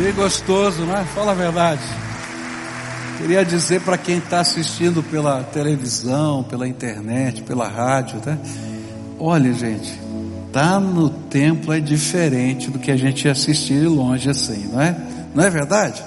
Que 0.00 0.12
gostoso, 0.12 0.82
é? 0.84 1.04
Fala 1.14 1.32
a 1.32 1.34
verdade. 1.34 1.82
Queria 3.18 3.44
dizer 3.44 3.82
para 3.82 3.98
quem 3.98 4.16
está 4.16 4.40
assistindo 4.40 5.02
pela 5.02 5.44
televisão, 5.44 6.42
pela 6.42 6.66
internet, 6.66 7.42
pela 7.42 7.68
rádio, 7.68 8.18
né? 8.24 8.38
Olha, 9.18 9.52
gente, 9.52 9.92
tá 10.54 10.80
no 10.80 11.10
templo 11.10 11.74
é 11.74 11.80
diferente 11.80 12.70
do 12.70 12.78
que 12.78 12.90
a 12.90 12.96
gente 12.96 13.28
assistir 13.28 13.86
longe 13.88 14.30
assim, 14.30 14.70
não 14.72 14.80
é? 14.80 14.96
Não 15.34 15.44
é 15.44 15.50
verdade? 15.50 16.02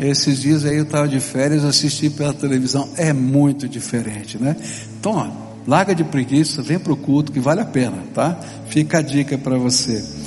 Esses 0.00 0.40
dias 0.40 0.64
aí 0.64 0.78
eu 0.78 0.82
estava 0.82 1.06
de 1.06 1.20
férias, 1.20 1.64
assisti 1.64 2.10
pela 2.10 2.34
televisão, 2.34 2.88
é 2.96 3.12
muito 3.12 3.68
diferente, 3.68 4.36
né? 4.36 4.56
Então, 4.98 5.12
ó, 5.12 5.28
larga 5.64 5.94
de 5.94 6.02
preguiça, 6.02 6.60
vem 6.60 6.76
para 6.80 6.92
o 6.92 6.96
culto 6.96 7.30
que 7.30 7.38
vale 7.38 7.60
a 7.60 7.66
pena, 7.66 7.98
tá? 8.12 8.36
Fica 8.68 8.98
a 8.98 9.00
dica 9.00 9.38
para 9.38 9.56
você. 9.56 10.21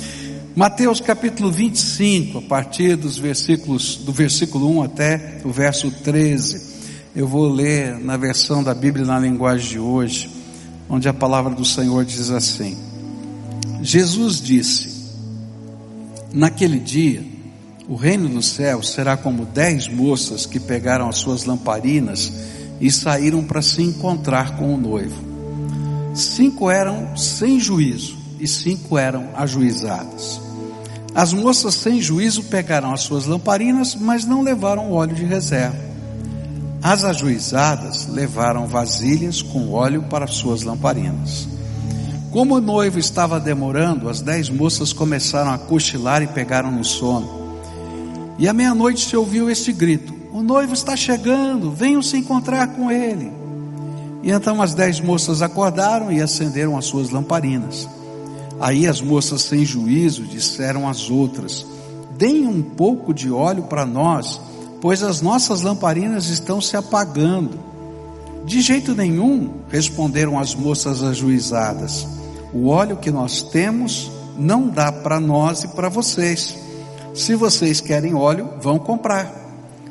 Mateus 0.56 1.00
capítulo 1.02 1.52
25, 1.52 2.38
a 2.38 2.40
partir 2.40 2.96
dos 2.96 3.18
versículos, 3.18 3.96
do 3.96 4.10
versículo 4.10 4.78
1 4.78 4.82
até 4.84 5.38
o 5.44 5.50
verso 5.50 5.90
13. 5.90 6.76
Eu 7.14 7.28
vou 7.28 7.46
ler 7.46 7.98
na 7.98 8.16
versão 8.16 8.64
da 8.64 8.72
Bíblia 8.72 9.04
na 9.04 9.18
linguagem 9.18 9.68
de 9.68 9.78
hoje, 9.78 10.30
onde 10.88 11.10
a 11.10 11.12
palavra 11.12 11.54
do 11.54 11.62
Senhor 11.62 12.06
diz 12.06 12.30
assim: 12.30 12.74
Jesus 13.82 14.40
disse: 14.40 15.10
Naquele 16.32 16.78
dia, 16.78 17.22
o 17.86 17.94
reino 17.94 18.26
dos 18.26 18.48
céus 18.48 18.88
será 18.88 19.14
como 19.14 19.44
dez 19.44 19.86
moças 19.88 20.46
que 20.46 20.58
pegaram 20.58 21.06
as 21.06 21.18
suas 21.18 21.44
lamparinas 21.44 22.32
e 22.80 22.90
saíram 22.90 23.44
para 23.44 23.60
se 23.60 23.82
encontrar 23.82 24.56
com 24.56 24.72
o 24.72 24.78
noivo. 24.78 25.22
Cinco 26.14 26.70
eram 26.70 27.14
sem 27.14 27.60
juízo 27.60 28.16
e 28.40 28.48
cinco 28.48 28.96
eram 28.96 29.28
ajuizadas. 29.34 30.45
As 31.16 31.32
moças 31.32 31.72
sem 31.76 31.98
juízo 31.98 32.42
pegaram 32.42 32.92
as 32.92 33.00
suas 33.00 33.24
lamparinas, 33.24 33.94
mas 33.94 34.26
não 34.26 34.42
levaram 34.42 34.92
óleo 34.92 35.14
de 35.14 35.24
reserva. 35.24 35.78
As 36.82 37.04
ajuizadas 37.04 38.06
levaram 38.06 38.66
vasilhas 38.66 39.40
com 39.40 39.72
óleo 39.72 40.02
para 40.10 40.26
suas 40.26 40.62
lamparinas. 40.62 41.48
Como 42.30 42.56
o 42.56 42.60
noivo 42.60 42.98
estava 42.98 43.40
demorando, 43.40 44.10
as 44.10 44.20
dez 44.20 44.50
moças 44.50 44.92
começaram 44.92 45.50
a 45.52 45.56
cochilar 45.56 46.22
e 46.22 46.26
pegaram 46.26 46.70
no 46.70 46.84
sono. 46.84 47.46
E 48.38 48.46
à 48.46 48.52
meia-noite 48.52 49.08
se 49.08 49.16
ouviu 49.16 49.48
este 49.48 49.72
grito: 49.72 50.14
O 50.34 50.42
noivo 50.42 50.74
está 50.74 50.94
chegando, 50.94 51.70
venham 51.70 52.02
se 52.02 52.18
encontrar 52.18 52.66
com 52.74 52.90
ele. 52.90 53.32
E 54.22 54.30
então 54.30 54.60
as 54.60 54.74
dez 54.74 55.00
moças 55.00 55.40
acordaram 55.40 56.12
e 56.12 56.20
acenderam 56.20 56.76
as 56.76 56.84
suas 56.84 57.08
lamparinas. 57.08 57.88
Aí 58.60 58.86
as 58.86 59.00
moças 59.00 59.42
sem 59.42 59.64
juízo 59.64 60.22
disseram 60.22 60.88
às 60.88 61.10
outras: 61.10 61.66
Deem 62.16 62.46
um 62.46 62.62
pouco 62.62 63.12
de 63.12 63.30
óleo 63.30 63.64
para 63.64 63.84
nós, 63.84 64.40
pois 64.80 65.02
as 65.02 65.20
nossas 65.20 65.62
lamparinas 65.62 66.28
estão 66.28 66.60
se 66.60 66.76
apagando. 66.76 67.58
De 68.44 68.60
jeito 68.60 68.94
nenhum, 68.94 69.50
responderam 69.68 70.38
as 70.38 70.54
moças 70.54 71.02
ajuizadas. 71.02 72.06
O 72.52 72.68
óleo 72.68 72.96
que 72.96 73.10
nós 73.10 73.42
temos 73.42 74.10
não 74.38 74.68
dá 74.68 74.92
para 74.92 75.18
nós 75.18 75.64
e 75.64 75.68
para 75.68 75.88
vocês. 75.88 76.56
Se 77.12 77.34
vocês 77.34 77.80
querem 77.80 78.14
óleo, 78.14 78.50
vão 78.60 78.78
comprar. 78.78 79.46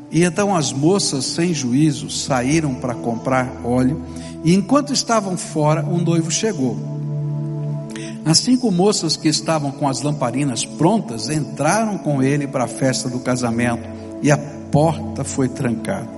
E 0.09 0.23
então 0.23 0.55
as 0.55 0.71
moças 0.71 1.25
sem 1.25 1.53
juízo 1.53 2.09
saíram 2.09 2.73
para 2.75 2.95
comprar 2.95 3.61
óleo, 3.63 4.01
e 4.43 4.53
enquanto 4.53 4.93
estavam 4.93 5.35
fora, 5.35 5.83
o 5.83 5.97
noivo 5.97 6.31
chegou. 6.31 6.94
As 8.25 8.39
cinco 8.39 8.71
moças 8.71 9.15
que 9.15 9.27
estavam 9.27 9.71
com 9.71 9.87
as 9.87 10.01
lamparinas 10.01 10.65
prontas 10.65 11.29
entraram 11.29 11.95
com 11.95 12.23
ele 12.23 12.47
para 12.47 12.63
a 12.63 12.67
festa 12.67 13.07
do 13.07 13.19
casamento 13.19 13.87
e 14.23 14.31
a 14.31 14.37
porta 14.37 15.23
foi 15.23 15.47
trancada. 15.47 16.09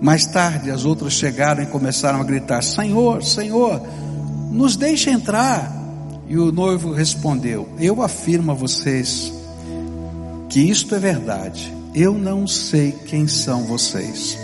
Mais 0.00 0.24
tarde, 0.24 0.70
as 0.70 0.84
outras 0.84 1.14
chegaram 1.14 1.64
e 1.64 1.66
começaram 1.66 2.20
a 2.20 2.24
gritar: 2.24 2.62
Senhor, 2.62 3.24
Senhor, 3.24 3.82
nos 4.52 4.76
deixe 4.76 5.10
entrar. 5.10 5.74
E 6.28 6.38
o 6.38 6.52
noivo 6.52 6.92
respondeu: 6.92 7.68
Eu 7.80 8.02
afirmo 8.02 8.52
a 8.52 8.54
vocês 8.54 9.32
que 10.48 10.60
isto 10.60 10.94
é 10.94 10.98
verdade. 11.00 11.74
Eu 11.92 12.14
não 12.14 12.46
sei 12.46 12.92
quem 12.92 13.26
são 13.26 13.64
vocês. 13.64 14.38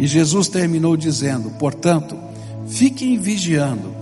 E 0.00 0.06
Jesus 0.06 0.48
terminou 0.48 0.96
dizendo: 0.96 1.50
Portanto, 1.50 2.18
fiquem 2.66 3.18
vigiando 3.18 3.93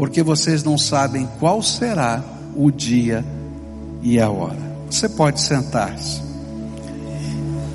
porque 0.00 0.22
vocês 0.22 0.64
não 0.64 0.78
sabem 0.78 1.28
qual 1.38 1.62
será 1.62 2.24
o 2.56 2.70
dia 2.70 3.22
e 4.00 4.18
a 4.18 4.30
hora. 4.30 4.56
Você 4.90 5.10
pode 5.10 5.42
sentar-se. 5.42 6.22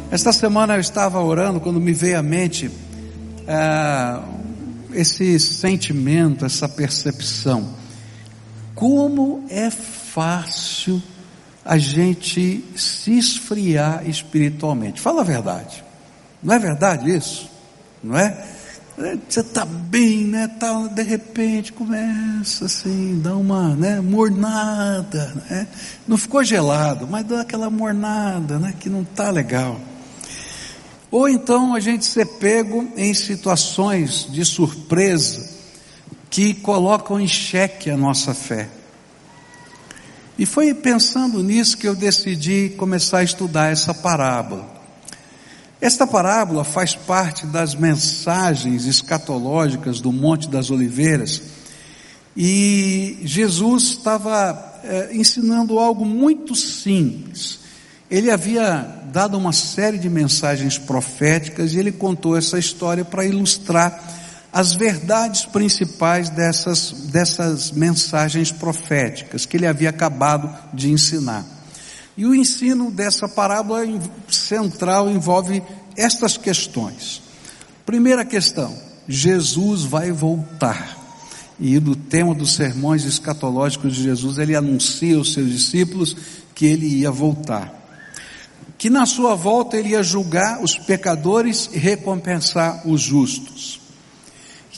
Esta 0.09 0.33
semana 0.33 0.73
eu 0.73 0.79
estava 0.79 1.21
orando 1.21 1.59
quando 1.59 1.79
me 1.79 1.93
veio 1.93 2.17
à 2.17 2.23
mente 2.23 2.71
é, 3.45 4.19
esse 4.91 5.39
sentimento, 5.39 6.45
essa 6.45 6.67
percepção. 6.67 7.69
Como 8.73 9.45
é 9.47 9.69
fácil 9.69 10.99
a 11.63 11.77
gente 11.77 12.65
se 12.75 13.19
esfriar 13.19 14.09
espiritualmente. 14.09 14.99
Fala 14.99 15.21
a 15.21 15.23
verdade. 15.23 15.83
Não 16.41 16.55
é 16.55 16.57
verdade 16.57 17.15
isso? 17.15 17.47
Não 18.03 18.17
é? 18.17 18.35
Você 18.97 19.41
está 19.41 19.65
bem, 19.65 20.25
né? 20.25 20.47
Tá, 20.47 20.87
de 20.87 21.03
repente 21.03 21.73
começa 21.73 22.65
assim, 22.65 23.19
dá 23.21 23.35
uma 23.35 23.75
né, 23.75 23.99
mornada, 23.99 25.33
né? 25.49 25.67
Não 26.07 26.17
ficou 26.17 26.41
gelado, 26.45 27.05
mas 27.05 27.25
dá 27.25 27.41
aquela 27.41 27.69
mornada, 27.69 28.57
né? 28.57 28.73
Que 28.79 28.89
não 28.89 29.01
está 29.01 29.29
legal. 29.29 29.77
Ou 31.11 31.27
então 31.27 31.75
a 31.75 31.79
gente 31.81 32.05
ser 32.05 32.25
pego 32.25 32.87
em 32.95 33.13
situações 33.13 34.27
de 34.31 34.45
surpresa 34.45 35.49
que 36.29 36.53
colocam 36.53 37.19
em 37.19 37.27
xeque 37.27 37.89
a 37.89 37.97
nossa 37.97 38.33
fé. 38.33 38.69
E 40.37 40.45
foi 40.45 40.73
pensando 40.73 41.43
nisso 41.43 41.77
que 41.77 41.87
eu 41.87 41.95
decidi 41.95 42.73
começar 42.77 43.19
a 43.19 43.23
estudar 43.23 43.71
essa 43.71 43.93
parábola. 43.93 44.74
Esta 45.85 46.07
parábola 46.07 46.63
faz 46.63 46.95
parte 46.95 47.45
das 47.45 47.75
mensagens 47.75 48.87
escatológicas 48.87 50.01
do 50.01 50.11
Monte 50.11 50.49
das 50.49 50.71
Oliveiras 50.71 51.39
e 52.35 53.19
Jesus 53.21 53.91
estava 53.91 54.79
é, 54.83 55.15
ensinando 55.15 55.77
algo 55.77 56.03
muito 56.03 56.55
simples. 56.55 57.59
Ele 58.09 58.31
havia 58.31 59.03
dado 59.13 59.37
uma 59.37 59.53
série 59.53 59.99
de 59.99 60.09
mensagens 60.09 60.75
proféticas 60.75 61.71
e 61.71 61.77
ele 61.77 61.91
contou 61.91 62.35
essa 62.35 62.57
história 62.57 63.05
para 63.05 63.23
ilustrar 63.23 64.03
as 64.51 64.73
verdades 64.73 65.45
principais 65.45 66.31
dessas, 66.31 67.09
dessas 67.11 67.71
mensagens 67.71 68.51
proféticas 68.51 69.45
que 69.45 69.55
ele 69.55 69.67
havia 69.67 69.91
acabado 69.91 70.51
de 70.73 70.89
ensinar. 70.89 71.54
E 72.17 72.25
o 72.25 72.33
ensino 72.33 72.89
dessa 72.89 73.27
parábola 73.27 73.81
central 74.29 75.09
envolve 75.09 75.61
estas 75.97 76.37
questões. 76.37 77.21
Primeira 77.85 78.23
questão: 78.23 78.75
Jesus 79.07 79.83
vai 79.83 80.11
voltar. 80.11 81.03
E 81.59 81.79
no 81.79 81.95
tema 81.95 82.33
dos 82.33 82.53
sermões 82.53 83.05
escatológicos 83.05 83.95
de 83.95 84.03
Jesus, 84.03 84.37
ele 84.37 84.55
anuncia 84.55 85.15
aos 85.15 85.33
seus 85.33 85.49
discípulos 85.49 86.15
que 86.53 86.65
ele 86.65 86.85
ia 86.85 87.11
voltar. 87.11 87.73
Que 88.77 88.89
na 88.89 89.05
sua 89.05 89.35
volta 89.35 89.77
ele 89.77 89.89
ia 89.89 90.03
julgar 90.03 90.61
os 90.61 90.77
pecadores 90.77 91.69
e 91.71 91.77
recompensar 91.77 92.85
os 92.85 93.01
justos. 93.01 93.79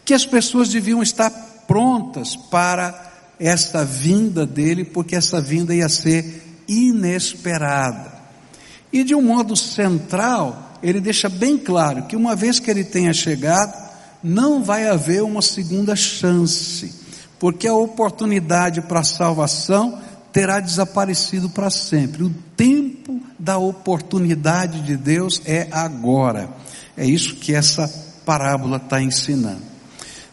Que 0.05 0.13
as 0.13 0.25
pessoas 0.25 0.69
deviam 0.69 1.01
estar 1.01 1.31
prontas 1.67 2.35
para 2.35 3.11
essa 3.39 3.83
vinda 3.83 4.45
dele, 4.45 4.85
porque 4.85 5.15
essa 5.15 5.41
vinda 5.41 5.75
ia 5.75 5.89
ser 5.89 6.46
inesperada. 6.67 8.11
E 8.91 9.03
de 9.03 9.13
um 9.13 9.21
modo 9.21 9.55
central, 9.55 10.77
ele 10.81 10.99
deixa 10.99 11.29
bem 11.29 11.57
claro 11.57 12.03
que 12.03 12.15
uma 12.15 12.35
vez 12.35 12.59
que 12.59 12.69
ele 12.69 12.83
tenha 12.83 13.13
chegado, 13.13 13.87
não 14.23 14.63
vai 14.63 14.87
haver 14.87 15.23
uma 15.23 15.41
segunda 15.41 15.95
chance, 15.95 16.93
porque 17.39 17.67
a 17.67 17.73
oportunidade 17.73 18.81
para 18.81 19.01
a 19.01 19.03
salvação 19.03 20.01
terá 20.31 20.59
desaparecido 20.59 21.49
para 21.49 21.69
sempre. 21.69 22.23
O 22.23 22.33
tempo 22.55 23.19
da 23.39 23.57
oportunidade 23.57 24.81
de 24.81 24.95
Deus 24.95 25.41
é 25.45 25.67
agora. 25.71 26.49
É 26.95 27.05
isso 27.05 27.35
que 27.35 27.53
essa 27.53 27.87
parábola 28.25 28.77
está 28.77 29.01
ensinando. 29.01 29.61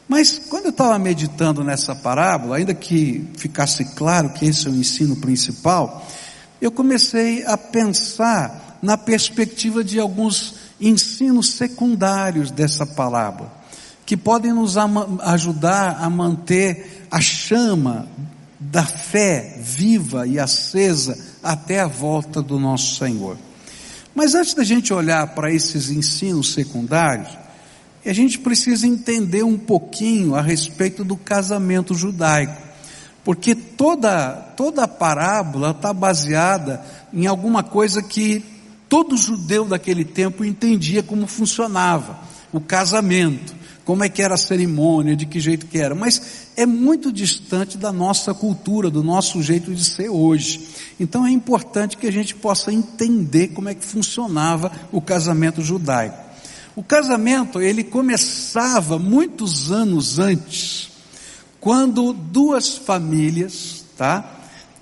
Mas 0.09 0.39
quando 0.51 0.67
eu 0.67 0.71
estava 0.71 0.99
meditando 0.99 1.65
nessa 1.65 1.95
parábola, 1.95 2.57
ainda 2.57 2.75
que 2.75 3.27
ficasse 3.37 3.85
claro 3.97 4.31
que 4.31 4.45
esse 4.45 4.67
é 4.67 4.71
o 4.71 4.75
ensino 4.75 5.17
principal, 5.17 6.07
eu 6.61 6.71
comecei 6.71 7.45
a 7.45 7.57
pensar 7.57 8.79
na 8.81 8.97
perspectiva 8.97 9.83
de 9.83 9.99
alguns 9.99 10.55
ensinos 10.81 11.55
secundários 11.55 12.51
dessa 12.51 12.87
parábola, 12.87 13.53
que 14.05 14.17
podem 14.17 14.53
nos 14.53 14.77
ajudar 15.23 15.99
a 16.01 16.11
manter 16.11 17.07
a 17.11 17.21
chama 17.21 18.07
da 18.61 18.85
fé 18.85 19.59
viva 19.61 20.27
e 20.27 20.39
acesa 20.39 21.19
até 21.43 21.81
a 21.81 21.87
volta 21.87 22.43
do 22.43 22.59
nosso 22.59 22.97
Senhor. 22.97 23.37
Mas 24.15 24.35
antes 24.35 24.55
da 24.55 24.63
gente 24.63 24.93
olhar 24.93 25.35
para 25.35 25.53
esses 25.53 25.91
ensinos 25.91 26.53
secundários, 26.53 27.37
a 28.07 28.13
gente 28.13 28.39
precisa 28.39 28.87
entender 28.87 29.43
um 29.43 29.59
pouquinho 29.59 30.35
a 30.35 30.43
respeito 30.43 31.03
do 31.03 31.17
casamento 31.17 31.95
judaico. 31.95 32.64
Porque 33.25 33.55
toda, 33.55 34.33
toda 34.57 34.85
a 34.85 34.89
parábola 34.89 35.71
está 35.71 35.93
baseada 35.93 36.85
em 37.13 37.27
alguma 37.27 37.63
coisa 37.63 38.03
que 38.03 38.45
todo 38.89 39.17
judeu 39.17 39.65
daquele 39.65 40.05
tempo 40.05 40.45
entendia 40.45 41.03
como 41.03 41.27
funcionava, 41.27 42.19
o 42.53 42.61
casamento, 42.61 43.55
como 43.85 44.05
é 44.05 44.09
que 44.09 44.23
era 44.23 44.35
a 44.35 44.39
cerimônia, 44.39 45.17
de 45.17 45.27
que 45.27 45.41
jeito 45.41 45.67
que 45.67 45.79
era, 45.79 45.95
mas 45.95 46.49
é 46.57 46.65
muito 46.65 47.13
distante 47.13 47.77
da 47.77 47.93
nossa 47.93 48.33
cultura, 48.33 48.91
do 48.91 49.03
nosso 49.03 49.43
jeito 49.43 49.75
de 49.75 49.85
ser 49.85 50.09
hoje. 50.09 50.69
Então 50.99 51.27
é 51.27 51.31
importante 51.31 51.97
que 51.97 52.07
a 52.07 52.13
gente 52.13 52.35
possa 52.35 52.73
entender 52.73 53.49
como 53.49 53.69
é 53.69 53.75
que 53.75 53.85
funcionava 53.85 54.71
o 54.93 55.01
casamento 55.01 55.63
judaico. 55.63 56.17
O 56.77 56.83
casamento, 56.83 57.61
ele 57.61 57.85
começava 57.85 58.99
muitos 58.99 59.71
anos 59.71 60.19
antes, 60.19 60.91
quando 61.65 62.13
duas 62.13 62.77
famílias, 62.77 63.87
tá? 63.97 64.33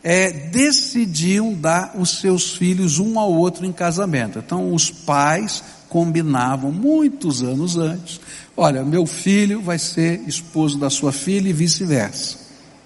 É, 0.02 0.32
decidiam 0.32 1.54
dar 1.54 1.92
os 1.96 2.18
seus 2.18 2.56
filhos 2.56 2.98
um 2.98 3.20
ao 3.20 3.32
outro 3.32 3.64
em 3.64 3.70
casamento. 3.70 4.40
Então 4.40 4.74
os 4.74 4.90
pais 4.90 5.62
combinavam 5.88 6.72
muitos 6.72 7.40
anos 7.40 7.76
antes, 7.76 8.20
olha, 8.56 8.82
meu 8.82 9.06
filho 9.06 9.62
vai 9.62 9.78
ser 9.78 10.22
esposo 10.26 10.76
da 10.76 10.90
sua 10.90 11.12
filha 11.12 11.48
e 11.48 11.52
vice-versa, 11.52 12.38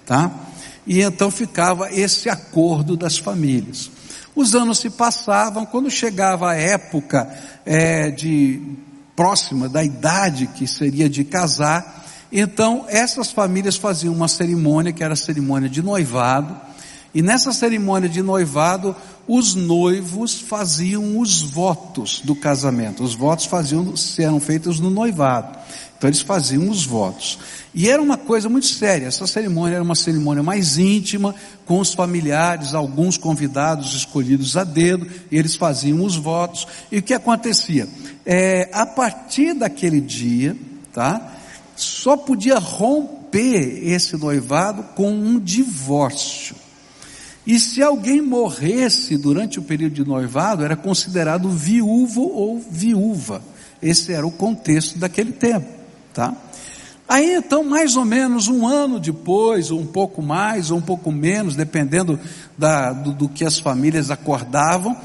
tá? 0.05 0.31
E 0.85 1.01
então 1.01 1.31
ficava 1.31 1.91
esse 1.91 2.29
acordo 2.29 2.95
das 2.95 3.17
famílias. 3.17 3.89
Os 4.35 4.53
anos 4.53 4.77
se 4.77 4.91
passavam, 4.91 5.65
quando 5.65 5.89
chegava 5.89 6.51
a 6.51 6.55
época 6.55 7.27
é, 7.65 8.11
de 8.11 8.61
próxima 9.15 9.67
da 9.67 9.83
idade 9.83 10.45
que 10.45 10.67
seria 10.67 11.09
de 11.09 11.23
casar, 11.23 12.05
então 12.31 12.85
essas 12.87 13.31
famílias 13.31 13.75
faziam 13.75 14.13
uma 14.13 14.27
cerimônia 14.27 14.91
que 14.91 15.03
era 15.03 15.13
a 15.13 15.17
cerimônia 15.17 15.69
de 15.69 15.81
noivado, 15.81 16.55
e 17.13 17.21
nessa 17.21 17.51
cerimônia 17.51 18.07
de 18.07 18.21
noivado, 18.21 18.95
os 19.27 19.55
noivos 19.55 20.39
faziam 20.39 21.17
os 21.17 21.41
votos 21.41 22.21
do 22.23 22.35
casamento. 22.35 23.03
Os 23.03 23.15
votos 23.15 23.45
faziam, 23.45 23.93
eram 24.19 24.39
feitos 24.39 24.79
no 24.79 24.89
noivado. 24.89 25.57
Então 25.97 26.07
eles 26.07 26.21
faziam 26.21 26.69
os 26.69 26.85
votos. 26.85 27.39
E 27.73 27.89
era 27.89 27.99
uma 27.99 28.17
coisa 28.17 28.47
muito 28.47 28.67
séria. 28.67 29.07
Essa 29.07 29.25
cerimônia 29.25 29.75
era 29.75 29.83
uma 29.83 29.95
cerimônia 29.95 30.43
mais 30.43 30.77
íntima, 30.77 31.33
com 31.65 31.79
os 31.79 31.93
familiares, 31.93 32.75
alguns 32.75 33.17
convidados 33.17 33.95
escolhidos 33.95 34.55
a 34.55 34.63
dedo, 34.63 35.07
e 35.31 35.37
eles 35.37 35.55
faziam 35.55 36.03
os 36.03 36.15
votos. 36.15 36.67
E 36.91 36.99
o 36.99 37.01
que 37.01 37.15
acontecia? 37.15 37.87
É, 38.25 38.69
a 38.71 38.85
partir 38.85 39.55
daquele 39.55 39.99
dia, 39.99 40.55
tá? 40.93 41.36
Só 42.07 42.15
podia 42.15 42.57
romper 42.57 43.83
esse 43.83 44.15
noivado 44.15 44.81
com 44.95 45.11
um 45.11 45.37
divórcio. 45.37 46.55
E 47.45 47.59
se 47.59 47.83
alguém 47.83 48.21
morresse 48.21 49.17
durante 49.17 49.59
o 49.59 49.61
período 49.61 49.95
de 49.95 50.05
noivado, 50.05 50.63
era 50.63 50.77
considerado 50.77 51.49
viúvo 51.49 52.21
ou 52.21 52.59
viúva. 52.59 53.41
Esse 53.81 54.13
era 54.13 54.25
o 54.25 54.31
contexto 54.31 54.97
daquele 54.97 55.33
tempo 55.33 55.77
tá? 56.17 56.33
Aí 57.07 57.35
então, 57.35 57.63
mais 57.63 57.95
ou 57.95 58.03
menos 58.03 58.47
um 58.47 58.65
ano 58.65 58.99
depois, 58.99 59.69
ou 59.69 59.79
um 59.79 59.85
pouco 59.85 60.21
mais, 60.21 60.71
ou 60.71 60.79
um 60.79 60.81
pouco 60.81 61.11
menos, 61.11 61.55
dependendo 61.55 62.19
da, 62.57 62.91
do, 62.91 63.11
do, 63.11 63.29
que 63.29 63.45
as 63.45 63.59
famílias 63.59 64.09
acordavam, 64.09 64.97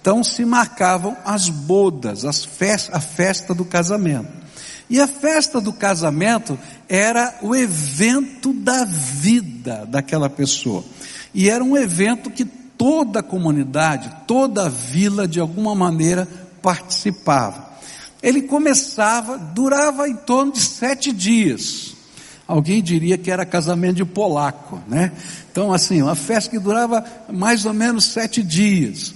então 0.00 0.22
se 0.22 0.44
marcavam 0.44 1.16
as 1.24 1.48
bodas, 1.48 2.24
as 2.24 2.44
fest, 2.44 2.90
a 2.92 3.00
festa 3.00 3.54
do 3.54 3.64
casamento. 3.64 4.41
E 4.88 5.00
a 5.00 5.06
festa 5.06 5.60
do 5.60 5.72
casamento 5.72 6.58
era 6.88 7.38
o 7.42 7.54
evento 7.54 8.52
da 8.52 8.84
vida 8.84 9.86
daquela 9.86 10.28
pessoa. 10.28 10.84
E 11.34 11.48
era 11.48 11.62
um 11.62 11.76
evento 11.76 12.30
que 12.30 12.44
toda 12.44 13.20
a 13.20 13.22
comunidade, 13.22 14.10
toda 14.26 14.66
a 14.66 14.68
vila, 14.68 15.26
de 15.26 15.40
alguma 15.40 15.74
maneira, 15.74 16.28
participava 16.60 17.72
ele 18.22 18.42
começava, 18.42 19.36
durava 19.36 20.08
em 20.08 20.14
torno 20.14 20.52
de 20.52 20.60
sete 20.60 21.12
dias. 21.12 21.94
Alguém 22.46 22.82
diria 22.82 23.18
que 23.18 23.30
era 23.30 23.44
casamento 23.44 23.96
de 23.96 24.04
polaco, 24.04 24.80
né? 24.86 25.12
Então, 25.50 25.72
assim, 25.72 26.00
uma 26.02 26.14
festa 26.14 26.50
que 26.50 26.58
durava 26.58 27.04
mais 27.32 27.66
ou 27.66 27.74
menos 27.74 28.04
sete 28.04 28.42
dias. 28.42 29.12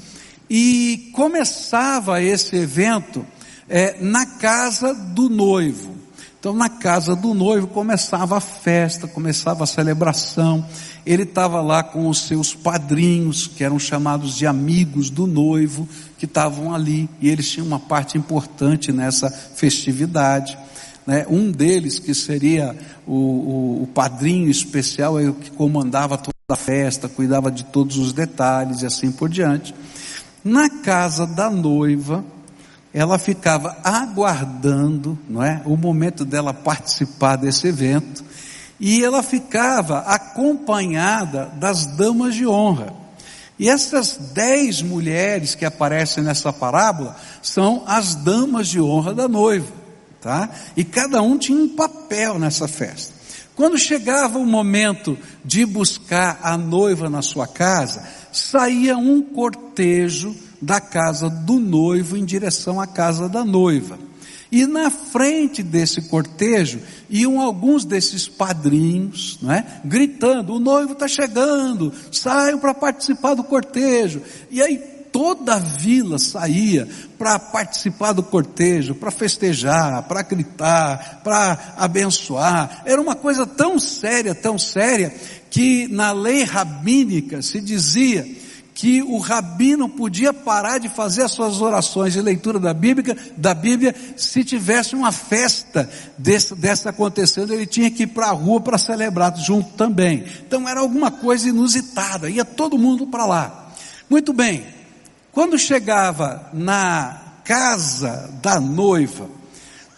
E 0.50 1.10
começava 1.12 2.20
esse 2.20 2.56
evento 2.56 3.24
é, 3.68 3.96
na 4.00 4.26
casa 4.26 4.94
do 4.94 5.28
noivo. 5.28 5.96
Então, 6.38 6.54
na 6.54 6.68
casa 6.68 7.16
do 7.16 7.34
noivo 7.34 7.66
começava 7.66 8.36
a 8.36 8.40
festa, 8.40 9.08
começava 9.08 9.64
a 9.64 9.66
celebração. 9.66 10.64
Ele 11.04 11.24
estava 11.24 11.60
lá 11.60 11.82
com 11.82 12.08
os 12.08 12.22
seus 12.22 12.54
padrinhos, 12.54 13.48
que 13.48 13.64
eram 13.64 13.78
chamados 13.78 14.36
de 14.36 14.46
amigos 14.46 15.10
do 15.10 15.26
noivo, 15.26 15.88
que 16.18 16.24
estavam 16.24 16.72
ali, 16.72 17.08
e 17.20 17.28
eles 17.28 17.50
tinham 17.50 17.66
uma 17.66 17.80
parte 17.80 18.16
importante 18.16 18.92
nessa 18.92 19.28
festividade. 19.28 20.56
Né? 21.04 21.26
Um 21.28 21.50
deles, 21.50 21.98
que 21.98 22.14
seria 22.14 22.76
o, 23.06 23.14
o, 23.14 23.82
o 23.82 23.86
padrinho 23.88 24.48
especial, 24.48 25.18
é 25.18 25.28
o 25.28 25.34
que 25.34 25.50
comandava 25.50 26.16
toda 26.16 26.34
a 26.48 26.56
festa, 26.56 27.08
cuidava 27.08 27.50
de 27.50 27.64
todos 27.64 27.96
os 27.98 28.12
detalhes 28.12 28.82
e 28.82 28.86
assim 28.86 29.10
por 29.10 29.28
diante. 29.28 29.74
Na 30.44 30.70
casa 30.70 31.26
da 31.26 31.50
noiva, 31.50 32.24
ela 32.96 33.18
ficava 33.18 33.76
aguardando, 33.84 35.18
não 35.28 35.44
é, 35.44 35.60
o 35.66 35.76
momento 35.76 36.24
dela 36.24 36.54
participar 36.54 37.36
desse 37.36 37.66
evento, 37.66 38.24
e 38.80 39.04
ela 39.04 39.22
ficava 39.22 39.98
acompanhada 39.98 41.52
das 41.56 41.84
damas 41.84 42.34
de 42.34 42.46
honra. 42.46 42.94
E 43.58 43.68
essas 43.68 44.16
dez 44.32 44.80
mulheres 44.80 45.54
que 45.54 45.66
aparecem 45.66 46.24
nessa 46.24 46.50
parábola 46.54 47.14
são 47.42 47.84
as 47.86 48.14
damas 48.14 48.66
de 48.66 48.80
honra 48.80 49.12
da 49.12 49.28
noiva, 49.28 49.70
tá? 50.18 50.48
E 50.74 50.82
cada 50.82 51.20
um 51.20 51.36
tinha 51.36 51.58
um 51.58 51.68
papel 51.68 52.38
nessa 52.38 52.66
festa. 52.66 53.12
Quando 53.54 53.76
chegava 53.76 54.38
o 54.38 54.46
momento 54.46 55.18
de 55.44 55.66
buscar 55.66 56.40
a 56.42 56.56
noiva 56.56 57.10
na 57.10 57.20
sua 57.20 57.46
casa, 57.46 58.02
saía 58.32 58.96
um 58.96 59.20
cortejo 59.20 60.34
da 60.60 60.80
casa 60.80 61.28
do 61.28 61.58
noivo 61.58 62.16
em 62.16 62.24
direção 62.24 62.80
à 62.80 62.86
casa 62.86 63.28
da 63.28 63.44
noiva. 63.44 63.98
E 64.50 64.64
na 64.64 64.90
frente 64.90 65.62
desse 65.62 66.02
cortejo 66.02 66.80
iam 67.10 67.40
alguns 67.40 67.84
desses 67.84 68.28
padrinhos, 68.28 69.38
não 69.42 69.52
é? 69.52 69.80
gritando: 69.84 70.54
o 70.54 70.60
noivo 70.60 70.92
está 70.92 71.08
chegando, 71.08 71.92
saiam 72.12 72.58
para 72.58 72.72
participar 72.72 73.34
do 73.34 73.42
cortejo. 73.42 74.22
E 74.50 74.62
aí 74.62 74.78
toda 75.10 75.54
a 75.54 75.58
vila 75.58 76.18
saía 76.18 76.86
para 77.18 77.38
participar 77.38 78.12
do 78.12 78.22
cortejo, 78.22 78.94
para 78.94 79.10
festejar, 79.10 80.02
para 80.04 80.22
gritar, 80.22 81.22
para 81.24 81.74
abençoar. 81.76 82.82
Era 82.84 83.00
uma 83.00 83.14
coisa 83.14 83.46
tão 83.46 83.78
séria, 83.78 84.34
tão 84.34 84.58
séria, 84.58 85.12
que 85.50 85.88
na 85.88 86.12
lei 86.12 86.44
rabínica 86.44 87.40
se 87.40 87.60
dizia 87.60 88.26
que 88.76 89.02
o 89.02 89.16
rabino 89.16 89.88
podia 89.88 90.34
parar 90.34 90.76
de 90.76 90.90
fazer 90.90 91.22
as 91.22 91.32
suas 91.32 91.62
orações 91.62 92.12
de 92.12 92.20
leitura 92.20 92.60
da 92.60 92.74
Bíblia, 92.74 93.16
da 93.34 93.54
Bíblia 93.54 93.94
se 94.18 94.44
tivesse 94.44 94.94
uma 94.94 95.10
festa 95.10 95.88
desse, 96.18 96.54
dessa 96.54 96.90
acontecendo, 96.90 97.54
ele 97.54 97.64
tinha 97.64 97.90
que 97.90 98.02
ir 98.02 98.08
para 98.08 98.26
a 98.26 98.32
rua 98.32 98.60
para 98.60 98.76
celebrar 98.76 99.34
junto 99.38 99.70
também. 99.70 100.26
Então 100.46 100.68
era 100.68 100.80
alguma 100.80 101.10
coisa 101.10 101.48
inusitada, 101.48 102.28
ia 102.28 102.44
todo 102.44 102.76
mundo 102.76 103.06
para 103.06 103.24
lá. 103.24 103.72
Muito 104.10 104.34
bem, 104.34 104.66
quando 105.32 105.58
chegava 105.58 106.50
na 106.52 107.18
casa 107.44 108.30
da 108.42 108.60
noiva, 108.60 109.26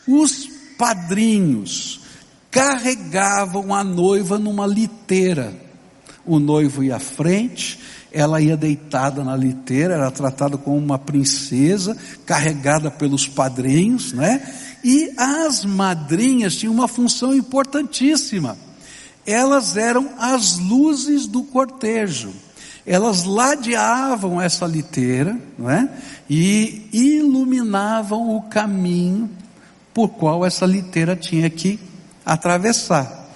os 0.07 0.49
padrinhos 0.79 2.01
carregavam 2.49 3.75
a 3.75 3.83
noiva 3.83 4.39
numa 4.39 4.69
liteira. 4.69 5.67
O 6.25 6.39
noivo 6.39 6.85
ia 6.85 6.97
à 6.97 7.01
frente, 7.01 7.81
ela 8.12 8.41
ia 8.41 8.57
deitada 8.57 9.23
na 9.23 9.37
liteira, 9.37 9.95
era 9.95 10.11
tratada 10.11 10.57
como 10.57 10.77
uma 10.77 10.99
princesa, 10.99 11.97
carregada 12.25 12.91
pelos 12.91 13.27
padrinhos, 13.27 14.12
né? 14.12 14.43
E 14.83 15.12
as 15.17 15.65
madrinhas 15.65 16.57
tinham 16.57 16.73
uma 16.73 16.88
função 16.88 17.35
importantíssima. 17.35 18.57
Elas 19.27 19.77
eram 19.77 20.11
as 20.19 20.59
luzes 20.59 21.27
do 21.27 21.43
cortejo. 21.43 22.33
Elas 22.87 23.25
ladeavam 23.25 24.41
essa 24.41 24.67
liteira, 24.67 25.38
não 25.59 25.69
é? 25.69 25.88
E 26.31 26.88
iluminavam 26.93 28.35
o 28.35 28.43
caminho 28.43 29.29
por 29.93 30.09
qual 30.11 30.47
essa 30.47 30.65
liteira 30.65 31.15
tinha 31.15 31.50
que 31.50 31.79
atravessar. 32.25 33.29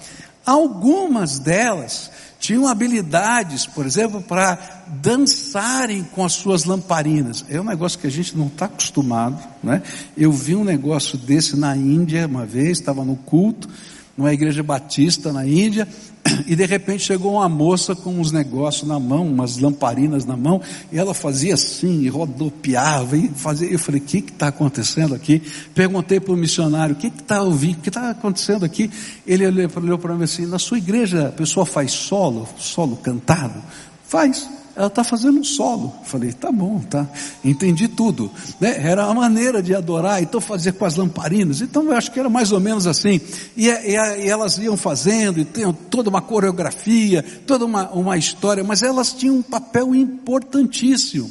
Algumas 0.45 1.37
delas 1.37 2.09
tinham 2.43 2.67
habilidades, 2.67 3.65
por 3.65 3.85
exemplo, 3.85 4.21
para 4.21 4.83
dançarem 5.01 6.03
com 6.03 6.25
as 6.25 6.33
suas 6.33 6.65
lamparinas. 6.65 7.45
É 7.47 7.57
um 7.59 7.63
negócio 7.63 7.97
que 7.97 8.05
a 8.05 8.11
gente 8.11 8.37
não 8.37 8.47
está 8.47 8.65
acostumado, 8.65 9.41
né? 9.63 9.81
Eu 10.17 10.29
vi 10.29 10.53
um 10.53 10.65
negócio 10.65 11.17
desse 11.17 11.57
na 11.57 11.73
Índia 11.73 12.27
uma 12.27 12.45
vez, 12.45 12.79
estava 12.79 13.05
no 13.05 13.15
culto, 13.15 13.69
numa 14.15 14.33
igreja 14.33 14.61
batista 14.61 15.33
na 15.33 15.45
Índia, 15.45 15.87
e 16.45 16.55
de 16.55 16.65
repente 16.65 17.03
chegou 17.03 17.33
uma 17.33 17.49
moça 17.49 17.95
com 17.95 18.19
uns 18.19 18.31
negócios 18.31 18.87
na 18.87 18.99
mão, 18.99 19.27
umas 19.27 19.57
lamparinas 19.57 20.25
na 20.25 20.37
mão, 20.37 20.61
e 20.91 20.97
ela 20.97 21.13
fazia 21.13 21.55
assim, 21.55 22.01
e 22.01 22.09
rodopiava, 22.09 23.17
e 23.17 23.29
fazia. 23.29 23.67
Eu 23.67 23.79
falei, 23.79 23.99
o 23.99 24.03
que 24.03 24.17
está 24.19 24.47
acontecendo 24.47 25.15
aqui? 25.15 25.41
Perguntei 25.73 26.19
para 26.19 26.33
o 26.33 26.37
missionário, 26.37 26.95
o 26.95 26.97
que 26.97 27.07
está 27.07 27.41
ouvindo, 27.41 27.79
o 27.79 27.81
que 27.81 27.89
está 27.89 28.11
acontecendo 28.11 28.63
aqui? 28.63 28.89
Ele 29.25 29.45
olhou 29.45 29.97
para 29.97 30.15
mim 30.15 30.23
assim, 30.23 30.45
na 30.45 30.59
sua 30.59 30.77
igreja 30.77 31.27
a 31.27 31.31
pessoa 31.31 31.65
faz 31.65 31.91
solo, 31.91 32.47
solo 32.57 32.95
cantado? 32.97 33.61
Faz 34.07 34.47
ela 34.75 34.87
está 34.87 35.03
fazendo 35.03 35.39
um 35.39 35.43
solo. 35.43 35.93
Falei, 36.03 36.33
tá 36.33 36.51
bom, 36.51 36.79
tá. 36.79 37.07
Entendi 37.43 37.87
tudo. 37.87 38.31
Né? 38.59 38.75
Era 38.79 39.05
a 39.05 39.13
maneira 39.13 39.61
de 39.61 39.75
adorar, 39.75 40.21
então 40.21 40.41
fazer 40.41 40.73
com 40.73 40.85
as 40.85 40.95
lamparinas. 40.95 41.61
Então 41.61 41.83
eu 41.83 41.93
acho 41.93 42.11
que 42.11 42.19
era 42.19 42.29
mais 42.29 42.51
ou 42.51 42.59
menos 42.59 42.87
assim. 42.87 43.21
E, 43.55 43.67
e, 43.69 43.91
e 43.91 44.29
elas 44.29 44.57
iam 44.57 44.75
fazendo, 44.75 45.39
e 45.39 45.45
tinham 45.45 45.71
toda 45.71 46.09
uma 46.09 46.21
coreografia, 46.21 47.23
toda 47.45 47.65
uma, 47.65 47.89
uma 47.91 48.17
história, 48.17 48.63
mas 48.63 48.81
elas 48.81 49.13
tinham 49.13 49.35
um 49.35 49.43
papel 49.43 49.93
importantíssimo 49.93 51.29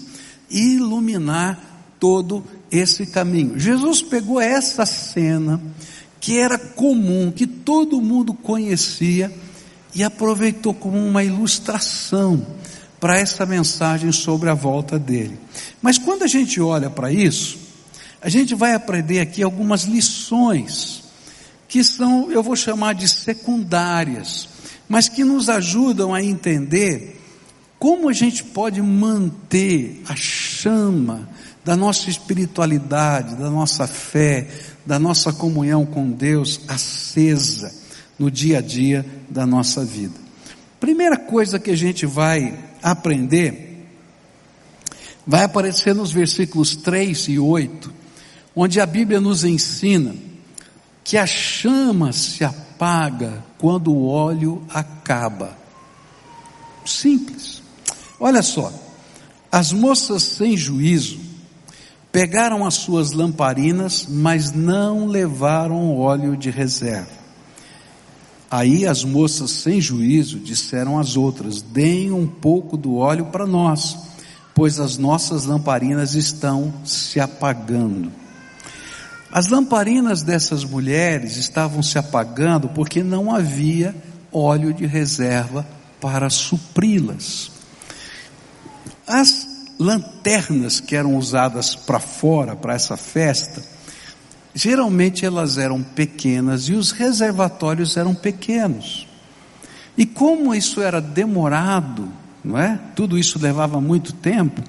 iluminar 0.48 1.58
todo 1.98 2.44
esse 2.70 3.06
caminho. 3.06 3.58
Jesus 3.58 4.02
pegou 4.02 4.40
essa 4.40 4.86
cena 4.86 5.60
que 6.20 6.38
era 6.38 6.56
comum, 6.56 7.32
que 7.32 7.46
todo 7.46 8.00
mundo 8.00 8.32
conhecia, 8.32 9.32
e 9.94 10.02
aproveitou 10.02 10.72
como 10.72 10.96
uma 10.96 11.24
ilustração 11.24 12.46
para 13.02 13.18
essa 13.18 13.44
mensagem 13.44 14.12
sobre 14.12 14.48
a 14.48 14.54
volta 14.54 14.96
dele. 14.96 15.36
Mas 15.82 15.98
quando 15.98 16.22
a 16.22 16.28
gente 16.28 16.60
olha 16.60 16.88
para 16.88 17.10
isso, 17.10 17.58
a 18.20 18.28
gente 18.28 18.54
vai 18.54 18.74
aprender 18.74 19.18
aqui 19.18 19.42
algumas 19.42 19.82
lições 19.82 21.02
que 21.66 21.82
são, 21.82 22.30
eu 22.30 22.44
vou 22.44 22.54
chamar 22.54 22.94
de 22.94 23.08
secundárias, 23.08 24.48
mas 24.88 25.08
que 25.08 25.24
nos 25.24 25.48
ajudam 25.48 26.14
a 26.14 26.22
entender 26.22 27.20
como 27.76 28.08
a 28.08 28.12
gente 28.12 28.44
pode 28.44 28.80
manter 28.80 30.00
a 30.08 30.14
chama 30.14 31.28
da 31.64 31.74
nossa 31.74 32.08
espiritualidade, 32.08 33.34
da 33.34 33.50
nossa 33.50 33.84
fé, 33.88 34.46
da 34.86 35.00
nossa 35.00 35.32
comunhão 35.32 35.84
com 35.84 36.08
Deus 36.08 36.60
acesa 36.68 37.74
no 38.16 38.30
dia 38.30 38.58
a 38.58 38.60
dia 38.60 39.04
da 39.28 39.44
nossa 39.44 39.84
vida. 39.84 40.14
Primeira 40.78 41.16
coisa 41.16 41.58
que 41.58 41.72
a 41.72 41.76
gente 41.76 42.06
vai 42.06 42.70
aprender, 42.82 43.86
vai 45.26 45.44
aparecer 45.44 45.94
nos 45.94 46.10
versículos 46.10 46.76
3 46.76 47.28
e 47.28 47.38
8, 47.38 47.92
onde 48.54 48.80
a 48.80 48.86
Bíblia 48.86 49.20
nos 49.20 49.44
ensina 49.44 50.14
que 51.04 51.16
a 51.16 51.26
chama 51.26 52.12
se 52.12 52.44
apaga 52.44 53.44
quando 53.58 53.92
o 53.92 54.06
óleo 54.08 54.62
acaba. 54.68 55.56
Simples. 56.84 57.62
Olha 58.18 58.42
só, 58.42 58.72
as 59.50 59.72
moças 59.72 60.22
sem 60.22 60.56
juízo 60.56 61.20
pegaram 62.10 62.64
as 62.64 62.74
suas 62.74 63.12
lamparinas, 63.12 64.06
mas 64.08 64.52
não 64.52 65.06
levaram 65.06 65.96
óleo 65.96 66.36
de 66.36 66.50
reserva. 66.50 67.21
Aí 68.52 68.86
as 68.86 69.02
moças 69.02 69.50
sem 69.50 69.80
juízo 69.80 70.38
disseram 70.38 70.98
às 70.98 71.16
outras: 71.16 71.62
deem 71.62 72.12
um 72.12 72.26
pouco 72.26 72.76
do 72.76 72.96
óleo 72.96 73.24
para 73.32 73.46
nós, 73.46 73.96
pois 74.54 74.78
as 74.78 74.98
nossas 74.98 75.46
lamparinas 75.46 76.14
estão 76.14 76.70
se 76.84 77.18
apagando. 77.18 78.12
As 79.32 79.48
lamparinas 79.48 80.22
dessas 80.22 80.64
mulheres 80.64 81.38
estavam 81.38 81.82
se 81.82 81.98
apagando 81.98 82.68
porque 82.68 83.02
não 83.02 83.34
havia 83.34 83.96
óleo 84.30 84.74
de 84.74 84.84
reserva 84.84 85.66
para 85.98 86.28
supri-las. 86.28 87.50
As 89.06 89.48
lanternas 89.78 90.78
que 90.78 90.94
eram 90.94 91.16
usadas 91.16 91.74
para 91.74 91.98
fora, 91.98 92.54
para 92.54 92.74
essa 92.74 92.98
festa, 92.98 93.71
geralmente 94.54 95.24
elas 95.24 95.58
eram 95.58 95.82
pequenas 95.82 96.68
e 96.68 96.72
os 96.72 96.90
reservatórios 96.90 97.96
eram 97.96 98.14
pequenos. 98.14 99.06
E 99.96 100.06
como 100.06 100.54
isso 100.54 100.80
era 100.80 101.00
demorado, 101.00 102.08
não 102.44 102.58
é? 102.58 102.78
Tudo 102.94 103.18
isso 103.18 103.38
levava 103.38 103.80
muito 103.80 104.12
tempo. 104.12 104.62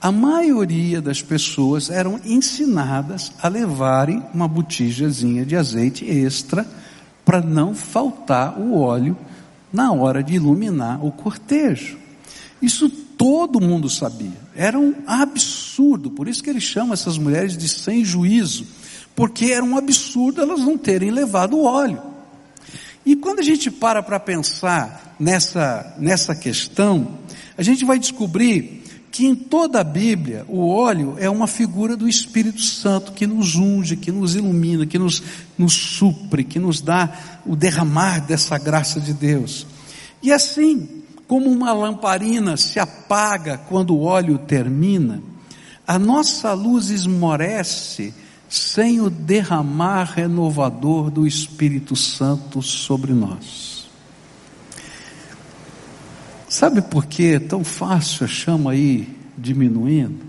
A 0.00 0.12
maioria 0.12 1.00
das 1.00 1.22
pessoas 1.22 1.90
eram 1.90 2.20
ensinadas 2.24 3.32
a 3.42 3.48
levarem 3.48 4.22
uma 4.34 4.46
botijazinha 4.46 5.46
de 5.46 5.56
azeite 5.56 6.04
extra 6.04 6.66
para 7.24 7.40
não 7.40 7.74
faltar 7.74 8.58
o 8.58 8.78
óleo 8.78 9.16
na 9.72 9.92
hora 9.92 10.22
de 10.22 10.34
iluminar 10.34 11.04
o 11.04 11.10
cortejo. 11.10 11.98
Isso 12.60 12.88
todo 12.88 13.60
mundo 13.60 13.88
sabia. 13.88 14.44
Era 14.54 14.78
um 14.78 14.94
absurdo, 15.06 16.10
por 16.10 16.28
isso 16.28 16.42
que 16.42 16.50
ele 16.50 16.60
chama 16.60 16.94
essas 16.94 17.16
mulheres 17.16 17.56
de 17.56 17.68
sem 17.68 18.04
juízo 18.04 18.66
porque 19.14 19.46
era 19.46 19.64
um 19.64 19.76
absurdo 19.76 20.40
elas 20.40 20.60
não 20.60 20.76
terem 20.76 21.10
levado 21.10 21.62
óleo. 21.62 22.02
E 23.06 23.14
quando 23.14 23.40
a 23.40 23.42
gente 23.42 23.70
para 23.70 24.02
para 24.02 24.18
pensar 24.18 25.14
nessa, 25.20 25.94
nessa 25.98 26.34
questão, 26.34 27.18
a 27.56 27.62
gente 27.62 27.84
vai 27.84 27.98
descobrir 27.98 28.82
que 29.14 29.26
em 29.26 29.34
toda 29.34 29.80
a 29.80 29.84
Bíblia 29.84 30.44
o 30.48 30.66
óleo 30.66 31.14
é 31.18 31.30
uma 31.30 31.46
figura 31.46 31.96
do 31.96 32.08
Espírito 32.08 32.60
Santo 32.60 33.12
que 33.12 33.26
nos 33.26 33.54
unge, 33.54 33.96
que 33.96 34.10
nos 34.10 34.34
ilumina, 34.34 34.86
que 34.86 34.98
nos, 34.98 35.22
nos 35.56 35.72
supre, 35.72 36.42
que 36.42 36.58
nos 36.58 36.80
dá 36.80 37.40
o 37.46 37.54
derramar 37.54 38.26
dessa 38.26 38.58
graça 38.58 38.98
de 38.98 39.12
Deus. 39.12 39.66
E 40.20 40.32
assim, 40.32 40.88
como 41.28 41.48
uma 41.48 41.72
lamparina 41.72 42.56
se 42.56 42.80
apaga 42.80 43.58
quando 43.68 43.94
o 43.94 44.02
óleo 44.02 44.38
termina, 44.38 45.22
a 45.86 45.98
nossa 45.98 46.52
luz 46.52 46.90
esmorece 46.90 48.12
sem 48.54 49.00
o 49.00 49.10
derramar 49.10 50.04
renovador 50.14 51.10
do 51.10 51.26
Espírito 51.26 51.96
Santo 51.96 52.62
sobre 52.62 53.12
nós. 53.12 53.88
Sabe 56.48 56.80
por 56.80 57.06
que 57.06 57.32
é 57.32 57.40
tão 57.40 57.64
fácil 57.64 58.24
a 58.24 58.28
chama 58.28 58.70
aí 58.70 59.12
diminuindo? 59.36 60.24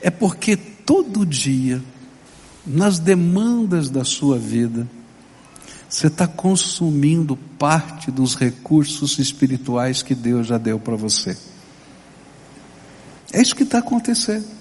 É 0.00 0.08
porque 0.08 0.56
todo 0.56 1.26
dia, 1.26 1.82
nas 2.66 2.98
demandas 2.98 3.90
da 3.90 4.02
sua 4.02 4.38
vida, 4.38 4.88
você 5.90 6.06
está 6.06 6.26
consumindo 6.26 7.36
parte 7.36 8.10
dos 8.10 8.34
recursos 8.34 9.18
espirituais 9.18 10.02
que 10.02 10.14
Deus 10.14 10.46
já 10.46 10.56
deu 10.56 10.78
para 10.78 10.96
você. 10.96 11.36
É 13.30 13.42
isso 13.42 13.54
que 13.54 13.64
está 13.64 13.80
acontecendo. 13.80 14.59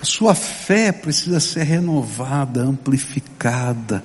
A 0.00 0.04
sua 0.04 0.34
fé 0.34 0.92
precisa 0.92 1.40
ser 1.40 1.64
renovada, 1.64 2.62
amplificada 2.62 4.04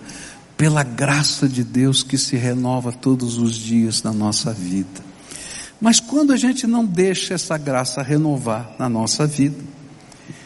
pela 0.58 0.84
graça 0.84 1.48
de 1.50 1.64
Deus 1.64 2.04
que 2.04 2.18
se 2.18 2.36
renova 2.36 2.92
todos 2.92 3.38
os 3.38 3.56
dias 3.56 4.04
na 4.04 4.14
nossa 4.14 4.54
vida. 4.54 5.12
Mas 5.80 6.00
quando 6.00 6.32
a 6.32 6.38
gente 6.38 6.68
não 6.68 6.86
deixa 6.86 7.34
essa 7.34 7.58
graça 7.58 8.04
renovar 8.04 8.76
na 8.78 8.88
nossa 8.88 9.26
vida, 9.26 9.58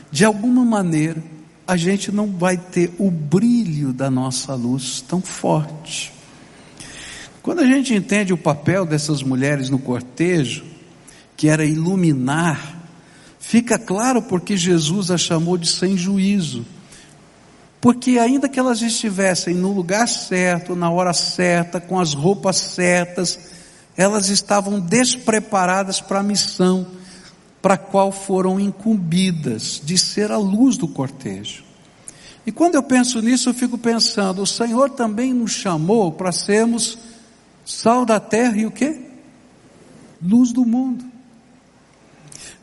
de 0.10 0.24
alguma 0.24 0.64
maneira, 0.64 1.22
a 1.68 1.75
gente 1.75 2.12
não 2.12 2.28
vai 2.28 2.58
ter 2.58 2.94
o 2.98 3.12
brilho 3.12 3.92
da 3.92 4.10
nossa 4.10 4.56
luz 4.56 5.02
tão 5.02 5.20
forte. 5.20 6.14
Quando 7.42 7.60
a 7.60 7.66
gente 7.66 7.94
entende 7.94 8.34
o 8.34 8.38
papel 8.38 8.86
dessas 8.86 9.22
mulheres 9.22 9.70
no 9.70 9.78
cortejo, 9.78 10.64
que 11.36 11.50
era 11.50 11.66
iluminar 11.66 12.75
Fica 13.48 13.78
claro 13.78 14.24
porque 14.24 14.58
Jesus 14.58 15.12
a 15.12 15.20
chamou 15.20 15.56
de 15.56 15.68
sem 15.68 15.96
juízo. 15.96 16.66
Porque 17.80 18.18
ainda 18.18 18.50
que 18.50 18.60
elas 18.60 18.82
estivessem 18.82 19.54
no 19.54 19.72
lugar 19.72 20.08
certo, 20.08 20.75
na 20.75 20.90
hora 20.90 21.14
certa, 21.14 21.80
com 21.80 22.00
as 22.00 22.16
roupas 22.16 22.58
certas, 22.58 23.40
elas 23.96 24.30
estavam 24.30 24.80
despreparadas 24.80 26.02
para 26.02 26.22
a 26.22 26.24
missão 26.24 26.88
para 27.62 27.75
a 27.75 27.78
qual 27.78 28.12
foram 28.12 28.60
incumbidas 28.60 29.80
de 29.84 29.96
ser 29.96 30.32
a 30.32 30.38
luz 30.38 30.75
do 30.75 30.88
cortejo. 30.88 31.64
E 32.48 32.52
quando 32.52 32.74
eu 32.74 32.82
penso 32.82 33.22
nisso, 33.22 33.50
eu 33.50 33.54
fico 33.54 33.78
pensando, 33.78 34.42
o 34.42 34.48
Senhor 34.48 34.90
também 34.90 35.32
nos 35.32 35.52
chamou 35.52 36.12
para 36.12 36.32
sermos 36.32 36.98
sal 37.64 38.06
da 38.06 38.20
terra 38.20 38.58
e 38.58 38.66
o 38.66 38.72
quê? 38.72 39.02
Luz 40.20 40.52
do 40.52 40.66
mundo. 40.66 41.14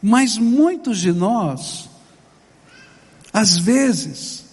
Mas 0.02 0.36
muitos 0.36 0.98
de 0.98 1.12
nós, 1.12 1.88
às 3.32 3.56
vezes, 3.56 4.44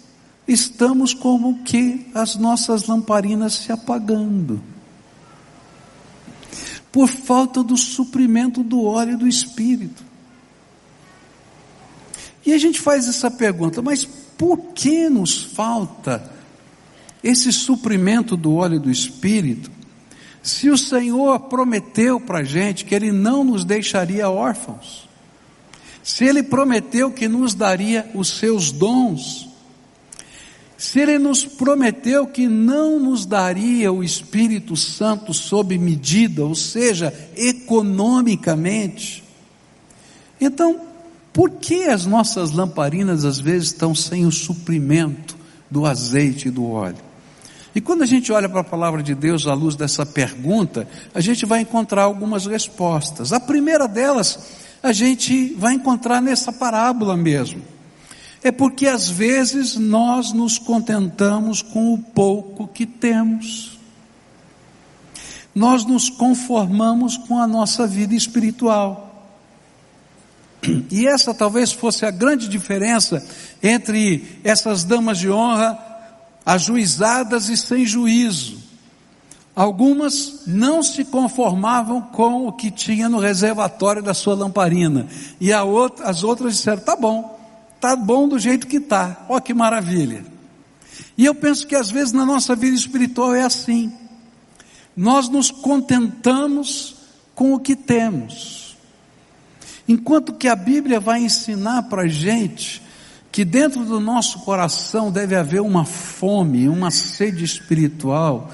estamos 0.48 1.14
como 1.14 1.64
que 1.64 2.08
as 2.14 2.36
nossas 2.36 2.86
lamparinas 2.86 3.54
se 3.54 3.72
apagando. 3.72 4.62
por 6.92 7.08
falta 7.08 7.64
do 7.64 7.78
suprimento 7.78 8.64
do 8.64 8.84
óleo 8.84 9.18
do 9.18 9.28
Espírito. 9.28 10.04
E 12.46 12.54
a 12.54 12.58
gente 12.58 12.80
faz 12.80 13.08
essa 13.08 13.30
pergunta, 13.30 13.82
mas 13.82 14.06
por 14.06 14.58
que 14.74 15.10
nos 15.10 15.44
falta 15.44 16.32
esse 17.24 17.52
suprimento 17.52 18.36
do 18.38 18.56
óleo 18.56 18.80
do 18.80 18.90
Espírito? 18.90 19.70
Se 20.42 20.70
o 20.70 20.78
Senhor 20.78 21.42
prometeu 21.42 22.20
para 22.20 22.40
a 22.40 22.44
gente 22.44 22.86
que 22.86 22.96
Ele 22.96 23.12
não 23.12 23.44
nos 23.44 23.66
deixaria 23.66 24.30
órfãos, 24.30 25.09
se 26.10 26.26
Ele 26.26 26.42
prometeu 26.42 27.12
que 27.12 27.28
nos 27.28 27.54
daria 27.54 28.10
os 28.16 28.30
seus 28.40 28.72
dons, 28.72 29.48
se 30.76 31.00
Ele 31.00 31.20
nos 31.20 31.46
prometeu 31.46 32.26
que 32.26 32.48
não 32.48 33.00
nos 33.00 33.28
daria 33.28 33.94
o 33.94 34.04
Espírito 34.04 34.76
Santo 34.76 35.36
sob 35.36 35.78
medida, 35.78 36.44
ou 36.44 36.56
seja, 36.56 37.14
economicamente, 37.38 39.24
então, 40.42 40.82
por 41.32 41.52
que 41.52 41.84
as 41.84 42.08
nossas 42.08 42.54
lamparinas 42.54 43.24
às 43.24 43.40
vezes 43.40 43.68
estão 43.68 43.94
sem 43.94 44.26
o 44.26 44.32
suprimento 44.32 45.38
do 45.70 45.86
azeite 45.86 46.48
e 46.48 46.52
do 46.52 46.72
óleo? 46.72 46.98
E 47.76 47.80
quando 47.80 48.02
a 48.02 48.08
gente 48.08 48.32
olha 48.32 48.50
para 48.50 48.62
a 48.62 48.64
palavra 48.64 49.04
de 49.04 49.14
Deus 49.14 49.46
à 49.46 49.54
luz 49.54 49.76
dessa 49.76 50.08
pergunta, 50.08 50.88
a 51.14 51.22
gente 51.22 51.46
vai 51.46 51.62
encontrar 51.62 52.02
algumas 52.02 52.48
respostas. 52.48 53.32
A 53.32 53.40
primeira 53.40 53.88
delas, 53.88 54.40
a 54.82 54.92
gente 54.92 55.54
vai 55.56 55.74
encontrar 55.74 56.22
nessa 56.22 56.52
parábola 56.52 57.16
mesmo. 57.18 57.62
É 58.42 58.52
porque 58.52 58.88
às 58.88 59.10
vezes 59.10 59.76
nós 59.76 60.32
nos 60.32 60.58
contentamos 60.58 61.62
com 61.62 61.94
o 61.94 61.98
pouco 61.98 62.68
que 62.68 62.86
temos. 62.86 63.78
Nós 65.54 65.86
nos 65.86 66.10
conformamos 66.10 67.18
com 67.18 67.38
a 67.38 67.48
nossa 67.48 67.86
vida 67.86 68.16
espiritual. 68.16 69.08
E 70.90 71.08
essa 71.08 71.34
talvez 71.34 71.72
fosse 71.72 72.06
a 72.06 72.12
grande 72.12 72.48
diferença 72.48 73.26
entre 73.62 74.40
essas 74.44 74.84
damas 74.84 75.18
de 75.18 75.30
honra 75.30 75.78
ajuizadas 76.46 77.50
e 77.50 77.58
sem 77.58 77.86
juízo. 77.86 78.69
Algumas 79.60 80.44
não 80.48 80.82
se 80.82 81.04
conformavam 81.04 82.02
com 82.02 82.48
o 82.48 82.54
que 82.54 82.72
tinha 82.72 83.10
no 83.10 83.20
reservatório 83.20 84.02
da 84.02 84.14
sua 84.14 84.34
lamparina. 84.34 85.06
E 85.38 85.54
outra, 85.54 86.06
as 86.06 86.24
outras 86.24 86.56
disseram: 86.56 86.82
tá 86.82 86.96
bom, 86.96 87.38
tá 87.78 87.94
bom 87.94 88.26
do 88.26 88.40
jeito 88.40 88.66
que 88.66 88.80
tá. 88.80 89.26
Ó 89.28 89.38
que 89.42 89.54
maravilha. 89.54 90.26
E 91.18 91.26
eu 91.26 91.36
penso 91.36 91.68
que 91.68 91.76
às 91.76 91.92
vezes 91.92 92.14
na 92.14 92.26
nossa 92.26 92.56
vida 92.56 92.74
espiritual 92.74 93.36
é 93.36 93.42
assim. 93.42 93.92
Nós 94.96 95.28
nos 95.28 95.52
contentamos 95.52 96.96
com 97.36 97.54
o 97.54 97.60
que 97.60 97.76
temos. 97.76 98.78
Enquanto 99.86 100.36
que 100.36 100.48
a 100.48 100.56
Bíblia 100.56 101.02
vai 101.02 101.20
ensinar 101.20 101.84
para 101.90 102.04
a 102.04 102.08
gente 102.08 102.82
que 103.30 103.44
dentro 103.44 103.84
do 103.84 104.00
nosso 104.00 104.40
coração 104.40 105.12
deve 105.12 105.36
haver 105.36 105.60
uma 105.60 105.84
fome, 105.84 106.70
uma 106.70 106.90
sede 106.92 107.44
espiritual 107.44 108.50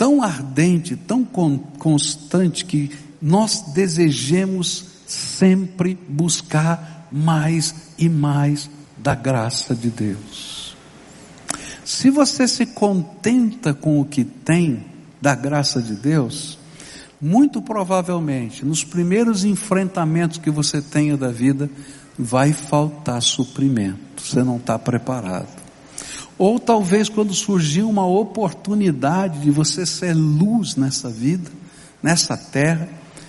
tão 0.00 0.22
ardente, 0.22 0.96
tão 0.96 1.22
constante 1.78 2.64
que 2.64 2.90
nós 3.20 3.60
desejemos 3.74 4.86
sempre 5.06 5.94
buscar 6.08 7.06
mais 7.12 7.74
e 7.98 8.08
mais 8.08 8.70
da 8.96 9.14
graça 9.14 9.74
de 9.74 9.90
Deus. 9.90 10.74
Se 11.84 12.08
você 12.08 12.48
se 12.48 12.64
contenta 12.64 13.74
com 13.74 14.00
o 14.00 14.06
que 14.06 14.24
tem 14.24 14.86
da 15.20 15.34
graça 15.34 15.82
de 15.82 15.94
Deus, 15.94 16.58
muito 17.20 17.60
provavelmente 17.60 18.64
nos 18.64 18.82
primeiros 18.82 19.44
enfrentamentos 19.44 20.38
que 20.38 20.50
você 20.50 20.80
tenha 20.80 21.14
da 21.14 21.28
vida, 21.28 21.68
vai 22.18 22.54
faltar 22.54 23.20
suprimento, 23.20 24.22
você 24.22 24.42
não 24.42 24.56
está 24.56 24.78
preparado. 24.78 25.59
Ou 26.40 26.58
talvez 26.58 27.10
quando 27.10 27.34
surgir 27.34 27.82
uma 27.82 28.06
oportunidade 28.06 29.40
de 29.40 29.50
você 29.50 29.84
ser 29.84 30.14
luz 30.14 30.74
nessa 30.74 31.10
vida, 31.10 31.50
nessa 32.02 32.34
terra, 32.34 32.88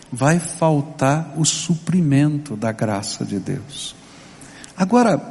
vai 0.09 0.39
faltar 0.39 1.33
o 1.35 1.43
suprimento 1.43 2.55
da 2.55 2.71
graça 2.71 3.25
de 3.25 3.37
Deus. 3.37 3.93
Agora, 4.77 5.21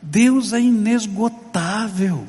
Deus 0.00 0.54
é 0.54 0.62
inesgotável. 0.62 2.24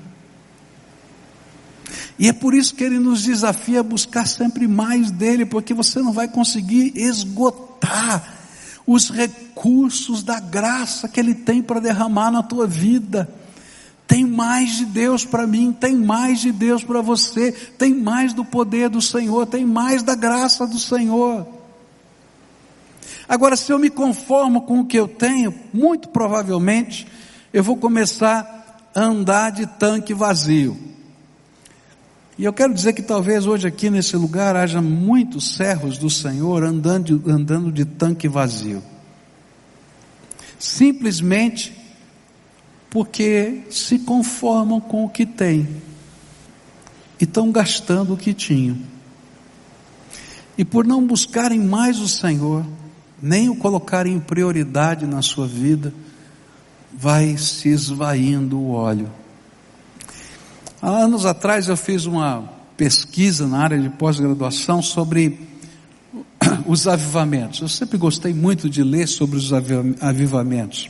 E 2.20 2.28
é 2.28 2.34
por 2.34 2.54
isso 2.54 2.76
que 2.76 2.84
Ele 2.84 3.00
nos 3.00 3.24
desafia 3.24 3.80
a 3.80 3.84
buscar 3.84 4.28
sempre 4.28 4.68
mais 4.68 5.10
dele, 5.10 5.46
porque 5.46 5.74
você 5.74 6.02
não 6.02 6.12
vai 6.12 6.28
conseguir 6.28 6.92
esgotar 6.98 8.40
os 8.86 9.10
recursos 9.10 10.22
da 10.22 10.42
graça 10.42 11.08
que 11.08 11.18
Ele 11.18 11.34
tem 11.34 11.64
para 11.64 11.80
derramar 11.80 12.30
na 12.30 12.44
tua 12.44 12.68
vida. 12.68 13.40
Tem 14.12 14.26
mais 14.26 14.76
de 14.76 14.84
Deus 14.88 15.24
para 15.24 15.48
mim, 15.48 15.72
tem 15.72 15.96
mais 15.96 16.42
de 16.42 16.52
Deus 16.52 16.84
para 16.84 17.00
você, 17.02 17.54
tem 17.54 17.96
mais 17.96 18.34
do 18.34 18.44
poder 18.44 18.90
do 18.90 19.02
Senhor, 19.02 19.46
tem 19.46 19.66
mais 19.66 20.04
da 20.04 20.16
graça 20.16 20.68
do 20.68 20.78
Senhor. 20.78 21.48
Agora, 23.26 23.56
se 23.56 23.72
eu 23.72 23.80
me 23.80 23.90
conformo 23.90 24.64
com 24.64 24.82
o 24.82 24.86
que 24.86 25.00
eu 25.00 25.08
tenho, 25.08 25.58
muito 25.74 26.10
provavelmente 26.10 27.08
eu 27.54 27.64
vou 27.64 27.78
começar 27.78 28.90
a 28.94 29.00
andar 29.00 29.50
de 29.50 29.66
tanque 29.66 30.14
vazio. 30.14 30.78
E 32.38 32.44
eu 32.44 32.52
quero 32.52 32.74
dizer 32.74 32.92
que 32.92 33.02
talvez 33.02 33.48
hoje 33.48 33.66
aqui 33.66 33.90
nesse 33.90 34.18
lugar 34.18 34.58
haja 34.58 34.82
muitos 34.82 35.56
servos 35.56 35.98
do 35.98 36.10
Senhor 36.10 36.66
andando, 36.66 37.24
andando 37.26 37.72
de 37.72 37.86
tanque 37.86 38.28
vazio. 38.28 38.84
Simplesmente 40.60 41.80
porque 42.92 43.64
se 43.70 44.00
conformam 44.00 44.82
com 44.82 45.06
o 45.06 45.10
que 45.10 45.26
têm 45.26 45.66
e 47.20 47.24
estão 47.24 47.50
gastando 47.50 48.14
o 48.14 48.18
que 48.18 48.34
tinham. 48.34 48.78
E 50.58 50.66
por 50.66 50.86
não 50.86 51.08
buscarem 51.08 51.58
mais 51.58 52.00
o 52.00 52.08
Senhor, 52.08 52.66
nem 53.22 53.48
o 53.48 53.56
colocarem 53.56 54.16
em 54.16 54.20
prioridade 54.20 55.08
na 55.08 55.22
sua 55.22 55.48
vida, 55.48 55.94
vai 56.94 57.38
se 57.38 57.70
esvaindo 57.70 58.60
o 58.60 58.72
óleo. 58.72 59.10
Há 60.82 60.90
anos 60.90 61.26
atrás 61.26 61.70
eu 61.70 61.78
fiz 61.78 62.06
uma 62.06 62.44
pesquisa 62.76 63.48
na 63.48 63.60
área 63.60 63.80
de 63.80 63.90
pós-graduação 63.90 64.82
sobre 64.82 65.40
os 66.68 66.88
avivamentos. 66.88 67.62
Eu 67.62 67.70
sempre 67.70 67.98
gostei 67.98 68.34
muito 68.34 68.70
de 68.70 68.84
ler 68.84 69.08
sobre 69.08 69.38
os 69.38 69.54
avivamentos. 69.54 70.90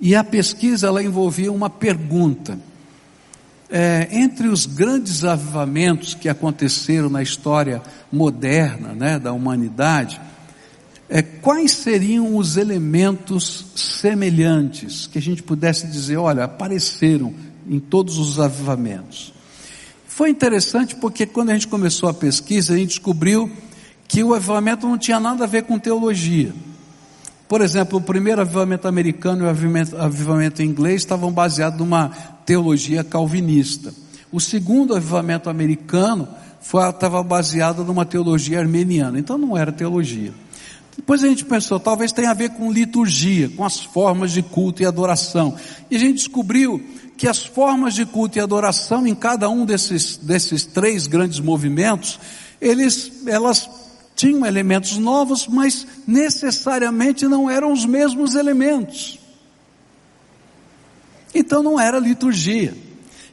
E 0.00 0.14
a 0.14 0.22
pesquisa 0.22 0.86
ela 0.86 1.02
envolvia 1.02 1.52
uma 1.52 1.68
pergunta. 1.68 2.58
É, 3.70 4.08
entre 4.12 4.48
os 4.48 4.64
grandes 4.64 5.24
avivamentos 5.24 6.14
que 6.14 6.28
aconteceram 6.28 7.10
na 7.10 7.22
história 7.22 7.82
moderna 8.10 8.94
né, 8.94 9.18
da 9.18 9.32
humanidade, 9.32 10.18
é, 11.08 11.22
quais 11.22 11.72
seriam 11.72 12.36
os 12.36 12.56
elementos 12.56 13.66
semelhantes 13.74 15.06
que 15.06 15.18
a 15.18 15.22
gente 15.22 15.42
pudesse 15.42 15.86
dizer, 15.86 16.16
olha, 16.16 16.44
apareceram 16.44 17.34
em 17.68 17.78
todos 17.78 18.18
os 18.18 18.38
avivamentos. 18.38 19.32
Foi 20.06 20.30
interessante 20.30 20.96
porque 20.96 21.26
quando 21.26 21.50
a 21.50 21.54
gente 21.54 21.68
começou 21.68 22.08
a 22.08 22.14
pesquisa, 22.14 22.74
a 22.74 22.76
gente 22.76 22.88
descobriu 22.88 23.50
que 24.06 24.24
o 24.24 24.34
avivamento 24.34 24.86
não 24.86 24.98
tinha 24.98 25.20
nada 25.20 25.44
a 25.44 25.46
ver 25.46 25.64
com 25.64 25.78
teologia. 25.78 26.52
Por 27.48 27.62
exemplo, 27.62 27.98
o 27.98 28.02
primeiro 28.02 28.42
avivamento 28.42 28.86
americano 28.86 29.42
e 29.42 29.46
o 29.46 29.48
avivamento, 29.48 29.96
avivamento 29.96 30.62
inglês 30.62 31.00
estavam 31.00 31.32
baseados 31.32 31.78
numa 31.78 32.10
teologia 32.44 33.02
calvinista. 33.02 33.92
O 34.30 34.38
segundo 34.38 34.94
avivamento 34.94 35.48
americano 35.48 36.28
foi, 36.60 36.86
estava 36.90 37.22
baseado 37.22 37.82
numa 37.84 38.04
teologia 38.04 38.60
armeniana, 38.60 39.18
então 39.18 39.38
não 39.38 39.56
era 39.56 39.72
teologia. 39.72 40.34
Depois 40.94 41.24
a 41.24 41.28
gente 41.28 41.44
pensou, 41.44 41.80
talvez 41.80 42.12
tenha 42.12 42.30
a 42.30 42.34
ver 42.34 42.50
com 42.50 42.70
liturgia, 42.70 43.48
com 43.48 43.64
as 43.64 43.80
formas 43.80 44.32
de 44.32 44.42
culto 44.42 44.82
e 44.82 44.86
adoração. 44.86 45.56
E 45.90 45.96
a 45.96 45.98
gente 45.98 46.16
descobriu 46.16 46.84
que 47.16 47.26
as 47.26 47.44
formas 47.44 47.94
de 47.94 48.04
culto 48.04 48.36
e 48.36 48.40
adoração 48.40 49.06
em 49.06 49.14
cada 49.14 49.48
um 49.48 49.64
desses, 49.64 50.16
desses 50.18 50.66
três 50.66 51.06
grandes 51.06 51.40
movimentos, 51.40 52.20
eles, 52.60 53.26
elas 53.26 53.70
tinham 54.18 54.44
elementos 54.44 54.98
novos, 54.98 55.46
mas 55.46 55.86
necessariamente 56.04 57.28
não 57.28 57.48
eram 57.48 57.72
os 57.72 57.86
mesmos 57.86 58.34
elementos. 58.34 59.16
Então 61.32 61.62
não 61.62 61.78
era 61.78 62.00
liturgia. 62.00 62.76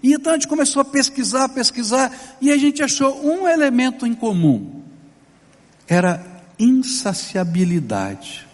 E 0.04 0.14
então 0.14 0.34
a 0.34 0.36
gente 0.36 0.48
começou 0.48 0.84
a 0.84 0.86
pesquisar, 0.86 1.50
pesquisar, 1.50 2.16
e 2.40 2.52
a 2.52 2.58
gente 2.58 2.84
achou 2.84 3.26
um 3.26 3.48
elemento 3.48 4.06
em 4.06 4.14
comum. 4.14 4.84
Era 5.88 6.24
insaciabilidade. 6.60 8.45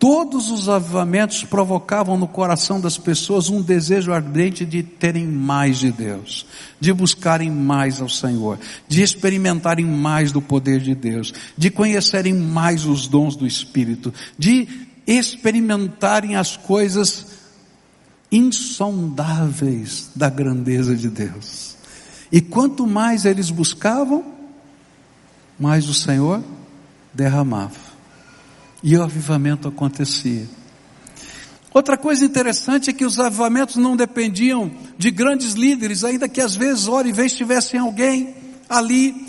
Todos 0.00 0.50
os 0.50 0.66
avivamentos 0.66 1.44
provocavam 1.44 2.16
no 2.16 2.26
coração 2.26 2.80
das 2.80 2.96
pessoas 2.96 3.50
um 3.50 3.60
desejo 3.60 4.14
ardente 4.14 4.64
de 4.64 4.82
terem 4.82 5.26
mais 5.26 5.78
de 5.78 5.92
Deus, 5.92 6.46
de 6.80 6.90
buscarem 6.90 7.50
mais 7.50 8.00
ao 8.00 8.08
Senhor, 8.08 8.58
de 8.88 9.02
experimentarem 9.02 9.84
mais 9.84 10.32
do 10.32 10.40
poder 10.40 10.80
de 10.80 10.94
Deus, 10.94 11.34
de 11.54 11.68
conhecerem 11.68 12.32
mais 12.32 12.86
os 12.86 13.06
dons 13.06 13.36
do 13.36 13.46
Espírito, 13.46 14.10
de 14.38 14.66
experimentarem 15.06 16.34
as 16.34 16.56
coisas 16.56 17.26
insondáveis 18.32 20.10
da 20.16 20.30
grandeza 20.30 20.96
de 20.96 21.10
Deus. 21.10 21.76
E 22.32 22.40
quanto 22.40 22.86
mais 22.86 23.26
eles 23.26 23.50
buscavam, 23.50 24.24
mais 25.58 25.90
o 25.90 25.94
Senhor 25.94 26.42
derramava. 27.12 27.89
E 28.82 28.96
o 28.96 29.02
avivamento 29.02 29.68
acontecia. 29.68 30.48
Outra 31.72 31.96
coisa 31.96 32.24
interessante 32.24 32.90
é 32.90 32.92
que 32.92 33.04
os 33.04 33.20
avivamentos 33.20 33.76
não 33.76 33.96
dependiam 33.96 34.72
de 34.98 35.10
grandes 35.10 35.52
líderes, 35.52 36.02
ainda 36.02 36.28
que 36.28 36.40
às 36.40 36.56
vezes, 36.56 36.88
hora 36.88 37.08
e 37.08 37.12
vez, 37.12 37.32
tivessem 37.32 37.78
alguém 37.78 38.34
ali, 38.68 39.28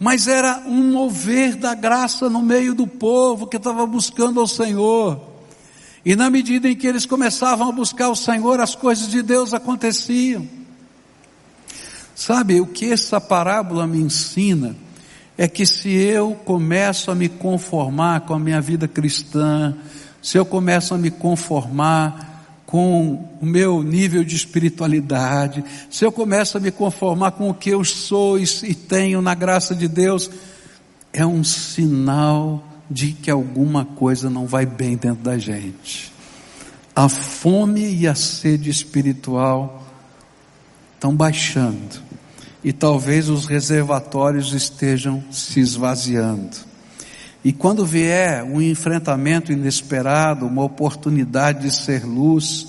mas 0.00 0.26
era 0.26 0.62
um 0.66 0.92
mover 0.92 1.54
da 1.54 1.74
graça 1.74 2.30
no 2.30 2.40
meio 2.40 2.74
do 2.74 2.86
povo 2.86 3.46
que 3.46 3.56
estava 3.56 3.86
buscando 3.86 4.40
ao 4.40 4.46
Senhor. 4.46 5.20
E 6.04 6.16
na 6.16 6.30
medida 6.30 6.68
em 6.68 6.74
que 6.74 6.86
eles 6.86 7.06
começavam 7.06 7.68
a 7.68 7.72
buscar 7.72 8.08
o 8.08 8.16
Senhor, 8.16 8.58
as 8.58 8.74
coisas 8.74 9.08
de 9.08 9.22
Deus 9.22 9.52
aconteciam. 9.54 10.48
Sabe 12.14 12.60
o 12.60 12.66
que 12.66 12.90
essa 12.90 13.20
parábola 13.20 13.86
me 13.86 13.98
ensina? 13.98 14.74
É 15.42 15.48
que 15.48 15.66
se 15.66 15.90
eu 15.92 16.36
começo 16.36 17.10
a 17.10 17.16
me 17.16 17.28
conformar 17.28 18.20
com 18.20 18.32
a 18.32 18.38
minha 18.38 18.60
vida 18.60 18.86
cristã, 18.86 19.74
se 20.22 20.38
eu 20.38 20.46
começo 20.46 20.94
a 20.94 20.98
me 20.98 21.10
conformar 21.10 22.62
com 22.64 23.28
o 23.40 23.44
meu 23.44 23.82
nível 23.82 24.22
de 24.22 24.36
espiritualidade, 24.36 25.64
se 25.90 26.04
eu 26.04 26.12
começo 26.12 26.58
a 26.58 26.60
me 26.60 26.70
conformar 26.70 27.32
com 27.32 27.50
o 27.50 27.54
que 27.54 27.70
eu 27.70 27.82
sou 27.82 28.38
e 28.38 28.72
tenho 28.72 29.20
na 29.20 29.34
graça 29.34 29.74
de 29.74 29.88
Deus, 29.88 30.30
é 31.12 31.26
um 31.26 31.42
sinal 31.42 32.62
de 32.88 33.10
que 33.12 33.28
alguma 33.28 33.84
coisa 33.84 34.30
não 34.30 34.46
vai 34.46 34.64
bem 34.64 34.96
dentro 34.96 35.24
da 35.24 35.36
gente. 35.38 36.12
A 36.94 37.08
fome 37.08 37.92
e 37.92 38.06
a 38.06 38.14
sede 38.14 38.70
espiritual 38.70 39.82
estão 40.94 41.12
baixando 41.16 42.11
e 42.62 42.72
talvez 42.72 43.28
os 43.28 43.46
reservatórios 43.46 44.52
estejam 44.52 45.22
se 45.30 45.60
esvaziando. 45.60 46.56
E 47.44 47.52
quando 47.52 47.84
vier 47.84 48.44
um 48.44 48.60
enfrentamento 48.60 49.50
inesperado, 49.50 50.46
uma 50.46 50.62
oportunidade 50.62 51.62
de 51.62 51.74
ser 51.74 52.04
luz, 52.04 52.68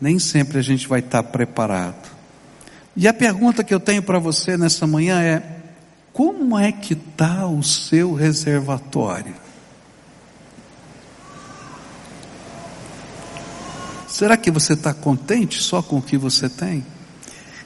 nem 0.00 0.18
sempre 0.18 0.58
a 0.58 0.62
gente 0.62 0.86
vai 0.86 1.00
estar 1.00 1.22
preparado. 1.24 2.10
E 2.96 3.08
a 3.08 3.12
pergunta 3.12 3.64
que 3.64 3.74
eu 3.74 3.80
tenho 3.80 4.02
para 4.02 4.18
você 4.18 4.56
nessa 4.56 4.86
manhã 4.86 5.20
é: 5.20 5.42
como 6.12 6.56
é 6.56 6.70
que 6.70 6.92
está 6.92 7.46
o 7.46 7.62
seu 7.62 8.14
reservatório? 8.14 9.34
Será 14.06 14.36
que 14.36 14.50
você 14.50 14.74
está 14.74 14.92
contente 14.92 15.60
só 15.60 15.82
com 15.82 15.96
o 15.96 16.02
que 16.02 16.18
você 16.18 16.48
tem? 16.48 16.84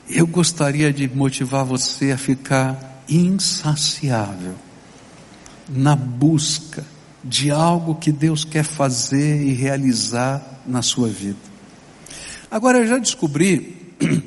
Eu 0.08 0.26
gostaria 0.26 0.92
de 0.92 1.08
motivar 1.08 1.64
você 1.64 2.12
a 2.12 2.18
ficar 2.18 3.02
insaciável 3.08 4.54
na 5.68 5.96
busca 5.96 6.84
de 7.24 7.50
algo 7.50 7.96
que 7.96 8.12
Deus 8.12 8.44
quer 8.44 8.62
fazer 8.62 9.42
e 9.42 9.52
realizar 9.52 10.60
na 10.64 10.80
sua 10.80 11.08
vida. 11.08 11.38
Agora 12.48 12.78
eu 12.78 12.86
já 12.86 12.98
descobri 12.98 13.94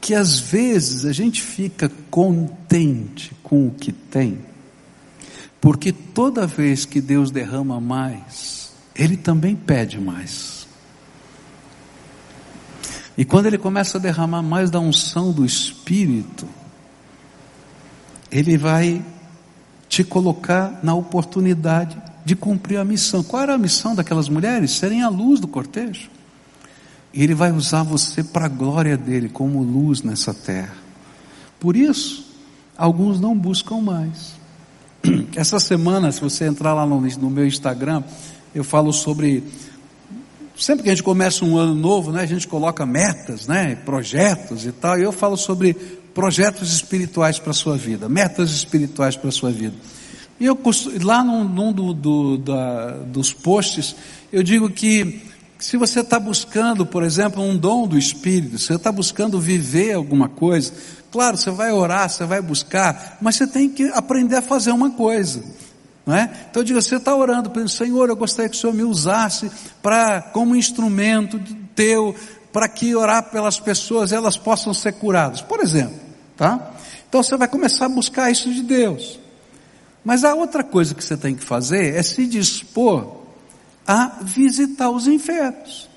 que 0.00 0.14
às 0.14 0.38
vezes 0.38 1.04
a 1.04 1.12
gente 1.12 1.42
fica 1.42 1.90
contente 2.08 3.32
com 3.42 3.66
o 3.66 3.72
que 3.72 3.90
tem, 3.90 4.38
porque 5.60 5.90
toda 5.90 6.46
vez 6.46 6.84
que 6.84 7.00
Deus 7.00 7.32
derrama 7.32 7.80
mais, 7.80 8.70
Ele 8.94 9.16
também 9.16 9.56
pede 9.56 9.98
mais. 9.98 10.55
E 13.16 13.24
quando 13.24 13.46
ele 13.46 13.56
começa 13.56 13.96
a 13.96 14.00
derramar 14.00 14.42
mais 14.42 14.70
da 14.70 14.78
unção 14.78 15.32
do 15.32 15.44
Espírito, 15.44 16.46
ele 18.30 18.58
vai 18.58 19.02
te 19.88 20.04
colocar 20.04 20.80
na 20.82 20.94
oportunidade 20.94 21.96
de 22.24 22.36
cumprir 22.36 22.76
a 22.76 22.84
missão. 22.84 23.22
Qual 23.22 23.42
era 23.42 23.54
a 23.54 23.58
missão 23.58 23.94
daquelas 23.94 24.28
mulheres? 24.28 24.72
Serem 24.72 25.02
a 25.02 25.08
luz 25.08 25.40
do 25.40 25.48
cortejo. 25.48 26.10
E 27.14 27.22
ele 27.22 27.34
vai 27.34 27.52
usar 27.52 27.82
você 27.82 28.22
para 28.22 28.44
a 28.44 28.48
glória 28.48 28.96
dele, 28.96 29.28
como 29.28 29.62
luz 29.62 30.02
nessa 30.02 30.34
terra. 30.34 30.74
Por 31.58 31.76
isso, 31.76 32.26
alguns 32.76 33.18
não 33.18 33.34
buscam 33.34 33.80
mais. 33.80 34.34
Essa 35.34 35.58
semana, 35.58 36.12
se 36.12 36.20
você 36.20 36.44
entrar 36.44 36.74
lá 36.74 36.84
no, 36.84 37.00
no 37.00 37.30
meu 37.30 37.46
Instagram, 37.46 38.02
eu 38.54 38.64
falo 38.64 38.92
sobre 38.92 39.42
Sempre 40.58 40.84
que 40.84 40.90
a 40.90 40.94
gente 40.94 41.02
começa 41.02 41.44
um 41.44 41.58
ano 41.58 41.74
novo, 41.74 42.10
né, 42.12 42.22
a 42.22 42.26
gente 42.26 42.48
coloca 42.48 42.86
metas, 42.86 43.46
né, 43.46 43.74
projetos 43.84 44.64
e 44.64 44.72
tal. 44.72 44.98
E 44.98 45.02
eu 45.02 45.12
falo 45.12 45.36
sobre 45.36 45.74
projetos 46.14 46.72
espirituais 46.72 47.38
para 47.38 47.50
a 47.50 47.54
sua 47.54 47.76
vida, 47.76 48.08
metas 48.08 48.50
espirituais 48.50 49.16
para 49.16 49.28
a 49.28 49.32
sua 49.32 49.50
vida. 49.50 49.74
E 50.40 50.46
eu 50.46 50.58
lá 51.02 51.22
num, 51.22 51.44
num 51.44 51.72
do, 51.72 51.92
do, 51.92 52.38
da, 52.38 52.90
dos 52.98 53.32
posts, 53.32 53.96
eu 54.32 54.42
digo 54.42 54.70
que 54.70 55.22
se 55.58 55.76
você 55.76 56.00
está 56.00 56.18
buscando, 56.18 56.84
por 56.84 57.02
exemplo, 57.02 57.42
um 57.42 57.56
dom 57.56 57.86
do 57.86 57.98
Espírito, 57.98 58.58
se 58.58 58.66
você 58.66 58.74
está 58.74 58.92
buscando 58.92 59.40
viver 59.40 59.94
alguma 59.94 60.28
coisa, 60.28 60.72
claro, 61.10 61.36
você 61.36 61.50
vai 61.50 61.72
orar, 61.72 62.08
você 62.08 62.24
vai 62.24 62.42
buscar, 62.42 63.18
mas 63.20 63.36
você 63.36 63.46
tem 63.46 63.68
que 63.68 63.84
aprender 63.90 64.36
a 64.36 64.42
fazer 64.42 64.72
uma 64.72 64.90
coisa. 64.90 65.42
Não 66.06 66.14
é? 66.14 66.30
Então 66.48 66.62
eu 66.62 66.64
digo, 66.64 66.80
você 66.80 66.96
está 66.96 67.14
orando, 67.14 67.50
pensando, 67.50 67.68
Senhor, 67.68 68.08
eu 68.08 68.14
gostaria 68.14 68.48
que 68.48 68.56
o 68.56 68.60
Senhor 68.60 68.72
me 68.72 68.84
usasse 68.84 69.50
para, 69.82 70.22
como 70.22 70.54
instrumento 70.54 71.40
teu, 71.74 72.14
para 72.52 72.68
que 72.68 72.94
orar 72.94 73.24
pelas 73.24 73.58
pessoas, 73.58 74.12
elas 74.12 74.36
possam 74.36 74.72
ser 74.72 74.92
curadas. 74.92 75.42
Por 75.42 75.58
exemplo, 75.60 75.98
tá? 76.36 76.70
Então 77.08 77.22
você 77.22 77.36
vai 77.36 77.48
começar 77.48 77.86
a 77.86 77.88
buscar 77.88 78.30
isso 78.30 78.52
de 78.54 78.62
Deus. 78.62 79.18
Mas 80.04 80.22
a 80.22 80.34
outra 80.34 80.62
coisa 80.62 80.94
que 80.94 81.02
você 81.04 81.16
tem 81.16 81.34
que 81.34 81.42
fazer 81.42 81.96
é 81.96 82.02
se 82.02 82.24
dispor 82.24 83.22
a 83.84 84.18
visitar 84.22 84.88
os 84.90 85.08
enfermos. 85.08 85.90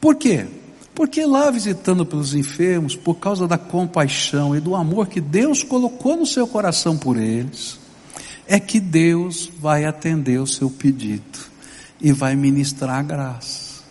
Por 0.00 0.16
quê? 0.16 0.46
Porque 0.94 1.26
lá 1.26 1.50
visitando 1.50 2.06
pelos 2.06 2.34
enfermos, 2.34 2.94
por 2.94 3.16
causa 3.16 3.48
da 3.48 3.58
compaixão 3.58 4.56
e 4.56 4.60
do 4.60 4.76
amor 4.76 5.08
que 5.08 5.20
Deus 5.20 5.62
colocou 5.62 6.16
no 6.16 6.24
seu 6.24 6.46
coração 6.46 6.96
por 6.96 7.16
eles, 7.16 7.78
é 8.46 8.60
que 8.60 8.78
Deus 8.78 9.50
vai 9.58 9.84
atender 9.84 10.38
o 10.38 10.46
seu 10.46 10.70
pedido 10.70 11.38
e 12.00 12.12
vai 12.12 12.36
ministrar 12.36 13.00
a 13.00 13.02
graça. 13.02 13.82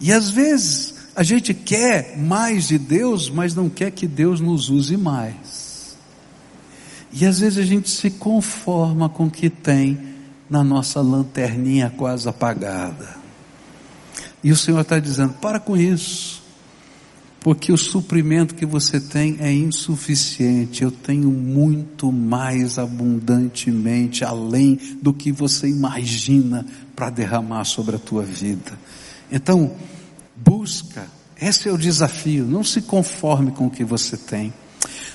E 0.00 0.12
às 0.12 0.30
vezes 0.30 0.94
a 1.16 1.22
gente 1.22 1.52
quer 1.52 2.16
mais 2.16 2.68
de 2.68 2.78
Deus, 2.78 3.28
mas 3.28 3.54
não 3.54 3.68
quer 3.68 3.90
que 3.90 4.06
Deus 4.06 4.40
nos 4.40 4.68
use 4.68 4.96
mais. 4.96 5.96
E 7.12 7.24
às 7.24 7.40
vezes 7.40 7.58
a 7.58 7.64
gente 7.64 7.88
se 7.88 8.10
conforma 8.10 9.08
com 9.08 9.26
o 9.26 9.30
que 9.30 9.48
tem 9.48 9.98
na 10.50 10.62
nossa 10.62 11.00
lanterninha 11.00 11.92
quase 11.96 12.28
apagada. 12.28 13.23
E 14.44 14.52
o 14.52 14.56
Senhor 14.56 14.80
está 14.82 14.98
dizendo: 14.98 15.32
para 15.40 15.58
com 15.58 15.74
isso, 15.74 16.42
porque 17.40 17.72
o 17.72 17.78
suprimento 17.78 18.54
que 18.54 18.66
você 18.66 19.00
tem 19.00 19.38
é 19.40 19.50
insuficiente. 19.50 20.82
Eu 20.82 20.90
tenho 20.90 21.30
muito 21.30 22.12
mais 22.12 22.78
abundantemente, 22.78 24.22
além 24.22 24.78
do 25.00 25.14
que 25.14 25.32
você 25.32 25.66
imagina, 25.66 26.64
para 26.94 27.08
derramar 27.08 27.64
sobre 27.64 27.96
a 27.96 27.98
tua 27.98 28.22
vida. 28.22 28.78
Então, 29.32 29.74
busca, 30.36 31.06
esse 31.40 31.68
é 31.68 31.72
o 31.72 31.78
desafio, 31.78 32.44
não 32.44 32.62
se 32.62 32.82
conforme 32.82 33.50
com 33.50 33.66
o 33.66 33.70
que 33.70 33.82
você 33.82 34.16
tem. 34.16 34.52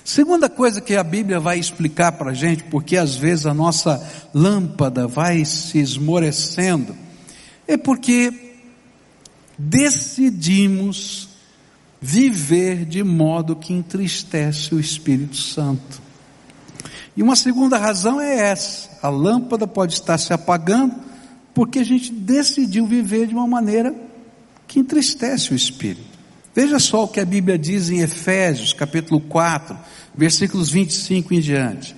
Segunda 0.03 0.49
coisa 0.49 0.81
que 0.81 0.95
a 0.95 1.03
Bíblia 1.03 1.39
vai 1.39 1.59
explicar 1.59 2.13
para 2.13 2.31
a 2.31 2.33
gente, 2.33 2.63
porque 2.63 2.97
às 2.97 3.15
vezes 3.15 3.45
a 3.45 3.53
nossa 3.53 4.03
lâmpada 4.33 5.07
vai 5.07 5.45
se 5.45 5.77
esmorecendo, 5.77 6.95
é 7.67 7.77
porque 7.77 8.48
decidimos 9.59 11.27
viver 12.01 12.85
de 12.85 13.03
modo 13.03 13.57
que 13.57 13.73
entristece 13.73 14.73
o 14.73 14.79
Espírito 14.79 15.35
Santo. 15.35 16.01
E 17.15 17.21
uma 17.21 17.35
segunda 17.35 17.77
razão 17.77 18.21
é 18.21 18.49
essa: 18.49 18.89
a 19.01 19.09
lâmpada 19.09 19.67
pode 19.67 19.95
estar 19.95 20.17
se 20.17 20.31
apagando 20.31 20.95
porque 21.53 21.79
a 21.79 21.83
gente 21.83 22.13
decidiu 22.13 22.87
viver 22.87 23.27
de 23.27 23.35
uma 23.35 23.45
maneira 23.45 23.93
que 24.65 24.79
entristece 24.79 25.51
o 25.51 25.55
Espírito. 25.55 26.07
Veja 26.55 26.79
só 26.79 27.03
o 27.03 27.07
que 27.07 27.19
a 27.19 27.25
Bíblia 27.25 27.57
diz 27.57 27.89
em 27.89 27.99
Efésios, 27.99 28.71
capítulo 28.71 29.19
4, 29.19 29.77
versículos 30.15 30.69
25 30.69 31.33
em 31.33 31.41
diante. 31.41 31.95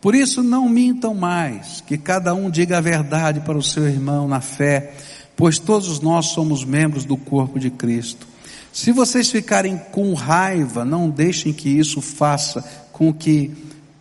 Por 0.00 0.14
isso 0.14 0.42
não 0.42 0.68
mintam 0.68 1.14
mais, 1.14 1.82
que 1.82 1.98
cada 1.98 2.32
um 2.34 2.50
diga 2.50 2.78
a 2.78 2.80
verdade 2.80 3.40
para 3.40 3.58
o 3.58 3.62
seu 3.62 3.86
irmão 3.86 4.26
na 4.26 4.40
fé, 4.40 4.94
pois 5.40 5.58
todos 5.58 6.00
nós 6.00 6.26
somos 6.26 6.66
membros 6.66 7.06
do 7.06 7.16
corpo 7.16 7.58
de 7.58 7.70
Cristo. 7.70 8.28
Se 8.70 8.92
vocês 8.92 9.30
ficarem 9.30 9.78
com 9.90 10.12
raiva, 10.12 10.84
não 10.84 11.08
deixem 11.08 11.50
que 11.50 11.70
isso 11.70 12.02
faça 12.02 12.62
com 12.92 13.10
que 13.10 13.50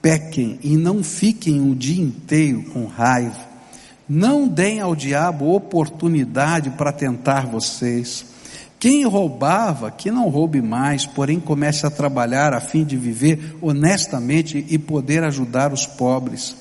pequem 0.02 0.60
e 0.62 0.76
não 0.76 1.02
fiquem 1.02 1.62
o 1.62 1.74
dia 1.74 2.04
inteiro 2.04 2.64
com 2.74 2.86
raiva. 2.88 3.40
Não 4.08 4.50
deem 4.50 4.82
ao 4.82 4.94
diabo 4.94 5.56
oportunidade 5.56 6.72
para 6.72 6.92
tentar 6.92 7.48
vocês. 7.48 8.26
Quem 8.78 9.06
roubava, 9.06 9.92
que 9.92 10.12
não 10.12 10.28
roube 10.28 10.62
mais, 10.62 11.06
porém 11.06 11.40
comece 11.40 11.86
a 11.86 11.90
trabalhar 11.90 12.54
a 12.54 12.60
fim 12.60 12.84
de 12.84 12.98
viver 12.98 13.56
honestamente 13.62 14.66
e 14.70 14.78
poder 14.78 15.24
ajudar 15.24 15.72
os 15.72 15.86
pobres. 15.86 16.54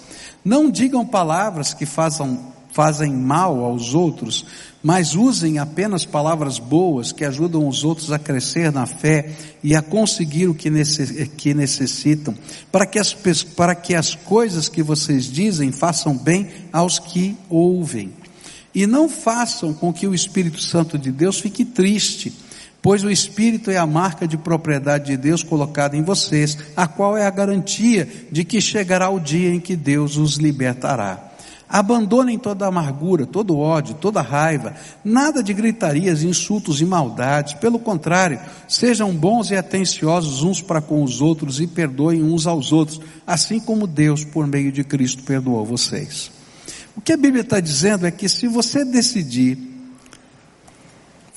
Não 0.45 0.71
digam 0.71 1.05
palavras 1.05 1.75
que 1.75 1.85
façam, 1.85 2.48
fazem 2.79 3.13
mal 3.13 3.65
aos 3.65 3.93
outros, 3.93 4.47
mas 4.81 5.17
usem 5.17 5.59
apenas 5.59 6.05
palavras 6.05 6.61
boas 6.61 7.11
que 7.11 7.25
ajudam 7.25 7.67
os 7.67 7.83
outros 7.83 8.13
a 8.13 8.21
crescer 8.21 8.71
na 8.71 8.87
fé 8.87 9.33
e 9.65 9.75
a 9.75 9.83
conseguir 9.83 10.47
o 10.47 10.55
que, 10.55 10.71
necessitam, 10.71 12.37
para 12.71 12.87
que, 12.87 13.01
as, 13.01 13.13
para 13.57 13.75
que 13.75 13.97
as 13.97 14.15
coisas 14.15 14.69
que 14.69 14.81
vocês 14.81 15.25
dizem 15.25 15.73
façam 15.73 16.17
bem 16.17 16.49
aos 16.73 17.01
que 17.01 17.37
ouvem. 17.51 18.13
E 18.73 18.87
não 18.87 19.09
façam 19.09 19.75
com 19.75 19.93
que 19.93 20.07
o 20.07 20.15
Espírito 20.15 20.63
Santo 20.63 20.97
de 20.97 21.11
Deus 21.11 21.41
fique 21.41 21.65
triste, 21.65 22.33
pois 22.81 23.03
o 23.03 23.11
Espírito 23.11 23.73
é 23.73 23.77
a 23.77 23.89
marca 23.89 24.25
de 24.25 24.37
propriedade 24.37 25.07
de 25.07 25.17
Deus 25.17 25.43
colocada 25.43 25.97
em 25.97 26.03
vocês, 26.05 26.57
a 26.77 26.87
qual 26.87 27.17
é 27.17 27.27
a 27.27 27.31
garantia 27.31 28.09
de 28.31 28.45
que 28.45 28.61
chegará 28.61 29.11
o 29.11 29.19
dia 29.19 29.53
em 29.53 29.59
que 29.59 29.75
Deus 29.75 30.17
os 30.17 30.37
libertará. 30.37 31.28
Abandonem 31.69 32.39
toda 32.39 32.67
amargura, 32.67 33.27
todo 33.27 33.59
ódio, 33.59 33.95
toda 33.95 34.23
raiva, 34.23 34.75
nada 35.05 35.43
de 35.43 35.53
gritarias, 35.53 36.23
insultos 36.23 36.81
e 36.81 36.87
maldades. 36.87 37.55
Pelo 37.55 37.79
contrário, 37.79 38.41
sejam 38.67 39.15
bons 39.15 39.51
e 39.51 39.57
atenciosos 39.57 40.43
uns 40.43 40.63
para 40.63 40.81
com 40.81 41.03
os 41.03 41.21
outros 41.21 41.61
e 41.61 41.67
perdoem 41.67 42.23
uns 42.23 42.47
aos 42.47 42.73
outros, 42.73 43.01
assim 43.27 43.61
como 43.61 43.87
Deus, 43.87 44.25
por 44.25 44.47
meio 44.47 44.73
de 44.73 44.83
Cristo, 44.83 45.23
perdoou 45.23 45.65
vocês. 45.65 46.31
O 46.97 47.01
que 47.03 47.13
a 47.13 47.17
Bíblia 47.17 47.43
está 47.43 47.61
dizendo 47.61 48.07
é 48.07 48.11
que 48.11 48.29
se 48.29 48.49
você 48.49 48.85
decidir 48.85 49.59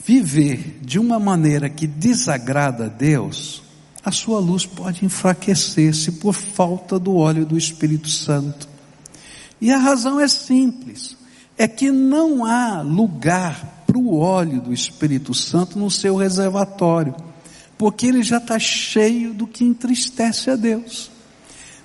viver 0.06 0.80
de 0.82 0.98
uma 0.98 1.20
maneira 1.20 1.70
que 1.70 1.86
desagrada 1.86 2.86
a 2.86 2.90
Deus, 2.90 3.62
a 4.04 4.12
sua 4.12 4.40
luz 4.40 4.66
pode 4.66 5.06
enfraquecer-se 5.06 6.14
por 6.14 6.34
falta 6.34 6.98
do 6.98 7.16
óleo 7.16 7.46
do 7.46 7.58
Espírito 7.58 8.10
Santo. 8.10 8.71
E 9.62 9.72
a 9.72 9.78
razão 9.78 10.20
é 10.20 10.28
simples: 10.28 11.16
é 11.58 11.68
que 11.68 11.92
não 11.92 12.44
há 12.44 12.82
lugar 12.82 13.84
para 13.86 13.98
o 13.98 14.18
óleo 14.18 14.60
do 14.60 14.74
Espírito 14.74 15.34
Santo 15.34 15.78
no 15.78 15.92
seu 15.92 16.16
reservatório, 16.16 17.16
porque 17.78 18.08
ele 18.08 18.24
já 18.24 18.38
está 18.38 18.58
cheio 18.58 19.34
do 19.34 19.46
que 19.46 19.64
entristece 19.64 20.50
a 20.50 20.56
Deus. 20.56 21.12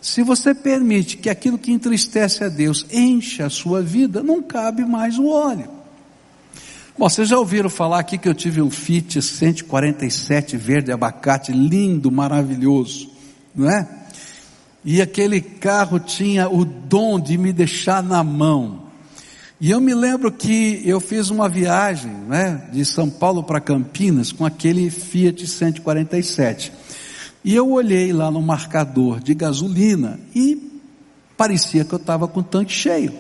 Se 0.01 0.23
você 0.23 0.55
permite 0.55 1.17
que 1.17 1.29
aquilo 1.29 1.59
que 1.59 1.73
entristece 1.73 2.45
a 2.45 2.49
Deus 2.49 2.87
encha 2.93 3.47
a 3.47 3.51
sua 3.51 3.83
vida, 3.83 4.23
não 4.23 4.41
cabe 4.41 4.85
mais 4.85 5.19
o 5.19 5.27
óleo. 5.27 5.69
Bom, 6.97 7.11
vocês 7.11 7.29
já 7.29 7.37
ouviram 7.39 7.69
falar 7.69 7.99
aqui 7.99 8.17
que 8.17 8.29
eu 8.29 8.35
tive 8.35 8.63
um 8.63 8.71
Fiat 8.71 9.21
147 9.21 10.57
verde 10.57 10.93
abacate, 10.93 11.53
lindo, 11.53 12.11
maravilhoso, 12.11 13.11
não 13.55 13.69
é? 13.69 14.06
E 14.87 15.03
aquele 15.03 15.41
carro 15.41 15.99
tinha 15.99 16.49
o 16.49 16.65
dom 16.65 17.19
de 17.19 17.37
me 17.37 17.53
deixar 17.53 18.05
na 18.05 18.23
mão. 18.23 18.85
E 19.61 19.73
eu 19.73 19.81
me 19.81 19.93
lembro 19.93 20.31
que 20.31 20.81
eu 20.85 21.01
fiz 21.01 21.29
uma 21.29 21.49
viagem, 21.49 22.13
né, 22.13 22.69
de 22.73 22.85
São 22.85 23.11
Paulo 23.11 23.43
para 23.43 23.61
Campinas 23.61 24.31
com 24.31 24.47
aquele 24.47 24.89
Fiat 24.89 25.45
147. 25.45 26.73
E 27.43 27.53
eu 27.53 27.69
olhei 27.69 28.13
lá 28.13 28.31
no 28.31 28.41
marcador 28.41 29.19
de 29.19 29.35
gasolina 29.35 30.21
e 30.33 30.81
parecia 31.37 31.85
que 31.85 31.93
eu 31.93 31.99
estava 31.99 32.29
com 32.29 32.39
o 32.39 32.45
tanque 32.45 32.73
cheio. 32.73 33.13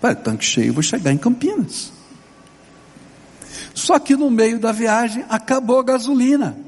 Para 0.00 0.14
tanque 0.14 0.44
cheio, 0.44 0.72
vou 0.72 0.84
chegar 0.84 1.12
em 1.12 1.18
Campinas. 1.18 1.92
Só 3.74 3.98
que 3.98 4.14
no 4.14 4.30
meio 4.30 4.60
da 4.60 4.70
viagem 4.70 5.24
acabou 5.28 5.80
a 5.80 5.84
gasolina. 5.84 6.67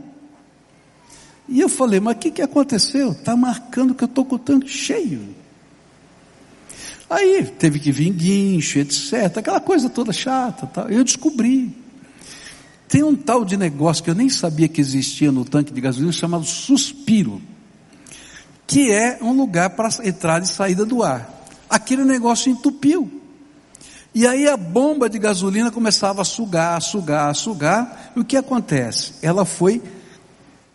E 1.51 1.61
eu 1.61 1.69
falei, 1.69 1.99
mas 1.99 2.15
o 2.15 2.19
que, 2.21 2.31
que 2.31 2.43
aconteceu? 2.43 3.11
Está 3.11 3.37
marcando 3.37 3.93
que 3.93 4.05
eu 4.05 4.07
estou 4.07 4.25
com 4.25 4.37
o 4.37 4.39
tanque 4.39 4.69
cheio. 4.69 5.35
Aí 7.11 7.45
teve 7.59 7.81
que 7.81 7.91
vir 7.91 8.11
guincho, 8.11 8.79
etc. 8.79 9.39
Aquela 9.39 9.61
coisa 9.61 9.91
toda 9.91 10.13
chata. 10.13 10.69
Tal. 10.69 10.89
Eu 10.89 11.03
descobri. 11.03 11.77
Tem 12.89 13.03
um 13.03 13.17
tal 13.17 13.45
de 13.45 13.57
negócio 13.57 14.05
que 14.05 14.11
eu 14.11 14.15
nem 14.15 14.29
sabia 14.29 14.69
que 14.69 14.81
existia 14.81 15.33
no 15.33 15.45
tanque 15.45 15.73
de 15.73 15.81
gasolina 15.81 16.13
chamado 16.13 16.45
suspiro, 16.45 17.43
que 18.65 18.93
é 18.93 19.19
um 19.21 19.33
lugar 19.33 19.71
para 19.71 19.89
entrada 20.05 20.45
e 20.45 20.49
saída 20.49 20.87
do 20.87 21.03
ar. 21.03 21.47
Aquele 21.69 22.05
negócio 22.05 22.51
entupiu. 22.51 23.11
E 24.15 24.25
aí 24.27 24.49
a 24.49 24.57
bomba 24.57 25.09
de 25.09 25.19
gasolina 25.19 25.71
começava 25.71 26.23
a 26.23 26.25
sugar, 26.25 26.81
sugar, 26.81 27.35
sugar. 27.35 28.13
E 28.15 28.21
o 28.21 28.25
que 28.25 28.37
acontece? 28.37 29.15
Ela 29.21 29.45
foi 29.45 29.83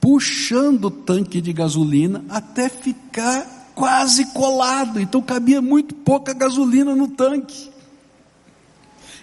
puxando 0.05 0.85
o 0.85 0.91
tanque 0.91 1.41
de 1.41 1.51
gasolina 1.51 2.23
até 2.29 2.69
ficar 2.69 3.71
quase 3.73 4.25
colado. 4.25 4.99
Então 4.99 5.19
cabia 5.19 5.59
muito 5.63 5.95
pouca 5.95 6.31
gasolina 6.31 6.95
no 6.95 7.07
tanque. 7.07 7.71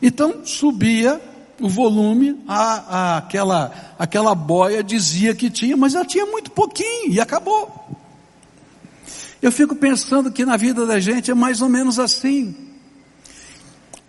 Então 0.03 0.45
subia 0.45 1.23
o 1.61 1.69
volume, 1.69 2.37
a, 2.49 2.57
a, 2.57 3.17
aquela, 3.19 3.95
aquela 3.97 4.35
boia 4.35 4.83
dizia 4.83 5.37
que 5.37 5.49
tinha, 5.49 5.77
mas 5.77 5.95
ela 5.95 6.05
tinha 6.05 6.27
muito 6.27 6.51
pouquinho 6.51 7.13
e 7.13 7.21
acabou. 7.21 7.71
Eu 9.41 9.53
fico 9.53 9.77
pensando 9.77 10.33
que 10.33 10.45
na 10.45 10.57
vida 10.57 10.85
da 10.85 10.99
gente 10.99 11.31
é 11.31 11.35
mais 11.35 11.63
ou 11.63 11.69
menos 11.69 12.01
assim. 12.01 12.57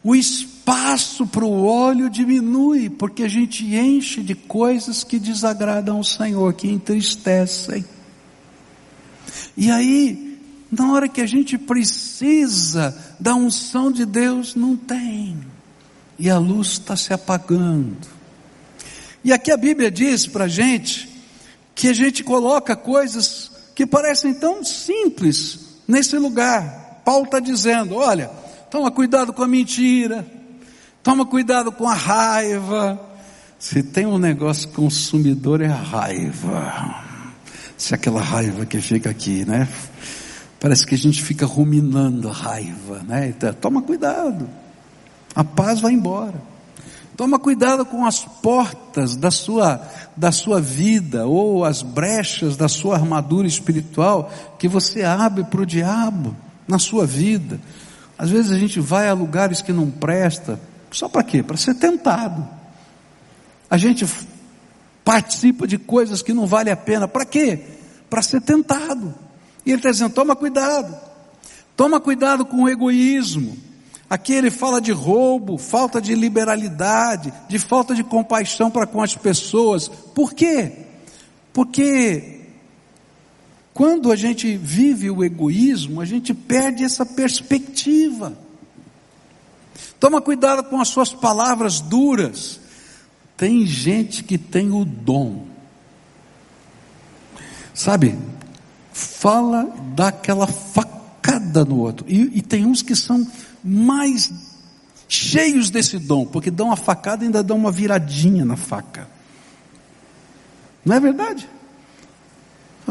O 0.03 0.15
espaço 0.63 1.27
para 1.27 1.43
o 1.43 1.65
óleo 1.65 2.09
diminui, 2.09 2.89
porque 2.89 3.23
a 3.23 3.27
gente 3.27 3.65
enche 3.75 4.21
de 4.21 4.33
coisas 4.33 5.03
que 5.03 5.19
desagradam 5.19 5.97
ao 5.97 6.03
Senhor, 6.05 6.53
que 6.53 6.69
entristecem. 6.69 7.83
E 9.57 9.69
aí, 9.69 10.39
na 10.71 10.93
hora 10.93 11.09
que 11.09 11.19
a 11.19 11.25
gente 11.25 11.57
precisa 11.57 12.97
da 13.19 13.35
unção 13.35 13.91
de 13.91 14.05
Deus, 14.05 14.55
não 14.55 14.77
tem 14.77 15.37
e 16.17 16.29
a 16.29 16.37
luz 16.37 16.69
está 16.69 16.95
se 16.95 17.11
apagando. 17.11 18.07
E 19.21 19.33
aqui 19.33 19.51
a 19.51 19.57
Bíblia 19.57 19.91
diz 19.91 20.25
para 20.25 20.45
a 20.45 20.47
gente 20.47 21.09
que 21.75 21.89
a 21.89 21.93
gente 21.93 22.23
coloca 22.23 22.73
coisas 22.73 23.51
que 23.75 23.85
parecem 23.85 24.33
tão 24.33 24.63
simples 24.63 25.59
nesse 25.85 26.17
lugar. 26.17 27.01
Paulo 27.03 27.25
está 27.25 27.41
dizendo: 27.41 27.95
olha, 27.95 28.27
toma 28.69 28.91
cuidado 28.91 29.33
com 29.33 29.43
a 29.43 29.47
mentira, 29.47 30.25
toma 31.03 31.25
cuidado 31.25 31.71
com 31.71 31.87
a 31.87 31.93
raiva. 31.93 32.99
Se 33.59 33.83
tem 33.83 34.05
um 34.05 34.17
negócio 34.17 34.69
consumidor 34.69 35.61
é 35.61 35.67
a 35.67 35.75
raiva. 35.75 37.03
Se 37.77 37.93
é 37.93 37.95
aquela 37.95 38.21
raiva 38.21 38.65
que 38.65 38.79
fica 38.79 39.09
aqui, 39.09 39.45
né? 39.45 39.67
Parece 40.59 40.85
que 40.85 40.95
a 40.95 40.97
gente 40.97 41.21
fica 41.21 41.45
ruminando 41.45 42.29
a 42.29 42.31
raiva, 42.31 43.03
né? 43.05 43.27
Então, 43.27 43.53
toma 43.53 43.81
cuidado. 43.81 44.49
A 45.35 45.43
paz 45.43 45.81
vai 45.81 45.91
embora. 45.91 46.41
Toma 47.15 47.37
cuidado 47.37 47.85
com 47.85 48.05
as 48.05 48.23
portas 48.23 49.15
da 49.15 49.29
sua, 49.29 49.81
da 50.17 50.31
sua 50.31 50.59
vida 50.59 51.27
ou 51.27 51.63
as 51.63 51.83
brechas 51.83 52.57
da 52.57 52.67
sua 52.67 52.95
armadura 52.95 53.47
espiritual 53.47 54.31
que 54.57 54.67
você 54.67 55.03
abre 55.03 55.43
para 55.43 55.61
o 55.61 55.65
diabo 55.65 56.35
na 56.67 56.79
sua 56.79 57.05
vida. 57.05 57.59
Às 58.17 58.29
vezes 58.29 58.51
a 58.51 58.57
gente 58.57 58.79
vai 58.79 59.09
a 59.09 59.13
lugares 59.13 59.61
que 59.61 59.71
não 59.71 59.91
presta, 59.91 60.59
só 60.93 61.09
para 61.09 61.23
quê? 61.23 61.43
Para 61.43 61.57
ser 61.57 61.75
tentado. 61.75 62.47
A 63.69 63.77
gente 63.77 64.05
participa 65.03 65.67
de 65.67 65.77
coisas 65.77 66.21
que 66.21 66.33
não 66.33 66.45
vale 66.45 66.69
a 66.69 66.77
pena, 66.77 67.07
para 67.07 67.25
quê? 67.25 67.59
Para 68.09 68.21
ser 68.21 68.41
tentado. 68.41 69.13
E 69.65 69.71
ele 69.71 69.79
está 69.79 69.91
dizendo: 69.91 70.13
toma 70.13 70.35
cuidado, 70.35 70.95
toma 71.75 71.99
cuidado 71.99 72.45
com 72.45 72.63
o 72.63 72.69
egoísmo 72.69 73.57
Aqui 74.13 74.33
ele 74.33 74.51
fala 74.51 74.79
de 74.79 74.91
roubo, 74.91 75.57
falta 75.57 75.99
de 75.99 76.13
liberalidade, 76.13 77.33
de 77.49 77.57
falta 77.57 77.95
de 77.95 78.03
compaixão 78.03 78.69
para 78.69 78.85
com 78.85 79.01
as 79.01 79.15
pessoas. 79.15 79.87
Por 79.87 80.35
quê? 80.35 80.71
Porque 81.51 82.41
quando 83.73 84.11
a 84.11 84.15
gente 84.15 84.55
vive 84.55 85.09
o 85.09 85.23
egoísmo, 85.23 85.99
a 85.99 86.05
gente 86.05 86.31
perde 86.31 86.83
essa 86.83 87.03
perspectiva. 87.03 88.37
Toma 90.03 90.19
cuidado 90.19 90.65
com 90.65 90.81
as 90.81 90.89
suas 90.89 91.13
palavras 91.13 91.79
duras. 91.79 92.59
Tem 93.37 93.65
gente 93.65 94.21
que 94.21 94.37
tem 94.37 94.69
o 94.69 94.83
dom. 94.83 95.47
Sabe, 97.73 98.19
fala 98.91 99.63
daquela 99.95 100.45
facada 100.45 101.63
no 101.63 101.77
outro. 101.77 102.05
E, 102.09 102.37
e 102.37 102.41
tem 102.41 102.65
uns 102.65 102.81
que 102.81 102.97
são 102.97 103.25
mais 103.63 104.29
cheios 105.07 105.69
desse 105.69 105.97
dom, 105.97 106.25
porque 106.25 106.51
dão 106.51 106.65
uma 106.65 106.75
facada 106.75 107.23
e 107.23 107.27
ainda 107.27 107.41
dão 107.41 107.55
uma 107.55 107.71
viradinha 107.71 108.43
na 108.43 108.57
faca. 108.57 109.07
Não 110.83 110.97
é 110.97 110.99
verdade? 110.99 111.49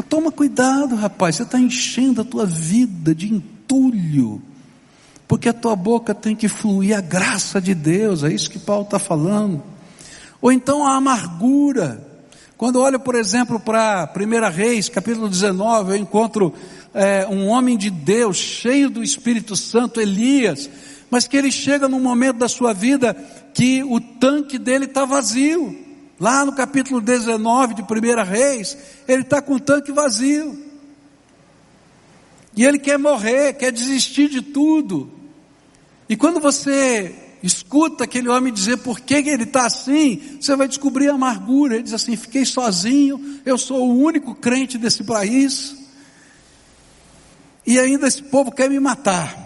Toma 0.09 0.31
cuidado, 0.31 0.95
rapaz, 0.95 1.35
você 1.35 1.43
está 1.43 1.59
enchendo 1.59 2.21
a 2.21 2.25
tua 2.25 2.47
vida 2.47 3.13
de 3.13 3.31
entulho, 3.31 4.41
porque 5.27 5.49
a 5.49 5.53
tua 5.53 5.75
boca 5.75 6.13
tem 6.13 6.35
que 6.35 6.47
fluir 6.47 6.97
a 6.97 7.01
graça 7.01 7.61
de 7.61 7.73
Deus, 7.73 8.23
é 8.23 8.31
isso 8.31 8.49
que 8.49 8.59
Paulo 8.59 8.83
está 8.83 8.99
falando. 8.99 9.63
Ou 10.41 10.51
então 10.51 10.85
a 10.85 10.95
amargura. 10.95 12.05
Quando 12.57 12.79
olho, 12.79 12.99
por 12.99 13.15
exemplo, 13.15 13.59
para 13.59 14.11
1 14.15 14.49
Reis, 14.51 14.89
capítulo 14.89 15.27
19, 15.27 15.91
eu 15.91 15.95
encontro 15.97 16.53
é, 16.93 17.25
um 17.27 17.47
homem 17.47 17.77
de 17.77 17.89
Deus, 17.89 18.37
cheio 18.37 18.89
do 18.89 19.03
Espírito 19.03 19.55
Santo, 19.55 19.99
Elias, 19.99 20.69
mas 21.09 21.27
que 21.27 21.37
ele 21.37 21.51
chega 21.51 21.87
num 21.87 21.99
momento 21.99 22.37
da 22.37 22.47
sua 22.47 22.73
vida 22.73 23.15
que 23.53 23.83
o 23.83 23.99
tanque 23.99 24.57
dele 24.57 24.85
está 24.85 25.05
vazio. 25.05 25.77
Lá 26.19 26.45
no 26.45 26.53
capítulo 26.53 27.01
19 27.01 27.73
de 27.73 27.81
1 27.81 27.85
Reis, 28.23 28.77
ele 29.07 29.23
está 29.23 29.41
com 29.41 29.55
o 29.55 29.59
tanque 29.59 29.91
vazio. 29.91 30.72
E 32.55 32.63
ele 32.63 32.77
quer 32.77 32.99
morrer, 32.99 33.53
quer 33.53 33.71
desistir 33.71 34.29
de 34.29 34.41
tudo. 34.41 35.11
E 36.07 36.15
quando 36.15 36.39
você 36.39 37.15
escuta 37.43 38.05
aquele 38.05 38.29
homem 38.29 38.53
dizer 38.53 38.77
por 38.77 39.01
que 39.01 39.15
ele 39.15 39.43
está 39.43 39.65
assim, 39.65 40.37
você 40.39 40.55
vai 40.55 40.67
descobrir 40.67 41.09
a 41.09 41.13
amargura. 41.15 41.75
Ele 41.75 41.83
diz 41.83 41.93
assim: 41.93 42.15
fiquei 42.15 42.45
sozinho, 42.45 43.41
eu 43.45 43.57
sou 43.57 43.89
o 43.89 43.99
único 43.99 44.33
crente 44.33 44.77
desse 44.77 45.03
país, 45.03 45.75
e 47.65 47.77
ainda 47.77 48.07
esse 48.07 48.23
povo 48.23 48.51
quer 48.51 48.69
me 48.69 48.79
matar. 48.79 49.41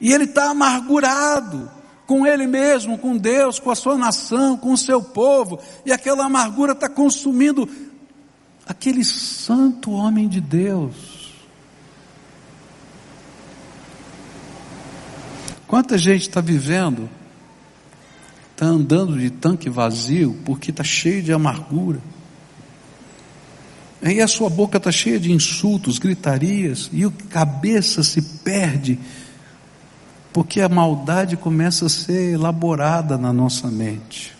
E 0.00 0.12
ele 0.12 0.24
está 0.24 0.50
amargurado 0.50 1.70
com 2.06 2.26
ele 2.26 2.46
mesmo, 2.46 2.98
com 2.98 3.16
Deus, 3.16 3.58
com 3.58 3.70
a 3.70 3.74
sua 3.74 3.96
nação, 3.96 4.56
com 4.56 4.72
o 4.72 4.78
seu 4.78 5.02
povo, 5.02 5.60
e 5.84 5.92
aquela 5.92 6.24
amargura 6.24 6.72
está 6.72 6.88
consumindo 6.88 7.68
aquele 8.66 9.04
santo 9.04 9.92
homem 9.92 10.28
de 10.28 10.40
Deus. 10.40 11.11
Quanta 15.72 15.96
gente 15.96 16.28
está 16.28 16.42
vivendo, 16.42 17.08
está 18.50 18.66
andando 18.66 19.18
de 19.18 19.30
tanque 19.30 19.70
vazio, 19.70 20.38
porque 20.44 20.70
está 20.70 20.84
cheio 20.84 21.22
de 21.22 21.32
amargura. 21.32 21.98
Aí 24.02 24.20
a 24.20 24.28
sua 24.28 24.50
boca 24.50 24.76
está 24.76 24.92
cheia 24.92 25.18
de 25.18 25.32
insultos, 25.32 25.98
gritarias, 25.98 26.90
e 26.92 27.06
a 27.06 27.10
cabeça 27.30 28.02
se 28.02 28.20
perde 28.20 28.98
porque 30.30 30.60
a 30.60 30.68
maldade 30.68 31.38
começa 31.38 31.86
a 31.86 31.88
ser 31.88 32.34
elaborada 32.34 33.16
na 33.16 33.32
nossa 33.32 33.68
mente. 33.68 34.36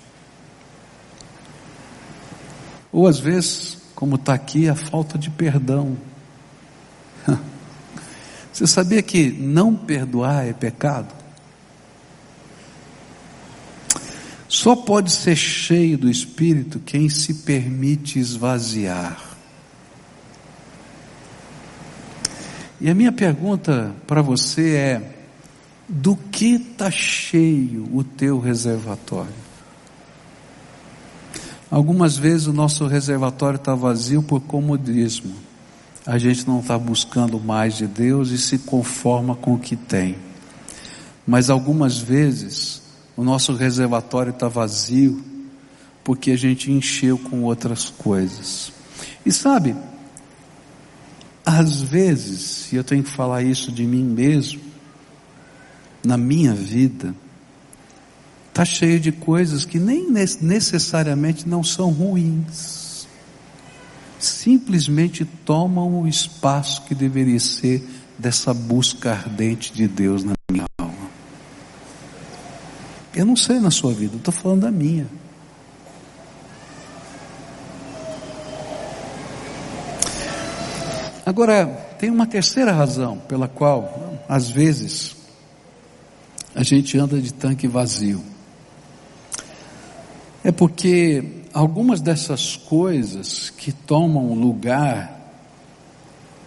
Ou 2.93 3.07
às 3.07 3.19
vezes, 3.19 3.79
como 3.95 4.17
está 4.17 4.35
aqui, 4.35 4.69
a 4.69 4.75
falta 4.75 5.17
de 5.17 5.31
perdão. 5.31 5.97
Você 8.53 8.67
sabia 8.67 9.01
que 9.01 9.31
não 9.31 9.75
perdoar 9.75 10.47
é 10.47 10.53
pecado? 10.53 11.22
Só 14.63 14.77
pode 14.77 15.11
ser 15.11 15.35
cheio 15.35 15.99
do 15.99 16.09
Espírito 16.09 16.79
quem 16.79 17.09
se 17.09 17.35
permite 17.35 18.21
esvaziar. 18.21 19.21
E 22.81 22.89
a 22.89 22.95
minha 22.95 23.11
pergunta 23.11 23.93
para 24.07 24.23
você 24.23 24.77
é: 24.77 25.15
do 25.89 26.15
que 26.15 26.55
está 26.55 26.93
cheio 26.93 27.89
o 27.93 28.05
teu 28.05 28.39
reservatório? 28.39 29.35
Algumas 31.69 32.17
vezes 32.17 32.47
o 32.47 32.53
nosso 32.53 32.87
reservatório 32.87 33.57
está 33.57 33.75
vazio 33.75 34.23
por 34.23 34.43
comodismo. 34.43 35.35
A 36.07 36.19
gente 36.19 36.47
não 36.47 36.61
está 36.61 36.79
buscando 36.79 37.41
mais 37.41 37.77
de 37.77 37.89
Deus 37.89 38.31
e 38.31 38.39
se 38.39 38.59
conforma 38.59 39.35
com 39.35 39.55
o 39.55 39.59
que 39.59 39.75
tem. 39.75 40.15
Mas 41.27 41.51
algumas 41.51 41.99
vezes 41.99 42.82
o 43.23 43.25
nosso 43.25 43.55
reservatório 43.55 44.31
está 44.31 44.49
vazio 44.49 45.25
porque 46.03 46.33
a 46.33 46.37
gente 46.37 46.73
encheu 46.73 47.17
com 47.17 47.45
outras 47.45 47.89
coisas. 47.89 48.73
E 49.25 49.31
sabe, 49.31 49.77
às 51.47 51.81
vezes, 51.83 52.73
e 52.73 52.77
eu 52.77 52.83
tenho 52.83 53.05
que 53.05 53.11
falar 53.11 53.45
isso 53.45 53.71
de 53.71 53.87
mim 53.87 54.03
mesmo, 54.03 54.61
na 56.05 56.17
minha 56.17 56.53
vida 56.53 57.15
está 58.49 58.65
cheio 58.65 58.99
de 58.99 59.13
coisas 59.13 59.65
que 59.65 59.79
nem 59.79 60.11
necessariamente 60.11 61.49
não 61.49 61.63
são 61.63 61.93
ruins. 61.93 63.07
Simplesmente 64.19 65.25
tomam 65.25 66.03
o 66.03 66.09
espaço 66.09 66.83
que 66.87 66.95
deveria 66.95 67.39
ser 67.39 67.89
dessa 68.19 68.53
busca 68.53 69.13
ardente 69.13 69.73
de 69.73 69.87
Deus 69.87 70.25
na 70.25 70.33
minha. 70.51 70.72
Eu 73.15 73.27
não 73.27 73.37
sei 73.37 73.59
na 73.61 73.71
sua 73.71 73.93
vida, 73.93 74.17
estou 74.17 74.33
falando 74.33 74.63
da 74.63 74.71
minha. 74.71 75.07
Agora, 81.25 81.67
tem 81.99 82.11
uma 82.11 82.27
terceira 82.27 82.73
razão 82.73 83.19
pela 83.29 83.47
qual, 83.47 84.19
às 84.29 84.51
vezes, 84.51 85.15
a 86.55 86.63
gente 86.63 86.99
anda 86.99 87.21
de 87.21 87.33
tanque 87.33 87.69
vazio. 87.69 88.23
É 90.43 90.51
porque 90.51 91.45
algumas 91.53 92.01
dessas 92.01 92.57
coisas 92.57 93.51
que 93.51 93.71
tomam 93.71 94.35
lugar 94.35 95.21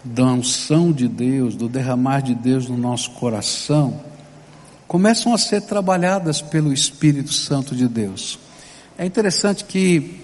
da 0.03 0.25
unção 0.25 0.91
de 0.91 1.07
Deus, 1.07 1.55
do 1.55 1.69
derramar 1.69 2.21
de 2.21 2.35
Deus 2.35 2.67
no 2.67 2.77
nosso 2.77 3.11
coração, 3.11 3.99
começam 4.87 5.33
a 5.33 5.37
ser 5.37 5.61
trabalhadas 5.61 6.41
pelo 6.41 6.71
Espírito 6.71 7.33
Santo 7.33 7.75
de 7.75 7.87
Deus. 7.87 8.39
É 8.97 9.05
interessante 9.05 9.65
que 9.65 10.21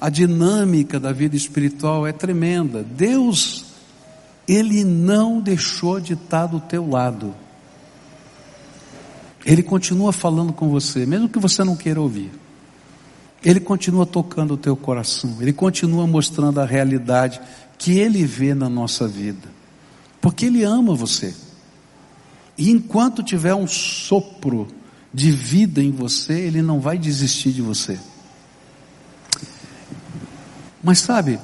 a 0.00 0.08
dinâmica 0.08 0.98
da 0.98 1.12
vida 1.12 1.36
espiritual 1.36 2.06
é 2.06 2.12
tremenda. 2.12 2.82
Deus, 2.82 3.66
Ele 4.48 4.84
não 4.84 5.40
deixou 5.40 6.00
de 6.00 6.14
estar 6.14 6.46
do 6.46 6.60
teu 6.60 6.88
lado. 6.88 7.34
Ele 9.44 9.62
continua 9.62 10.12
falando 10.12 10.52
com 10.52 10.68
você, 10.68 11.06
mesmo 11.06 11.28
que 11.28 11.38
você 11.38 11.62
não 11.64 11.76
queira 11.76 12.00
ouvir. 12.00 12.30
Ele 13.42 13.60
continua 13.60 14.04
tocando 14.04 14.54
o 14.54 14.56
teu 14.56 14.76
coração, 14.76 15.38
ele 15.40 15.52
continua 15.52 16.06
mostrando 16.06 16.60
a 16.60 16.66
realidade 16.66 17.40
que 17.78 17.98
ele 17.98 18.24
vê 18.24 18.54
na 18.54 18.68
nossa 18.68 19.08
vida. 19.08 19.48
Porque 20.20 20.44
ele 20.46 20.62
ama 20.62 20.94
você. 20.94 21.34
E 22.60 22.70
enquanto 22.70 23.22
tiver 23.22 23.54
um 23.54 23.66
sopro 23.66 24.68
de 25.14 25.32
vida 25.32 25.82
em 25.82 25.90
você, 25.90 26.34
ele 26.34 26.60
não 26.60 26.78
vai 26.78 26.98
desistir 26.98 27.52
de 27.52 27.62
você. 27.62 27.98
Mas 30.82 30.98
sabe, 30.98 31.38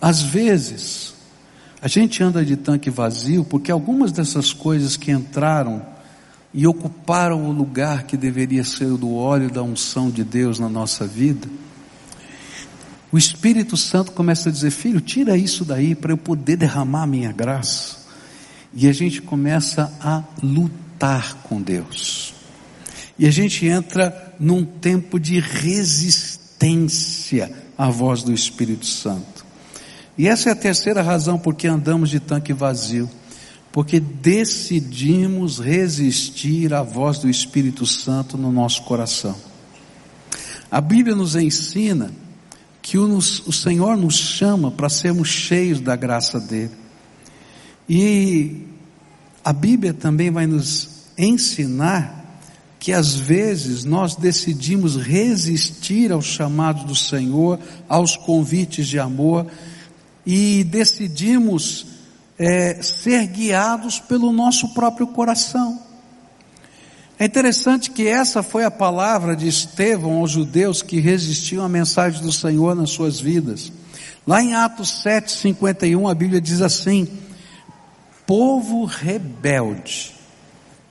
às 0.00 0.22
vezes, 0.22 1.12
a 1.82 1.88
gente 1.88 2.22
anda 2.22 2.44
de 2.44 2.54
tanque 2.56 2.88
vazio 2.88 3.44
porque 3.44 3.72
algumas 3.72 4.12
dessas 4.12 4.52
coisas 4.52 4.96
que 4.96 5.10
entraram 5.10 5.84
e 6.54 6.68
ocuparam 6.68 7.50
o 7.50 7.52
lugar 7.52 8.04
que 8.04 8.16
deveria 8.16 8.62
ser 8.62 8.86
o 8.86 8.96
do 8.96 9.12
óleo 9.12 9.50
da 9.50 9.64
unção 9.64 10.08
de 10.08 10.22
Deus 10.22 10.60
na 10.60 10.68
nossa 10.68 11.04
vida, 11.04 11.48
o 13.10 13.18
Espírito 13.18 13.76
Santo 13.76 14.12
começa 14.12 14.50
a 14.50 14.52
dizer: 14.52 14.70
Filho, 14.70 15.00
tira 15.00 15.36
isso 15.36 15.64
daí 15.64 15.96
para 15.96 16.12
eu 16.12 16.16
poder 16.16 16.56
derramar 16.56 17.02
a 17.02 17.06
minha 17.08 17.32
graça. 17.32 18.05
E 18.74 18.88
a 18.88 18.92
gente 18.92 19.22
começa 19.22 19.92
a 20.00 20.22
lutar 20.42 21.38
com 21.42 21.60
Deus. 21.60 22.32
E 23.18 23.26
a 23.26 23.30
gente 23.30 23.66
entra 23.66 24.34
num 24.38 24.64
tempo 24.64 25.18
de 25.18 25.40
resistência 25.40 27.50
à 27.76 27.90
voz 27.90 28.22
do 28.22 28.32
Espírito 28.32 28.86
Santo. 28.86 29.44
E 30.18 30.28
essa 30.28 30.50
é 30.50 30.52
a 30.52 30.56
terceira 30.56 31.02
razão 31.02 31.38
por 31.38 31.54
que 31.54 31.66
andamos 31.66 32.10
de 32.10 32.20
tanque 32.20 32.52
vazio 32.52 33.08
porque 33.76 34.00
decidimos 34.00 35.58
resistir 35.58 36.72
à 36.72 36.82
voz 36.82 37.18
do 37.18 37.28
Espírito 37.28 37.84
Santo 37.84 38.38
no 38.38 38.50
nosso 38.50 38.82
coração. 38.84 39.36
A 40.70 40.80
Bíblia 40.80 41.14
nos 41.14 41.36
ensina 41.36 42.10
que 42.80 42.96
o, 42.96 43.18
o 43.18 43.52
Senhor 43.52 43.98
nos 43.98 44.16
chama 44.16 44.70
para 44.70 44.88
sermos 44.88 45.28
cheios 45.28 45.78
da 45.78 45.94
graça 45.94 46.40
dele. 46.40 46.70
E 47.88 48.66
a 49.44 49.52
Bíblia 49.52 49.94
também 49.94 50.30
vai 50.30 50.46
nos 50.46 51.06
ensinar 51.16 52.24
que 52.78 52.92
às 52.92 53.14
vezes 53.14 53.84
nós 53.84 54.14
decidimos 54.14 54.96
resistir 54.96 56.12
aos 56.12 56.24
chamados 56.24 56.84
do 56.84 56.94
Senhor, 56.94 57.58
aos 57.88 58.16
convites 58.16 58.86
de 58.86 58.98
amor, 58.98 59.46
e 60.24 60.62
decidimos 60.64 61.86
é, 62.38 62.80
ser 62.82 63.26
guiados 63.26 63.98
pelo 63.98 64.32
nosso 64.32 64.74
próprio 64.74 65.06
coração. 65.08 65.80
É 67.18 67.24
interessante 67.24 67.90
que 67.90 68.06
essa 68.06 68.42
foi 68.42 68.64
a 68.64 68.70
palavra 68.70 69.34
de 69.34 69.48
Estevão 69.48 70.18
aos 70.18 70.32
judeus 70.32 70.82
que 70.82 71.00
resistiam 71.00 71.64
à 71.64 71.68
mensagem 71.68 72.20
do 72.20 72.30
Senhor 72.30 72.74
nas 72.74 72.90
suas 72.90 73.18
vidas. 73.18 73.72
Lá 74.26 74.42
em 74.42 74.54
Atos 74.54 75.02
7, 75.02 75.32
51, 75.32 76.06
a 76.06 76.14
Bíblia 76.14 76.40
diz 76.40 76.60
assim: 76.60 77.08
povo 78.26 78.84
rebelde, 78.84 80.14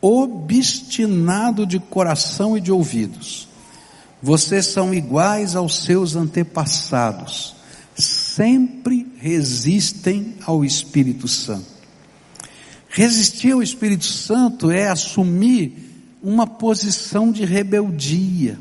obstinado 0.01 1.65
de 1.65 1.79
coração 1.79 2.57
e 2.57 2.61
de 2.61 2.71
ouvidos, 2.71 3.47
vocês 4.21 4.67
são 4.67 4.93
iguais 4.93 5.55
aos 5.55 5.83
seus 5.83 6.15
antepassados, 6.15 7.55
sempre 7.95 9.05
resistem 9.17 10.35
ao 10.45 10.63
Espírito 10.63 11.27
Santo. 11.27 11.75
Resistir 12.89 13.51
ao 13.51 13.61
Espírito 13.61 14.05
Santo 14.05 14.71
é 14.71 14.87
assumir 14.87 15.85
uma 16.23 16.47
posição 16.47 17.31
de 17.31 17.45
rebeldia, 17.45 18.57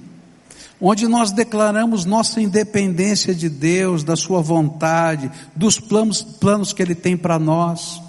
onde 0.80 1.08
nós 1.08 1.30
declaramos 1.30 2.04
nossa 2.04 2.42
independência 2.42 3.34
de 3.34 3.48
Deus, 3.48 4.04
da 4.04 4.16
Sua 4.16 4.42
vontade, 4.42 5.30
dos 5.56 5.80
planos, 5.80 6.20
planos 6.22 6.72
que 6.72 6.82
Ele 6.82 6.94
tem 6.94 7.16
para 7.16 7.38
nós. 7.38 8.02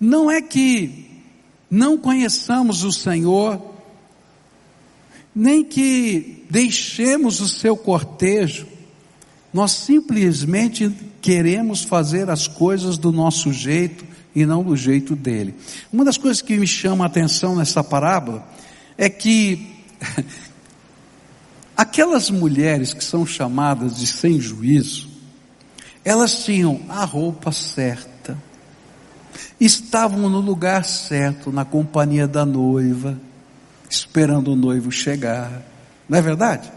Não 0.00 0.30
é 0.30 0.40
que 0.40 1.10
não 1.70 1.98
conheçamos 1.98 2.82
o 2.82 2.90
Senhor, 2.90 3.62
nem 5.34 5.62
que 5.62 6.44
deixemos 6.50 7.40
o 7.40 7.48
seu 7.48 7.76
cortejo, 7.76 8.66
nós 9.52 9.72
simplesmente 9.72 10.90
queremos 11.20 11.82
fazer 11.82 12.30
as 12.30 12.46
coisas 12.46 12.96
do 12.96 13.12
nosso 13.12 13.52
jeito 13.52 14.04
e 14.34 14.46
não 14.46 14.62
do 14.62 14.76
jeito 14.76 15.16
dele. 15.16 15.54
Uma 15.92 16.04
das 16.04 16.16
coisas 16.16 16.40
que 16.40 16.56
me 16.56 16.66
chama 16.66 17.04
a 17.04 17.06
atenção 17.06 17.56
nessa 17.56 17.82
parábola 17.82 18.46
é 18.96 19.08
que 19.08 19.74
aquelas 21.76 22.30
mulheres 22.30 22.92
que 22.92 23.04
são 23.04 23.26
chamadas 23.26 23.96
de 23.96 24.06
sem 24.06 24.40
juízo, 24.40 25.08
elas 26.04 26.44
tinham 26.44 26.80
a 26.88 27.04
roupa 27.04 27.50
certa, 27.50 28.08
estavam 29.60 30.28
no 30.28 30.40
lugar 30.40 30.84
certo, 30.84 31.52
na 31.52 31.64
companhia 31.64 32.26
da 32.26 32.44
noiva, 32.44 33.18
esperando 33.88 34.52
o 34.52 34.56
noivo 34.56 34.90
chegar. 34.90 35.62
Não 36.08 36.18
é 36.18 36.22
verdade? 36.22 36.70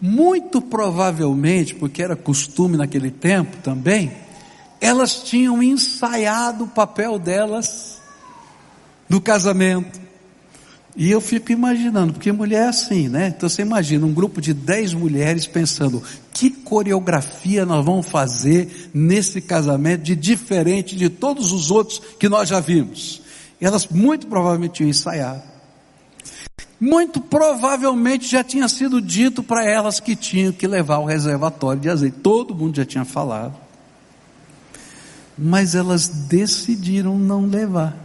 Muito 0.00 0.60
provavelmente, 0.60 1.74
porque 1.74 2.02
era 2.02 2.14
costume 2.14 2.76
naquele 2.76 3.10
tempo 3.10 3.56
também, 3.58 4.12
elas 4.80 5.22
tinham 5.22 5.62
ensaiado 5.62 6.64
o 6.64 6.68
papel 6.68 7.18
delas 7.18 8.00
no 9.08 9.20
casamento. 9.20 10.03
E 10.96 11.10
eu 11.10 11.20
fico 11.20 11.50
imaginando, 11.50 12.12
porque 12.12 12.30
mulher 12.30 12.66
é 12.66 12.68
assim, 12.68 13.08
né? 13.08 13.34
Então 13.36 13.48
você 13.48 13.62
imagina 13.62 14.06
um 14.06 14.12
grupo 14.14 14.40
de 14.40 14.54
dez 14.54 14.94
mulheres 14.94 15.44
pensando, 15.44 16.00
que 16.32 16.50
coreografia 16.50 17.66
nós 17.66 17.84
vamos 17.84 18.06
fazer 18.06 18.90
nesse 18.94 19.40
casamento 19.40 20.02
de 20.02 20.14
diferente 20.14 20.94
de 20.94 21.08
todos 21.08 21.50
os 21.50 21.72
outros 21.72 22.00
que 22.18 22.28
nós 22.28 22.48
já 22.48 22.60
vimos. 22.60 23.20
E 23.60 23.66
elas 23.66 23.88
muito 23.88 24.28
provavelmente 24.28 24.74
tinham 24.74 24.90
ensaiado. 24.90 25.42
Muito 26.78 27.20
provavelmente 27.20 28.30
já 28.30 28.44
tinha 28.44 28.68
sido 28.68 29.00
dito 29.00 29.42
para 29.42 29.64
elas 29.64 29.98
que 29.98 30.14
tinham 30.14 30.52
que 30.52 30.66
levar 30.66 30.98
o 30.98 31.06
reservatório 31.06 31.80
de 31.80 31.88
azeite. 31.88 32.18
Todo 32.18 32.54
mundo 32.54 32.76
já 32.76 32.84
tinha 32.84 33.04
falado. 33.04 33.56
Mas 35.36 35.74
elas 35.74 36.06
decidiram 36.06 37.18
não 37.18 37.46
levar. 37.46 38.03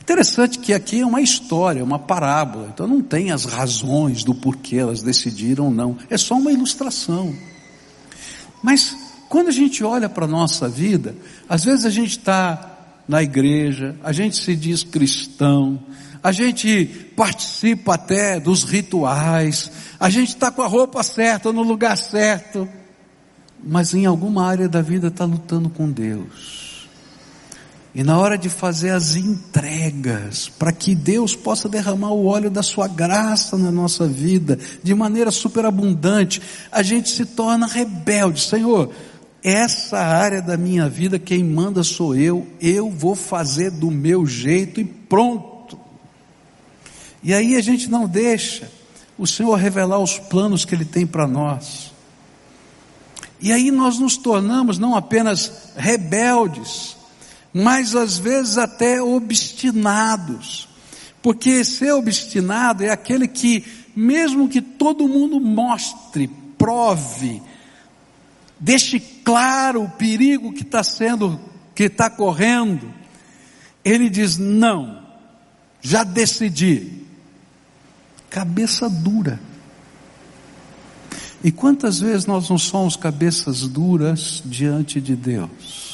Interessante 0.00 0.58
que 0.58 0.72
aqui 0.72 1.00
é 1.00 1.06
uma 1.06 1.20
história, 1.20 1.84
uma 1.84 1.98
parábola, 1.98 2.70
então 2.72 2.86
não 2.86 3.02
tem 3.02 3.30
as 3.30 3.44
razões 3.44 4.24
do 4.24 4.34
porquê 4.34 4.76
elas 4.76 5.02
decidiram 5.02 5.70
não, 5.70 5.96
é 6.08 6.16
só 6.16 6.36
uma 6.36 6.50
ilustração. 6.50 7.34
Mas 8.62 8.96
quando 9.28 9.48
a 9.48 9.52
gente 9.52 9.84
olha 9.84 10.08
para 10.08 10.24
a 10.24 10.28
nossa 10.28 10.68
vida, 10.68 11.14
às 11.48 11.64
vezes 11.64 11.84
a 11.84 11.90
gente 11.90 12.18
está 12.18 13.02
na 13.06 13.22
igreja, 13.22 13.94
a 14.02 14.12
gente 14.12 14.36
se 14.36 14.56
diz 14.56 14.82
cristão, 14.82 15.80
a 16.22 16.32
gente 16.32 16.86
participa 17.14 17.94
até 17.94 18.40
dos 18.40 18.64
rituais, 18.64 19.70
a 19.98 20.10
gente 20.10 20.30
está 20.30 20.50
com 20.50 20.62
a 20.62 20.66
roupa 20.66 21.02
certa, 21.02 21.52
no 21.52 21.62
lugar 21.62 21.96
certo, 21.96 22.68
mas 23.62 23.94
em 23.94 24.06
alguma 24.06 24.46
área 24.46 24.68
da 24.68 24.82
vida 24.82 25.08
está 25.08 25.24
lutando 25.24 25.70
com 25.70 25.90
Deus 25.90 26.59
e 27.94 28.04
na 28.04 28.18
hora 28.18 28.38
de 28.38 28.48
fazer 28.48 28.90
as 28.90 29.16
entregas, 29.16 30.48
para 30.48 30.70
que 30.70 30.94
Deus 30.94 31.34
possa 31.34 31.68
derramar 31.68 32.12
o 32.12 32.26
óleo 32.26 32.48
da 32.48 32.62
sua 32.62 32.86
graça 32.86 33.58
na 33.58 33.72
nossa 33.72 34.06
vida, 34.06 34.58
de 34.82 34.94
maneira 34.94 35.32
superabundante, 35.32 36.40
a 36.70 36.82
gente 36.82 37.10
se 37.10 37.26
torna 37.26 37.66
rebelde. 37.66 38.42
Senhor, 38.42 38.92
essa 39.42 39.98
área 39.98 40.40
da 40.40 40.56
minha 40.56 40.88
vida, 40.88 41.18
quem 41.18 41.42
manda 41.42 41.82
sou 41.82 42.14
eu, 42.14 42.46
eu 42.60 42.90
vou 42.90 43.16
fazer 43.16 43.72
do 43.72 43.90
meu 43.90 44.24
jeito 44.24 44.80
e 44.80 44.84
pronto. 44.84 45.76
E 47.22 47.34
aí 47.34 47.56
a 47.56 47.60
gente 47.60 47.90
não 47.90 48.06
deixa 48.06 48.70
o 49.18 49.26
Senhor 49.26 49.54
revelar 49.56 49.98
os 49.98 50.16
planos 50.16 50.64
que 50.64 50.74
Ele 50.76 50.84
tem 50.84 51.06
para 51.06 51.26
nós. 51.26 51.92
E 53.40 53.52
aí 53.52 53.70
nós 53.70 53.98
nos 53.98 54.16
tornamos 54.16 54.78
não 54.78 54.94
apenas 54.94 55.72
rebeldes, 55.76 56.99
mas 57.52 57.94
às 57.94 58.18
vezes 58.18 58.58
até 58.58 59.02
obstinados. 59.02 60.68
Porque 61.22 61.64
ser 61.64 61.92
obstinado 61.92 62.82
é 62.82 62.90
aquele 62.90 63.28
que, 63.28 63.64
mesmo 63.94 64.48
que 64.48 64.62
todo 64.62 65.08
mundo 65.08 65.38
mostre, 65.38 66.28
prove, 66.56 67.42
deixe 68.58 68.98
claro 69.00 69.84
o 69.84 69.90
perigo 69.90 70.52
que 70.52 70.62
está 70.62 70.82
sendo, 70.82 71.40
que 71.74 71.84
está 71.84 72.08
correndo, 72.08 72.92
ele 73.84 74.08
diz: 74.08 74.38
não, 74.38 75.02
já 75.80 76.04
decidi. 76.04 77.00
Cabeça 78.28 78.88
dura. 78.88 79.40
E 81.42 81.50
quantas 81.50 81.98
vezes 81.98 82.26
nós 82.26 82.48
não 82.48 82.58
somos 82.58 82.96
cabeças 82.96 83.66
duras 83.66 84.42
diante 84.44 85.00
de 85.00 85.16
Deus? 85.16 85.89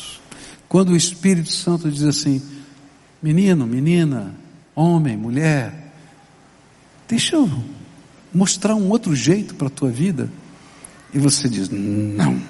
Quando 0.68 0.90
o 0.90 0.96
Espírito 0.96 1.50
Santo 1.50 1.90
diz 1.90 2.02
assim: 2.02 2.42
menino, 3.22 3.66
menina, 3.66 4.34
homem, 4.74 5.16
mulher, 5.16 5.92
deixa 7.08 7.36
eu 7.36 7.50
mostrar 8.32 8.74
um 8.74 8.88
outro 8.90 9.14
jeito 9.14 9.54
para 9.54 9.68
a 9.68 9.70
tua 9.70 9.90
vida. 9.90 10.30
E 11.14 11.18
você 11.18 11.48
diz: 11.48 11.68
não. 11.70 12.40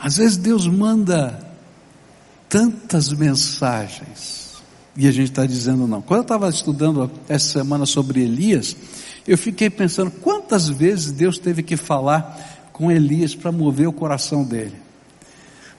Às 0.00 0.16
vezes 0.16 0.36
Deus 0.36 0.66
manda 0.66 1.46
tantas 2.48 3.12
mensagens 3.12 4.48
e 4.96 5.06
a 5.06 5.12
gente 5.12 5.30
está 5.30 5.44
dizendo 5.44 5.86
não. 5.86 6.00
Quando 6.00 6.18
eu 6.18 6.22
estava 6.22 6.48
estudando 6.48 7.10
essa 7.28 7.52
semana 7.58 7.86
sobre 7.86 8.22
Elias, 8.22 8.76
eu 9.26 9.36
fiquei 9.36 9.68
pensando 9.68 10.10
quantas 10.10 10.68
vezes 10.68 11.12
Deus 11.12 11.38
teve 11.38 11.62
que 11.62 11.76
falar 11.76 12.57
com 12.78 12.92
Elias 12.92 13.34
para 13.34 13.50
mover 13.50 13.88
o 13.88 13.92
coração 13.92 14.44
dele. 14.44 14.88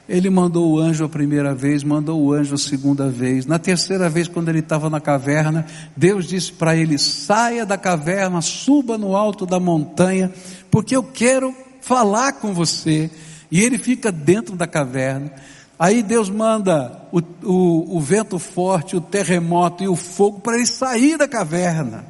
Ele 0.10 0.30
mandou 0.30 0.74
o 0.74 0.80
anjo 0.80 1.06
a 1.06 1.10
primeira 1.10 1.56
vez, 1.56 1.84
mandou 1.84 2.20
o 2.20 2.34
anjo 2.34 2.56
a 2.56 2.58
segunda 2.58 3.08
vez. 3.10 3.46
Na 3.46 3.58
terceira 3.58 4.10
vez, 4.10 4.28
quando 4.28 4.50
ele 4.50 4.60
estava 4.60 4.90
na 4.90 5.00
caverna, 5.00 5.66
Deus 5.96 6.26
disse 6.28 6.52
para 6.52 6.76
ele: 6.76 6.98
saia 6.98 7.66
da 7.66 7.78
caverna, 7.78 8.42
suba 8.42 8.98
no 8.98 9.16
alto 9.16 9.46
da 9.46 9.60
montanha, 9.60 10.34
porque 10.70 10.96
eu 10.96 11.04
quero 11.04 11.56
falar 11.80 12.34
com 12.34 12.54
você. 12.54 13.10
E 13.52 13.62
ele 13.62 13.78
fica 13.78 14.12
dentro 14.12 14.56
da 14.56 14.68
caverna. 14.68 15.32
Aí 15.78 16.04
Deus 16.04 16.30
manda 16.30 17.04
o, 17.12 17.20
o, 17.44 17.98
o 17.98 18.00
vento 18.02 18.38
forte, 18.40 18.98
o 18.98 19.02
terremoto 19.02 19.84
e 19.84 19.88
o 19.88 19.96
fogo 19.96 20.40
para 20.40 20.58
ele 20.58 20.66
sair 20.66 21.18
da 21.18 21.28
caverna. 21.28 22.04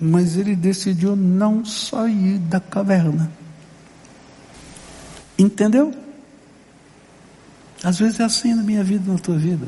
Mas 0.00 0.36
ele 0.36 0.56
decidiu 0.56 1.14
não 1.16 1.64
sair 1.64 2.38
da 2.38 2.58
caverna. 2.58 3.41
Entendeu? 5.42 5.92
Às 7.82 7.98
vezes 7.98 8.20
é 8.20 8.24
assim 8.24 8.54
na 8.54 8.62
minha 8.62 8.84
vida, 8.84 9.12
na 9.12 9.18
tua 9.18 9.36
vida. 9.36 9.66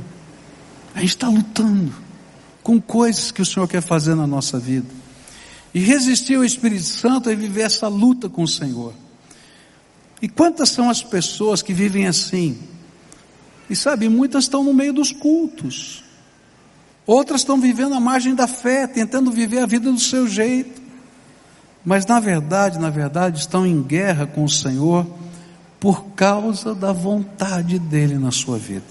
A 0.95 1.01
gente 1.01 1.11
está 1.11 1.29
lutando 1.29 1.93
com 2.63 2.81
coisas 2.81 3.33
que 3.33 3.43
o 3.43 3.45
Senhor 3.45 3.67
quer 3.67 3.83
fazer 3.83 4.15
na 4.15 4.27
nossa 4.27 4.59
vida. 4.59 4.87
E 5.75 5.81
resistir 5.81 6.37
ao 6.37 6.45
Espírito 6.45 6.85
Santo 6.85 7.29
é 7.29 7.35
viver 7.35 7.63
essa 7.63 7.89
luta 7.89 8.29
com 8.29 8.45
o 8.45 8.49
Senhor. 8.49 8.95
E 10.23 10.29
quantas 10.29 10.71
são 10.71 10.89
as 10.89 11.03
pessoas 11.03 11.61
que 11.61 11.75
vivem 11.75 12.07
assim? 12.07 12.57
E 13.69 13.75
sabe, 13.75 14.09
muitas 14.09 14.45
estão 14.45 14.63
no 14.63 14.73
meio 14.73 14.93
dos 14.93 15.11
cultos. 15.11 16.05
Outras 17.05 17.41
estão 17.41 17.61
vivendo 17.61 17.95
à 17.95 18.01
margem 18.01 18.35
da 18.35 18.47
fé, 18.47 18.87
tentando 18.87 19.33
viver 19.33 19.59
a 19.59 19.67
vida 19.67 19.91
do 19.91 19.99
seu 19.99 20.29
jeito. 20.29 20.81
Mas 21.85 22.07
na 22.07 22.21
verdade, 22.21 22.79
na 22.79 22.91
verdade, 22.91 23.41
estão 23.41 23.67
em 23.67 23.83
guerra 23.83 24.25
com 24.25 24.45
o 24.45 24.49
Senhor 24.49 25.24
por 25.85 26.03
causa 26.17 26.75
da 26.75 26.95
vontade 26.95 27.79
dele 27.79 28.15
na 28.15 28.31
sua 28.31 28.57
vida. 28.57 28.87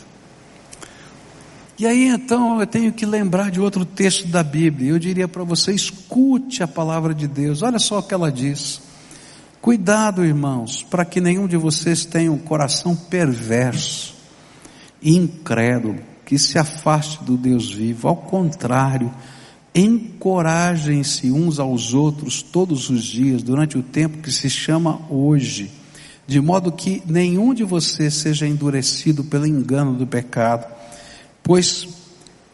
E 1.80 1.88
aí 1.88 2.08
então 2.08 2.60
eu 2.60 2.68
tenho 2.68 2.94
que 2.94 3.04
lembrar 3.04 3.50
de 3.50 3.60
outro 3.60 3.84
texto 3.84 4.28
da 4.28 4.44
Bíblia. 4.44 4.92
Eu 4.92 5.00
diria 5.00 5.28
para 5.28 5.44
você: 5.44 5.74
escute 5.74 6.62
a 6.62 6.68
palavra 6.68 7.12
de 7.12 7.28
Deus. 7.28 7.64
Olha 7.64 7.80
só 7.80 7.98
o 7.98 8.04
que 8.04 8.14
ela 8.14 8.32
diz. 8.32 8.80
Cuidado, 9.60 10.24
irmãos, 10.24 10.84
para 10.84 11.04
que 11.04 11.20
nenhum 11.20 11.48
de 11.48 11.58
vocês 11.58 12.06
tenha 12.06 12.32
um 12.32 12.38
coração 12.38 12.96
perverso, 12.96 14.14
incrédulo, 15.02 15.98
que 16.24 16.38
se 16.38 16.60
afaste 16.60 17.24
do 17.24 17.36
Deus 17.36 17.72
vivo. 17.72 18.08
Ao 18.08 18.16
contrário, 18.16 19.12
encorajem-se 19.74 21.32
uns 21.32 21.58
aos 21.58 21.96
outros 21.96 22.44
todos 22.44 22.92
os 22.92 23.04
dias, 23.04 23.42
durante 23.42 23.80
o 23.80 23.82
tempo 23.82 24.20
que 24.20 24.32
se 24.32 24.48
chama 24.48 25.02
hoje, 25.10 25.72
de 26.26 26.40
modo 26.40 26.72
que 26.72 27.04
nenhum 27.06 27.54
de 27.54 27.64
vocês 27.64 28.14
seja 28.14 28.48
endurecido 28.48 29.24
pelo 29.24 29.46
engano 29.46 29.94
do 29.94 30.08
pecado, 30.08 30.66
pois 31.42 31.88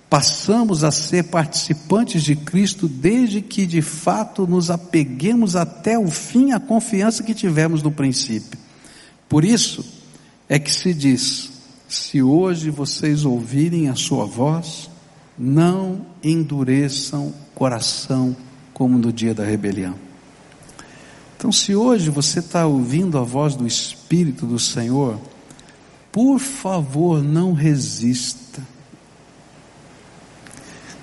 passamos 0.10 0.84
a 0.84 0.90
ser 0.90 1.26
participantes 1.26 2.24
de 2.24 2.36
Cristo 2.36 2.88
desde 2.88 3.42
que 3.42 3.68
de 3.68 3.82
fato 3.82 4.48
nos 4.48 4.72
apeguemos 4.72 5.56
até 5.56 6.00
o 6.00 6.10
fim 6.10 6.52
à 6.52 6.60
confiança 6.60 7.24
que 7.24 7.36
tivemos 7.36 7.84
no 7.84 7.92
princípio. 7.92 8.60
Por 9.28 9.46
isso 9.46 9.86
é 10.48 10.58
que 10.58 10.74
se 10.74 10.94
diz: 10.94 11.52
se 11.88 12.24
hoje 12.24 12.72
vocês 12.72 13.24
ouvirem 13.24 13.88
a 13.88 13.96
sua 13.96 14.26
voz, 14.26 14.90
não 15.38 16.06
endureçam 16.24 17.28
o 17.28 17.34
coração 17.54 18.36
como 18.74 18.98
no 18.98 19.14
dia 19.14 19.34
da 19.34 19.44
rebelião. 19.46 20.09
Então, 21.40 21.54
se 21.54 21.74
hoje 21.74 22.10
você 22.10 22.40
está 22.40 22.68
ouvindo 22.68 23.18
a 23.18 23.22
voz 23.22 23.56
do 23.56 23.66
Espírito 23.66 24.46
do 24.46 24.60
Senhor, 24.60 25.18
por 26.12 26.38
favor, 26.38 27.24
não 27.24 27.54
resista. 27.54 28.62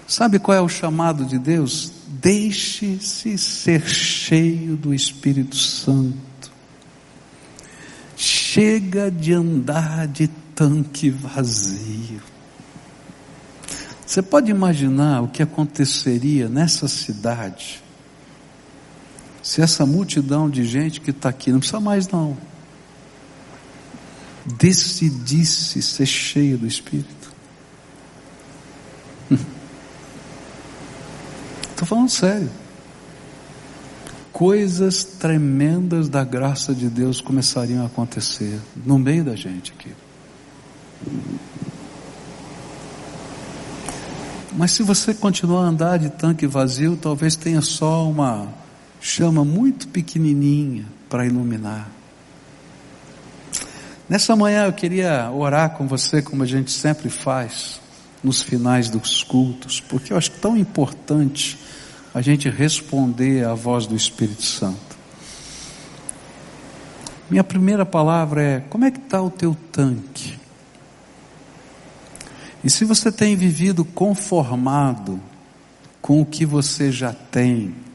Sabe 0.07 0.39
qual 0.39 0.55
é 0.55 0.61
o 0.61 0.68
chamado 0.68 1.24
de 1.24 1.39
Deus? 1.39 1.91
Deixe-se 2.07 3.39
ser 3.39 3.89
cheio 3.89 4.76
do 4.76 4.93
Espírito 4.93 5.57
Santo. 5.57 6.53
Chega 8.14 9.11
de 9.11 9.32
andar 9.32 10.07
de 10.07 10.28
tanque 10.55 11.09
vazio. 11.09 12.20
Você 14.05 14.20
pode 14.20 14.51
imaginar 14.51 15.22
o 15.22 15.28
que 15.28 15.43
aconteceria 15.43 16.47
nessa 16.47 16.89
cidade 16.89 17.86
se 19.47 19.62
essa 19.62 19.86
multidão 19.86 20.51
de 20.51 20.64
gente 20.64 21.01
que 21.01 21.11
está 21.11 21.28
aqui, 21.28 21.53
não 21.53 21.61
precisa 21.61 21.78
mais 21.78 22.09
não, 22.09 22.36
decidisse 24.44 25.80
ser 25.80 26.05
cheia 26.05 26.57
do 26.57 26.66
Espírito? 26.66 27.32
Estou 31.70 31.86
falando 31.86 32.09
sério. 32.09 32.51
Coisas 34.32 35.05
tremendas 35.05 36.09
da 36.09 36.24
graça 36.24 36.74
de 36.74 36.88
Deus 36.88 37.20
começariam 37.20 37.84
a 37.84 37.86
acontecer 37.86 38.59
no 38.84 38.99
meio 38.99 39.22
da 39.22 39.36
gente 39.36 39.72
aqui. 39.78 39.92
Mas 44.57 44.72
se 44.72 44.82
você 44.82 45.14
continuar 45.14 45.66
a 45.66 45.68
andar 45.68 45.99
de 46.01 46.11
tanque 46.11 46.49
vazio, 46.49 46.97
talvez 46.97 47.36
tenha 47.36 47.61
só 47.61 48.11
uma 48.11 48.65
chama 49.07 49.44
muito 49.44 49.86
pequenininha 49.86 50.84
para 51.09 51.24
iluminar. 51.24 51.88
Nessa 54.09 54.34
manhã 54.34 54.66
eu 54.66 54.72
queria 54.72 55.30
orar 55.30 55.70
com 55.70 55.86
você, 55.86 56.20
como 56.20 56.42
a 56.42 56.46
gente 56.46 56.72
sempre 56.72 57.09
faz 57.09 57.80
nos 58.22 58.42
finais 58.42 58.90
dos 58.90 59.22
cultos, 59.22 59.78
porque 59.78 60.12
eu 60.12 60.16
acho 60.16 60.32
tão 60.32 60.57
importante 60.57 61.57
a 62.12 62.20
gente 62.20 62.50
responder 62.50 63.46
à 63.46 63.54
voz 63.54 63.86
do 63.86 63.94
Espírito 63.94 64.42
Santo. 64.42 64.96
Minha 67.30 67.44
primeira 67.44 67.86
palavra 67.86 68.42
é: 68.42 68.61
como 68.68 68.84
é 68.84 68.90
que 68.90 68.98
está 68.98 69.22
o 69.22 69.30
teu 69.30 69.57
tanque? 69.70 70.36
E 72.64 72.68
se 72.68 72.84
você 72.84 73.12
tem 73.12 73.36
vivido 73.36 73.84
conformado 73.84 75.20
com 76.02 76.20
o 76.20 76.26
que 76.26 76.44
você 76.44 76.90
já 76.90 77.12
tem, 77.12 77.86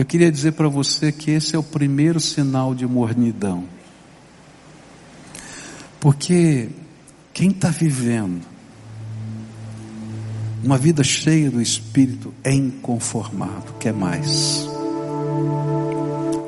eu 0.00 0.06
queria 0.06 0.32
dizer 0.32 0.52
para 0.52 0.66
você 0.66 1.12
que 1.12 1.30
esse 1.30 1.54
é 1.54 1.58
o 1.58 1.62
primeiro 1.62 2.18
sinal 2.18 2.74
de 2.74 2.86
mornidão. 2.86 3.64
Porque 6.00 6.70
quem 7.34 7.50
está 7.50 7.68
vivendo 7.68 8.40
uma 10.64 10.78
vida 10.78 11.04
cheia 11.04 11.50
do 11.50 11.60
Espírito 11.60 12.32
é 12.42 12.50
inconformado, 12.50 13.74
quer 13.78 13.92
mais. 13.92 14.66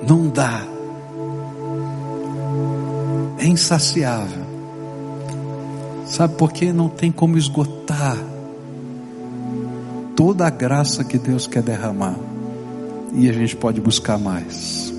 Não 0.09 0.31
dá. 0.31 0.67
É 3.37 3.47
insaciável. 3.47 4.47
Sabe 6.07 6.37
por 6.39 6.55
quê? 6.55 6.73
Não 6.73 6.89
tem 6.89 7.13
como 7.13 7.37
esgotar 7.37 8.17
toda 10.17 10.47
a 10.47 10.51
graça 10.51 11.05
que 11.05 11.19
Deus 11.19 11.47
quer 11.47 11.63
derramar. 11.63 12.32
E 13.15 13.29
a 13.29 13.33
gente 13.33 13.55
pode 13.57 13.81
buscar 13.81 14.19
mais. 14.19 14.93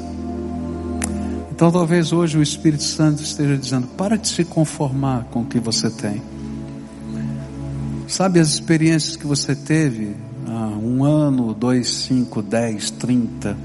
Então 1.51 1.71
talvez 1.71 2.11
hoje 2.11 2.37
o 2.37 2.41
Espírito 2.41 2.83
Santo 2.83 3.21
esteja 3.21 3.57
dizendo: 3.57 3.87
para 3.97 4.17
de 4.17 4.27
se 4.27 4.43
conformar 4.43 5.25
com 5.31 5.41
o 5.41 5.45
que 5.45 5.59
você 5.59 5.89
tem. 5.89 6.21
Sabe 8.07 8.39
as 8.39 8.49
experiências 8.49 9.15
que 9.15 9.25
você 9.25 9.55
teve 9.55 10.15
há 10.47 10.67
um 10.67 11.03
ano, 11.03 11.53
dois, 11.53 11.89
cinco, 11.89 12.41
dez, 12.41 12.91
trinta, 12.91 13.57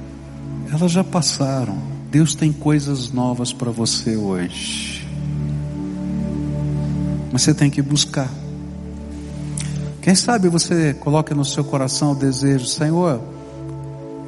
elas 0.72 0.92
já 0.92 1.04
passaram. 1.04 1.76
Deus 2.10 2.34
tem 2.34 2.52
coisas 2.52 3.10
novas 3.10 3.52
para 3.52 3.70
você 3.70 4.16
hoje. 4.16 5.06
Mas 7.30 7.42
você 7.42 7.52
tem 7.52 7.68
que 7.68 7.82
buscar. 7.82 8.30
Quem 10.00 10.14
sabe 10.14 10.48
você 10.48 10.94
coloca 10.94 11.34
no 11.34 11.44
seu 11.44 11.62
coração 11.62 12.12
o 12.12 12.14
desejo, 12.14 12.64
Senhor, 12.64 13.20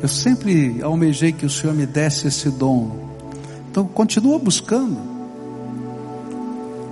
eu 0.03 0.09
sempre 0.09 0.81
almejei 0.83 1.33
que 1.33 1.45
o 1.45 1.51
Senhor 1.51 1.75
me 1.75 1.87
desse 1.87 2.27
esse 2.27 2.51
dom. 2.51 3.09
Então 3.71 3.85
continua 3.87 4.39
buscando. 4.39 4.99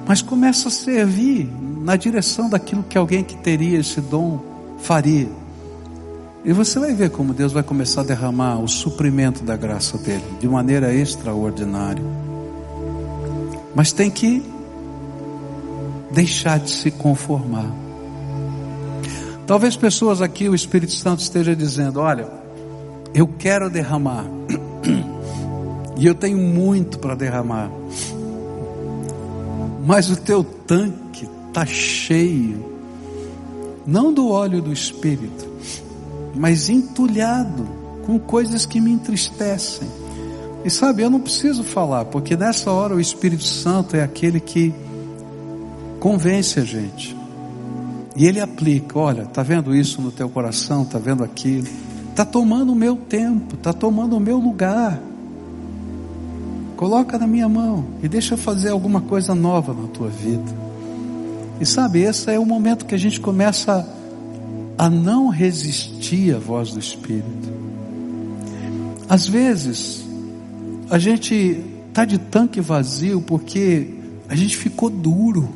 Mas 0.07 0.23
começa 0.23 0.69
a 0.69 0.71
servir 0.71 1.51
na 1.83 1.97
direção 1.97 2.49
daquilo 2.49 2.83
que 2.83 2.99
alguém 2.99 3.25
que 3.25 3.37
teria 3.37 3.79
esse 3.79 4.01
dom 4.01 4.41
faria. 4.79 5.29
E 6.45 6.53
você 6.53 6.79
vai 6.79 6.95
ver 6.95 7.11
como 7.11 7.35
Deus 7.35 7.53
vai 7.53 7.63
começar 7.63 8.03
a 8.03 8.05
derramar 8.05 8.59
o 8.59 8.69
suprimento 8.69 9.43
da 9.43 9.57
graça 9.57 9.99
dele 9.99 10.25
de 10.41 10.49
maneira 10.49 10.95
extraordinária. 10.95 12.03
Mas 13.75 13.93
tem 13.93 14.11
que 14.11 14.43
deixar 16.11 16.59
de 16.59 16.71
se 16.71 16.91
conformar. 16.91 17.71
Talvez 19.47 19.77
pessoas 19.77 20.21
aqui, 20.21 20.49
o 20.49 20.55
Espírito 20.55 20.93
Santo 20.93 21.21
esteja 21.21 21.57
dizendo: 21.57 22.01
Olha, 22.01 22.29
eu 23.15 23.27
quero 23.27 23.71
derramar, 23.71 24.25
e 25.97 26.07
eu 26.07 26.15
tenho 26.15 26.39
muito 26.39 26.99
para 26.99 27.15
derramar, 27.15 27.71
mas 29.85 30.11
o 30.11 30.17
teu 30.17 30.45
tanque 30.45 31.29
está 31.49 31.65
cheio, 31.67 32.65
não 33.87 34.13
do 34.13 34.29
óleo 34.29 34.61
do 34.61 34.73
Espírito, 34.73 35.49
mas 36.35 36.69
entulhado 36.69 37.67
com 38.05 38.19
coisas 38.19 38.65
que 38.65 38.81
me 38.81 38.91
entristecem. 38.91 39.89
E 40.65 40.71
sabe, 40.71 41.03
eu 41.03 41.11
não 41.11 41.21
preciso 41.21 41.65
falar, 41.65 42.05
porque 42.07 42.37
nessa 42.37 42.71
hora 42.71 42.95
o 42.95 43.01
Espírito 43.01 43.45
Santo 43.45 43.97
é 43.97 44.03
aquele 44.03 44.41
que 44.41 44.75
convence 46.01 46.59
a 46.61 46.65
gente. 46.65 47.17
E 48.17 48.27
ele 48.27 48.41
aplica, 48.41 48.99
olha, 48.99 49.25
tá 49.27 49.43
vendo 49.43 49.75
isso 49.75 50.03
no 50.03 50.11
teu 50.11 50.29
coração, 50.29 50.85
tá 50.85 50.99
vendo 50.99 51.23
aquilo? 51.23 51.69
Tá 52.19 52.25
tomando 52.25 52.73
o 52.73 52.75
meu 52.75 52.97
tempo, 52.97 53.57
tá 53.59 53.73
tomando 53.73 54.17
o 54.17 54.19
meu 54.19 54.39
lugar. 54.39 55.01
Coloca 56.77 57.17
na 57.17 57.29
minha 57.29 57.49
mão 57.49 57.85
e 58.03 58.09
deixa 58.09 58.35
eu 58.35 58.39
fazer 58.39 58.71
alguma 58.71 59.01
coisa 59.01 59.37
nova 59.37 59.73
na 59.73 59.87
tua 59.87 60.09
vida. 60.09 60.53
E 61.61 61.65
sabe, 61.65 62.01
esse 62.01 62.29
é 62.29 62.37
o 62.37 62.45
momento 62.45 62.87
que 62.87 62.95
a 62.97 62.99
gente 62.99 63.21
começa 63.21 63.89
a 64.77 64.91
não 64.91 65.29
resistir 65.29 66.35
à 66.35 66.41
voz 66.41 66.73
do 66.73 66.81
Espírito. 66.81 67.53
Às 69.09 69.29
vezes, 69.29 70.05
a 70.91 70.99
gente 70.99 71.63
está 71.89 72.05
de 72.05 72.19
tanque 72.19 72.61
vazio 72.61 73.21
porque 73.21 73.95
a 74.29 74.35
gente 74.35 74.57
ficou 74.57 74.91
duro 74.91 75.49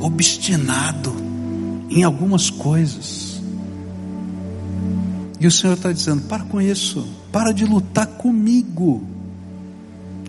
obstinado 0.00 1.14
em 1.88 2.02
algumas 2.02 2.50
coisas. 2.50 3.33
E 5.44 5.46
o 5.46 5.50
Senhor 5.50 5.74
está 5.74 5.92
dizendo: 5.92 6.22
para 6.22 6.42
com 6.42 6.58
isso, 6.58 7.06
para 7.30 7.52
de 7.52 7.66
lutar 7.66 8.06
comigo. 8.06 9.04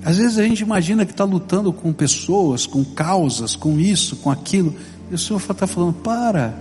Às 0.04 0.18
vezes 0.18 0.38
a 0.38 0.44
gente 0.44 0.60
imagina 0.60 1.06
que 1.06 1.14
está 1.14 1.24
lutando 1.24 1.72
com 1.72 1.94
pessoas, 1.94 2.68
com 2.68 2.84
causas, 2.84 3.56
com 3.56 3.80
isso, 3.80 4.18
com 4.18 4.30
aquilo. 4.30 4.76
E 5.10 5.16
o 5.16 5.18
Senhor 5.18 5.40
está 5.40 5.66
falando: 5.66 5.94
para, 5.94 6.54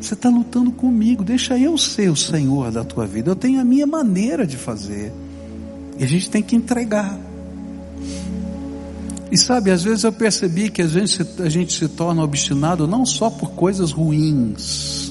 você 0.00 0.14
está 0.14 0.30
lutando 0.30 0.72
comigo, 0.72 1.22
deixa 1.22 1.58
eu 1.58 1.76
ser 1.76 2.10
o 2.10 2.16
Senhor 2.16 2.70
da 2.70 2.82
tua 2.82 3.06
vida. 3.06 3.30
Eu 3.30 3.36
tenho 3.36 3.60
a 3.60 3.64
minha 3.64 3.86
maneira 3.86 4.46
de 4.46 4.56
fazer. 4.56 5.12
E 5.98 6.02
a 6.02 6.06
gente 6.06 6.30
tem 6.30 6.42
que 6.42 6.56
entregar. 6.56 7.18
E 9.30 9.36
sabe, 9.36 9.70
às 9.70 9.82
vezes 9.82 10.04
eu 10.04 10.12
percebi 10.14 10.70
que 10.70 10.80
às 10.80 10.92
vezes 10.92 11.38
a 11.40 11.48
gente 11.50 11.74
se 11.74 11.88
torna 11.88 12.22
obstinado 12.22 12.86
não 12.86 13.04
só 13.04 13.28
por 13.28 13.50
coisas 13.50 13.92
ruins, 13.92 15.01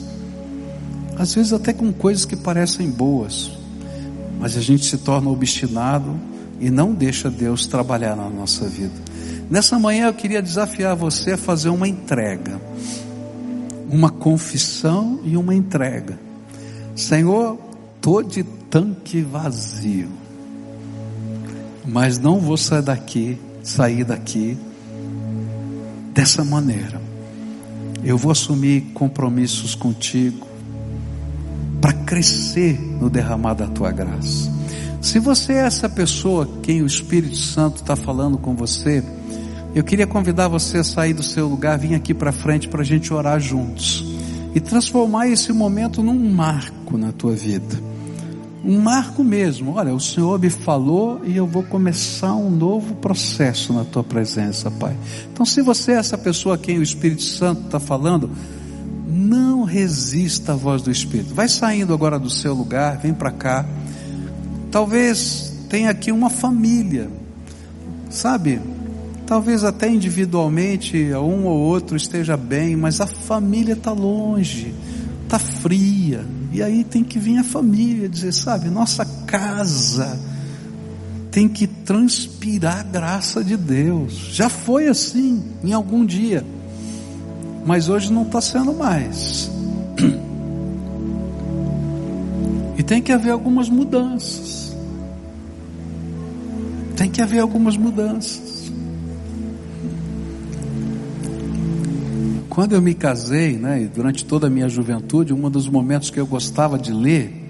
às 1.21 1.35
vezes 1.35 1.53
até 1.53 1.71
com 1.71 1.93
coisas 1.93 2.25
que 2.25 2.35
parecem 2.35 2.89
boas, 2.89 3.51
mas 4.39 4.57
a 4.57 4.59
gente 4.59 4.85
se 4.85 4.97
torna 4.97 5.29
obstinado 5.29 6.19
e 6.59 6.71
não 6.71 6.95
deixa 6.95 7.29
Deus 7.29 7.67
trabalhar 7.67 8.15
na 8.15 8.27
nossa 8.27 8.67
vida. 8.67 8.95
Nessa 9.47 9.77
manhã 9.77 10.07
eu 10.07 10.15
queria 10.15 10.41
desafiar 10.41 10.95
você 10.95 11.33
a 11.33 11.37
fazer 11.37 11.69
uma 11.69 11.87
entrega, 11.87 12.59
uma 13.87 14.09
confissão 14.09 15.19
e 15.23 15.37
uma 15.37 15.53
entrega. 15.53 16.19
Senhor, 16.95 17.59
estou 17.95 18.23
de 18.23 18.41
tanque 18.43 19.21
vazio, 19.21 20.09
mas 21.85 22.17
não 22.17 22.39
vou 22.39 22.57
sair 22.57 22.81
daqui 22.81 23.37
sair 23.61 24.03
daqui 24.03 24.57
dessa 26.15 26.43
maneira. 26.43 26.99
Eu 28.03 28.17
vou 28.17 28.31
assumir 28.31 28.81
compromissos 28.95 29.75
contigo 29.75 30.49
para 31.81 31.93
crescer 31.93 32.79
no 33.01 33.09
derramar 33.09 33.55
da 33.55 33.67
tua 33.67 33.91
graça. 33.91 34.51
Se 35.01 35.17
você 35.17 35.53
é 35.53 35.65
essa 35.65 35.89
pessoa 35.89 36.47
quem 36.61 36.83
o 36.83 36.85
Espírito 36.85 37.35
Santo 37.35 37.77
está 37.77 37.95
falando 37.95 38.37
com 38.37 38.55
você, 38.55 39.03
eu 39.73 39.83
queria 39.83 40.05
convidar 40.05 40.47
você 40.47 40.77
a 40.77 40.83
sair 40.83 41.13
do 41.13 41.23
seu 41.23 41.47
lugar, 41.47 41.79
vir 41.79 41.95
aqui 41.95 42.13
para 42.13 42.31
frente 42.31 42.67
para 42.67 42.81
a 42.81 42.85
gente 42.85 43.11
orar 43.11 43.39
juntos 43.39 44.05
e 44.53 44.59
transformar 44.59 45.27
esse 45.27 45.51
momento 45.51 46.03
num 46.03 46.31
marco 46.31 46.97
na 46.97 47.11
tua 47.11 47.33
vida 47.33 47.91
um 48.63 48.79
marco 48.79 49.23
mesmo. 49.23 49.75
Olha, 49.75 49.93
o 49.93 49.99
Senhor 49.99 50.39
me 50.39 50.49
falou 50.49 51.21
e 51.25 51.35
eu 51.35 51.47
vou 51.47 51.63
começar 51.63 52.33
um 52.33 52.49
novo 52.49 52.95
processo 52.95 53.73
na 53.73 53.83
tua 53.83 54.03
presença, 54.03 54.69
Pai. 54.69 54.95
Então, 55.31 55.45
se 55.45 55.61
você 55.61 55.93
é 55.93 55.95
essa 55.95 56.17
pessoa 56.17 56.55
a 56.55 56.57
quem 56.57 56.77
o 56.77 56.83
Espírito 56.83 57.23
Santo 57.23 57.65
está 57.65 57.79
falando, 57.79 58.29
não 59.11 59.63
resista 59.63 60.53
à 60.53 60.55
voz 60.55 60.81
do 60.81 60.89
Espírito. 60.89 61.33
Vai 61.33 61.47
saindo 61.49 61.93
agora 61.93 62.17
do 62.17 62.29
seu 62.29 62.53
lugar, 62.53 62.97
vem 62.97 63.13
para 63.13 63.31
cá. 63.31 63.65
Talvez 64.71 65.53
tenha 65.69 65.89
aqui 65.89 66.11
uma 66.11 66.29
família, 66.29 67.09
sabe? 68.09 68.61
Talvez 69.25 69.63
até 69.63 69.89
individualmente 69.89 70.97
um 71.13 71.45
ou 71.45 71.59
outro 71.59 71.95
esteja 71.97 72.37
bem, 72.37 72.75
mas 72.75 73.01
a 73.01 73.07
família 73.07 73.73
está 73.73 73.91
longe, 73.91 74.73
está 75.23 75.39
fria 75.39 76.25
e 76.51 76.61
aí 76.61 76.83
tem 76.83 77.03
que 77.03 77.17
vir 77.17 77.37
a 77.37 77.43
família 77.43 78.09
dizer, 78.09 78.33
sabe, 78.33 78.69
nossa 78.69 79.05
casa 79.25 80.19
tem 81.31 81.47
que 81.47 81.65
transpirar 81.65 82.81
a 82.81 82.83
graça 82.83 83.41
de 83.41 83.55
Deus. 83.55 84.31
Já 84.33 84.49
foi 84.49 84.89
assim 84.89 85.41
em 85.63 85.71
algum 85.71 86.05
dia, 86.05 86.45
mas 87.65 87.89
hoje 87.89 88.11
não 88.11 88.23
está 88.23 88.41
sendo 88.41 88.73
mais. 88.73 89.51
E 92.77 92.83
tem 92.83 92.99
que 92.99 93.11
haver 93.11 93.29
algumas 93.29 93.69
mudanças. 93.69 94.75
Tem 96.95 97.09
que 97.09 97.21
haver 97.21 97.39
algumas 97.39 97.77
mudanças. 97.77 98.71
Quando 102.49 102.73
eu 102.73 102.81
me 102.81 102.95
casei, 102.95 103.55
né, 103.55 103.87
durante 103.93 104.25
toda 104.25 104.47
a 104.47 104.49
minha 104.49 104.67
juventude, 104.67 105.31
um 105.31 105.49
dos 105.49 105.69
momentos 105.69 106.09
que 106.09 106.19
eu 106.19 106.25
gostava 106.25 106.79
de 106.79 106.91
ler 106.91 107.49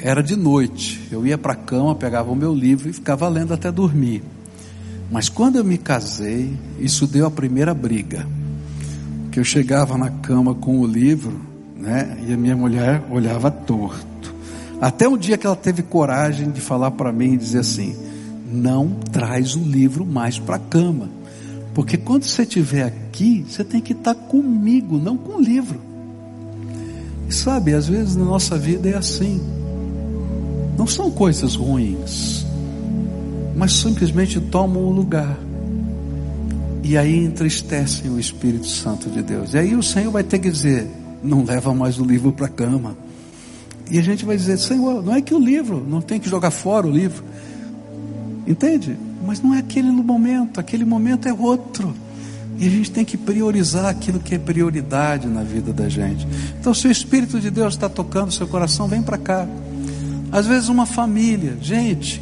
era 0.00 0.22
de 0.22 0.36
noite. 0.36 1.00
Eu 1.12 1.26
ia 1.26 1.36
para 1.36 1.52
a 1.52 1.56
cama, 1.56 1.94
pegava 1.94 2.30
o 2.32 2.34
meu 2.34 2.54
livro 2.54 2.88
e 2.88 2.92
ficava 2.94 3.28
lendo 3.28 3.52
até 3.52 3.70
dormir. 3.70 4.22
Mas 5.10 5.28
quando 5.28 5.56
eu 5.56 5.64
me 5.64 5.76
casei, 5.76 6.56
isso 6.78 7.06
deu 7.06 7.26
a 7.26 7.30
primeira 7.30 7.74
briga. 7.74 8.26
Que 9.30 9.40
eu 9.40 9.44
chegava 9.44 9.96
na 9.96 10.10
cama 10.10 10.54
com 10.54 10.80
o 10.80 10.86
livro, 10.86 11.40
né, 11.76 12.18
e 12.26 12.32
a 12.32 12.36
minha 12.36 12.56
mulher 12.56 13.02
olhava 13.10 13.50
torto. 13.50 14.34
Até 14.80 15.08
um 15.08 15.16
dia 15.16 15.36
que 15.36 15.46
ela 15.46 15.56
teve 15.56 15.82
coragem 15.82 16.50
de 16.50 16.60
falar 16.60 16.90
para 16.90 17.12
mim 17.12 17.34
e 17.34 17.36
dizer 17.36 17.60
assim: 17.60 17.94
"Não 18.50 18.88
traz 19.12 19.54
o 19.54 19.60
livro 19.60 20.04
mais 20.04 20.38
para 20.38 20.56
a 20.56 20.58
cama". 20.58 21.08
Porque 21.74 21.96
quando 21.96 22.24
você 22.24 22.42
estiver 22.42 22.84
aqui, 22.84 23.44
você 23.48 23.62
tem 23.62 23.80
que 23.80 23.92
estar 23.92 24.14
comigo, 24.14 24.98
não 24.98 25.16
com 25.16 25.36
o 25.36 25.40
livro. 25.40 25.80
E 27.28 27.32
sabe, 27.32 27.74
às 27.74 27.86
vezes 27.86 28.16
na 28.16 28.24
nossa 28.24 28.58
vida 28.58 28.88
é 28.88 28.96
assim. 28.96 29.40
Não 30.76 30.86
são 30.86 31.10
coisas 31.10 31.54
ruins, 31.54 32.44
mas 33.54 33.72
simplesmente 33.72 34.40
tomam 34.40 34.82
o 34.82 34.90
lugar. 34.90 35.38
E 36.82 36.96
aí 36.96 37.16
entristecem 37.16 38.10
o 38.10 38.18
Espírito 38.18 38.66
Santo 38.66 39.10
de 39.10 39.22
Deus. 39.22 39.54
E 39.54 39.58
aí 39.58 39.74
o 39.74 39.82
Senhor 39.82 40.10
vai 40.10 40.24
ter 40.24 40.38
que 40.38 40.50
dizer: 40.50 40.88
não 41.22 41.44
leva 41.44 41.74
mais 41.74 41.98
o 41.98 42.04
livro 42.04 42.32
para 42.32 42.46
a 42.46 42.48
cama. 42.48 42.96
E 43.90 43.98
a 43.98 44.02
gente 44.02 44.24
vai 44.24 44.36
dizer: 44.36 44.58
Senhor, 44.58 45.02
não 45.02 45.14
é 45.14 45.20
que 45.20 45.34
o 45.34 45.38
livro, 45.38 45.84
não 45.86 46.00
tem 46.00 46.18
que 46.18 46.28
jogar 46.28 46.50
fora 46.50 46.86
o 46.86 46.90
livro. 46.90 47.24
Entende? 48.46 48.96
Mas 49.24 49.40
não 49.40 49.54
é 49.54 49.58
aquele 49.58 49.90
momento, 49.90 50.58
aquele 50.58 50.84
momento 50.84 51.28
é 51.28 51.32
outro. 51.32 51.94
E 52.58 52.66
a 52.66 52.70
gente 52.70 52.90
tem 52.90 53.04
que 53.04 53.16
priorizar 53.16 53.86
aquilo 53.86 54.20
que 54.20 54.34
é 54.34 54.38
prioridade 54.38 55.26
na 55.26 55.42
vida 55.42 55.72
da 55.72 55.88
gente. 55.88 56.26
Então, 56.58 56.74
se 56.74 56.86
o 56.86 56.90
Espírito 56.90 57.40
de 57.40 57.50
Deus 57.50 57.74
está 57.74 57.88
tocando 57.88 58.30
seu 58.30 58.46
coração, 58.46 58.86
vem 58.86 59.02
para 59.02 59.16
cá. 59.16 59.46
Às 60.30 60.46
vezes, 60.46 60.68
uma 60.68 60.84
família, 60.84 61.56
gente, 61.60 62.20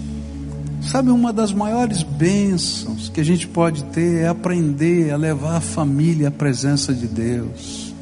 sabe, 0.82 1.10
uma 1.10 1.32
das 1.32 1.52
maiores 1.52 2.02
bênçãos 2.02 3.08
que 3.08 3.20
a 3.20 3.24
gente 3.24 3.46
pode 3.46 3.84
ter 3.84 4.22
é 4.22 4.28
aprender 4.28 5.10
a 5.10 5.16
levar 5.16 5.56
a 5.56 5.60
família 5.60 6.28
à 6.28 6.30
presença 6.30 6.94
de 6.94 7.06
Deus. 7.06 7.94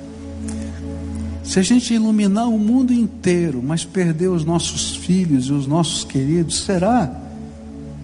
Se 1.42 1.60
a 1.60 1.62
gente 1.62 1.94
iluminar 1.94 2.48
o 2.48 2.58
mundo 2.58 2.92
inteiro, 2.92 3.62
mas 3.62 3.84
perder 3.84 4.28
os 4.28 4.44
nossos 4.44 4.96
filhos 4.96 5.46
e 5.46 5.52
os 5.52 5.66
nossos 5.66 6.04
queridos, 6.04 6.64
será? 6.64 7.22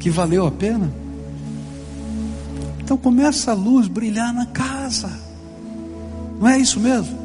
que 0.02 0.10
valeu 0.10 0.44
a 0.44 0.50
pena? 0.50 0.92
Então 2.80 2.96
começa 2.96 3.52
a 3.52 3.54
luz 3.54 3.86
brilhar 3.86 4.34
na 4.34 4.46
casa. 4.46 5.08
Não 6.40 6.48
é 6.48 6.58
isso 6.58 6.80
mesmo? 6.80 7.16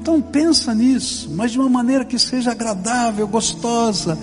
Então 0.00 0.22
pensa 0.22 0.72
nisso, 0.72 1.28
mas 1.34 1.50
de 1.50 1.58
uma 1.58 1.68
maneira 1.68 2.04
que 2.04 2.16
seja 2.16 2.52
agradável, 2.52 3.26
gostosa, 3.26 4.16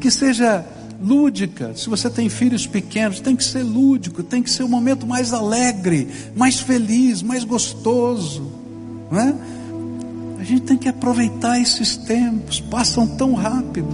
que 0.00 0.10
seja 0.10 0.66
lúdica. 1.00 1.74
Se 1.74 1.88
você 1.88 2.08
tem 2.08 2.28
filhos 2.28 2.66
pequenos, 2.66 3.20
tem 3.20 3.36
que 3.36 3.44
ser 3.44 3.62
lúdico, 3.62 4.22
tem 4.22 4.42
que 4.42 4.50
ser 4.50 4.62
um 4.62 4.68
momento 4.68 5.06
mais 5.06 5.32
alegre, 5.32 6.08
mais 6.34 6.60
feliz, 6.60 7.22
mais 7.22 7.44
gostoso, 7.44 8.50
não 9.10 9.20
é? 9.20 9.34
A 10.38 10.44
gente 10.44 10.62
tem 10.62 10.76
que 10.76 10.88
aproveitar 10.88 11.60
esses 11.60 11.96
tempos, 11.96 12.60
passam 12.60 13.06
tão 13.06 13.34
rápido. 13.34 13.88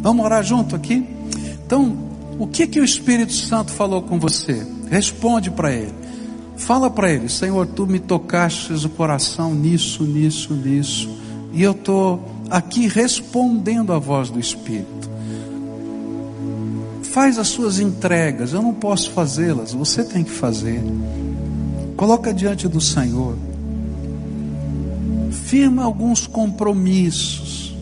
Vamos 0.00 0.24
orar 0.24 0.42
junto 0.42 0.76
aqui? 0.76 1.04
Então, 1.66 1.96
o 2.38 2.46
que 2.46 2.66
que 2.66 2.80
o 2.80 2.84
Espírito 2.84 3.32
Santo 3.32 3.72
falou 3.72 4.02
com 4.02 4.18
você? 4.18 4.64
Responde 4.88 5.50
para 5.50 5.72
ele. 5.72 5.94
Fala 6.56 6.90
para 6.90 7.10
ele, 7.10 7.28
Senhor, 7.28 7.66
tu 7.66 7.86
me 7.86 7.98
tocaste 7.98 8.72
o 8.72 8.88
coração 8.90 9.54
nisso, 9.54 10.04
nisso, 10.04 10.54
nisso. 10.54 11.08
E 11.52 11.62
eu 11.62 11.72
estou 11.72 12.24
aqui 12.50 12.88
respondendo 12.88 13.92
à 13.92 13.98
voz 13.98 14.28
do 14.28 14.40
Espírito. 14.40 14.97
Faz 17.12 17.38
as 17.38 17.48
suas 17.48 17.80
entregas, 17.80 18.52
eu 18.52 18.62
não 18.62 18.74
posso 18.74 19.10
fazê-las, 19.10 19.72
você 19.72 20.04
tem 20.04 20.22
que 20.22 20.30
fazer. 20.30 20.82
Coloca 21.96 22.32
diante 22.32 22.68
do 22.68 22.80
Senhor. 22.80 23.36
Firma 25.30 25.84
alguns 25.84 26.26
compromissos. 26.26 27.76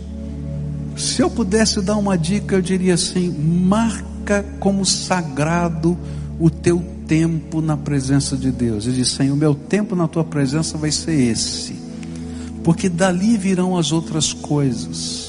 Se 0.97 1.22
eu 1.22 1.29
pudesse 1.29 1.81
dar 1.83 1.97
uma 1.97 2.16
dica, 2.16 2.55
eu 2.55 2.62
diria 2.62 2.95
assim: 2.95 3.29
marca 3.29 4.45
como 4.61 4.87
sagrado 4.87 5.99
o 6.39 6.49
teu 6.49 6.83
tempo 7.07 7.61
na 7.61 7.77
presença 7.77 8.37
de 8.37 8.51
Deus. 8.51 8.87
Ele 8.87 8.97
diz: 8.97 9.11
Senhor, 9.11 9.35
o 9.35 9.37
meu 9.37 9.55
tempo 9.55 9.97
na 9.97 10.07
tua 10.07 10.24
presença 10.24 10.79
vai 10.79 10.91
ser 10.91 11.12
esse, 11.12 11.74
porque 12.62 12.89
dali 12.89 13.37
virão 13.37 13.77
as 13.77 13.93
outras 13.93 14.33
coisas. 14.33 15.26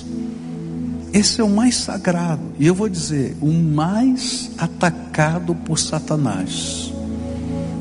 Esse 1.18 1.42
é 1.42 1.44
o 1.44 1.50
mais 1.50 1.76
sagrado, 1.78 2.44
e 2.60 2.68
eu 2.68 2.76
vou 2.76 2.88
dizer, 2.88 3.36
o 3.42 3.52
mais 3.52 4.52
atacado 4.56 5.56
por 5.56 5.80
Satanás. 5.80 6.94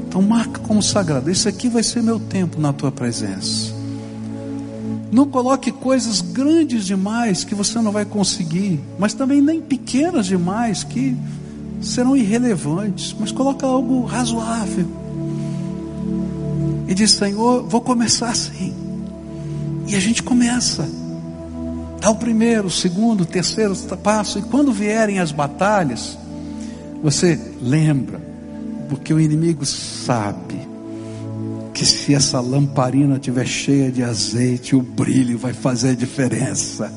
Então 0.09 0.23
marca 0.23 0.59
como 0.61 0.83
sagrado. 0.83 1.31
Esse 1.31 1.47
aqui 1.47 1.69
vai 1.69 1.83
ser 1.83 2.03
meu 2.03 2.19
tempo 2.19 2.59
na 2.59 2.73
tua 2.73 2.91
presença. 2.91 3.75
Não 5.13 5.27
coloque 5.27 5.71
coisas 5.71 6.23
grandes 6.23 6.87
demais 6.87 7.45
que 7.45 7.55
você 7.55 7.79
não 7.79 7.93
vai 7.93 8.07
conseguir, 8.07 8.81
mas 8.99 9.13
também 9.13 9.43
nem 9.43 9.61
pequenas 9.61 10.25
demais 10.25 10.83
que 10.83 11.15
serão 11.83 12.17
irrelevantes, 12.17 13.15
mas 13.21 13.33
coloca 13.33 13.67
algo 13.67 14.07
razoável. 14.07 14.87
E 16.89 16.95
diz: 16.95 17.11
Senhor, 17.11 17.69
vou 17.69 17.83
começar 17.83 18.31
assim. 18.31 18.73
E 19.87 19.95
a 19.95 20.01
gente 20.01 20.23
começa. 20.23 20.89
Dá 22.07 22.11
o 22.13 22.15
primeiro, 22.15 22.69
o 22.69 22.71
segundo, 22.71 23.23
o 23.23 23.27
terceiro 23.27 23.75
passo. 24.01 24.39
E 24.39 24.43
quando 24.43 24.73
vierem 24.73 25.19
as 25.19 25.33
batalhas, 25.33 26.17
você 27.03 27.37
lembra, 27.61 28.21
porque 28.89 29.13
o 29.13 29.19
inimigo 29.19 29.67
sabe 29.67 30.55
que 31.75 31.85
se 31.85 32.15
essa 32.15 32.39
lamparina 32.39 33.17
estiver 33.17 33.45
cheia 33.45 33.91
de 33.91 34.05
azeite, 34.05 34.77
o 34.77 34.83
brilho 34.83 35.37
vai 35.37 35.53
fazer 35.53 35.97
diferença. 35.97 36.93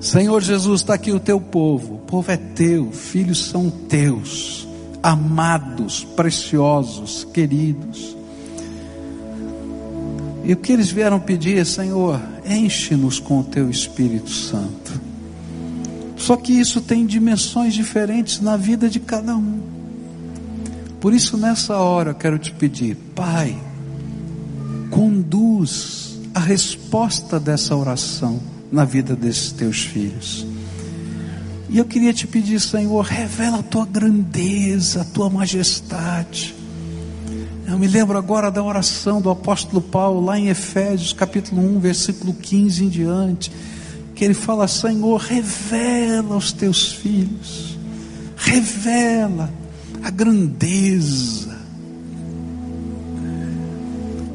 Senhor 0.00 0.42
Jesus, 0.42 0.80
está 0.80 0.94
aqui 0.94 1.12
o 1.12 1.20
teu 1.20 1.40
povo, 1.40 1.94
o 1.94 1.98
povo 1.98 2.32
é 2.32 2.36
teu, 2.36 2.90
filhos 2.90 3.46
são 3.46 3.70
teus, 3.70 4.66
amados, 5.00 6.02
preciosos, 6.02 7.22
queridos. 7.32 8.15
E 10.46 10.52
o 10.52 10.56
que 10.56 10.72
eles 10.72 10.92
vieram 10.92 11.18
pedir, 11.18 11.66
Senhor, 11.66 12.20
enche-nos 12.48 13.18
com 13.18 13.40
o 13.40 13.44
teu 13.44 13.68
Espírito 13.68 14.30
Santo. 14.30 15.00
Só 16.16 16.36
que 16.36 16.52
isso 16.52 16.80
tem 16.80 17.04
dimensões 17.04 17.74
diferentes 17.74 18.40
na 18.40 18.56
vida 18.56 18.88
de 18.88 19.00
cada 19.00 19.36
um. 19.36 19.58
Por 21.00 21.12
isso, 21.12 21.36
nessa 21.36 21.76
hora, 21.76 22.10
eu 22.10 22.14
quero 22.14 22.38
te 22.38 22.52
pedir, 22.52 22.96
Pai, 23.12 23.58
conduz 24.88 26.16
a 26.32 26.38
resposta 26.38 27.40
dessa 27.40 27.74
oração 27.74 28.40
na 28.70 28.84
vida 28.84 29.16
desses 29.16 29.50
teus 29.50 29.82
filhos. 29.82 30.46
E 31.68 31.76
eu 31.78 31.84
queria 31.84 32.12
te 32.12 32.24
pedir, 32.26 32.60
Senhor, 32.60 33.04
revela 33.04 33.58
a 33.58 33.62
tua 33.64 33.84
grandeza, 33.84 35.02
a 35.02 35.04
tua 35.04 35.28
majestade. 35.28 36.55
Eu 37.66 37.76
me 37.76 37.88
lembro 37.88 38.16
agora 38.16 38.48
da 38.48 38.62
oração 38.62 39.20
do 39.20 39.28
apóstolo 39.28 39.82
Paulo, 39.82 40.24
lá 40.24 40.38
em 40.38 40.46
Efésios, 40.46 41.12
capítulo 41.12 41.60
1, 41.76 41.80
versículo 41.80 42.32
15 42.32 42.84
em 42.84 42.88
diante, 42.88 43.50
que 44.14 44.24
ele 44.24 44.34
fala: 44.34 44.68
Senhor, 44.68 45.20
revela 45.20 46.34
aos 46.34 46.52
teus 46.52 46.92
filhos, 46.92 47.76
revela 48.36 49.52
a 50.00 50.10
grandeza. 50.10 51.56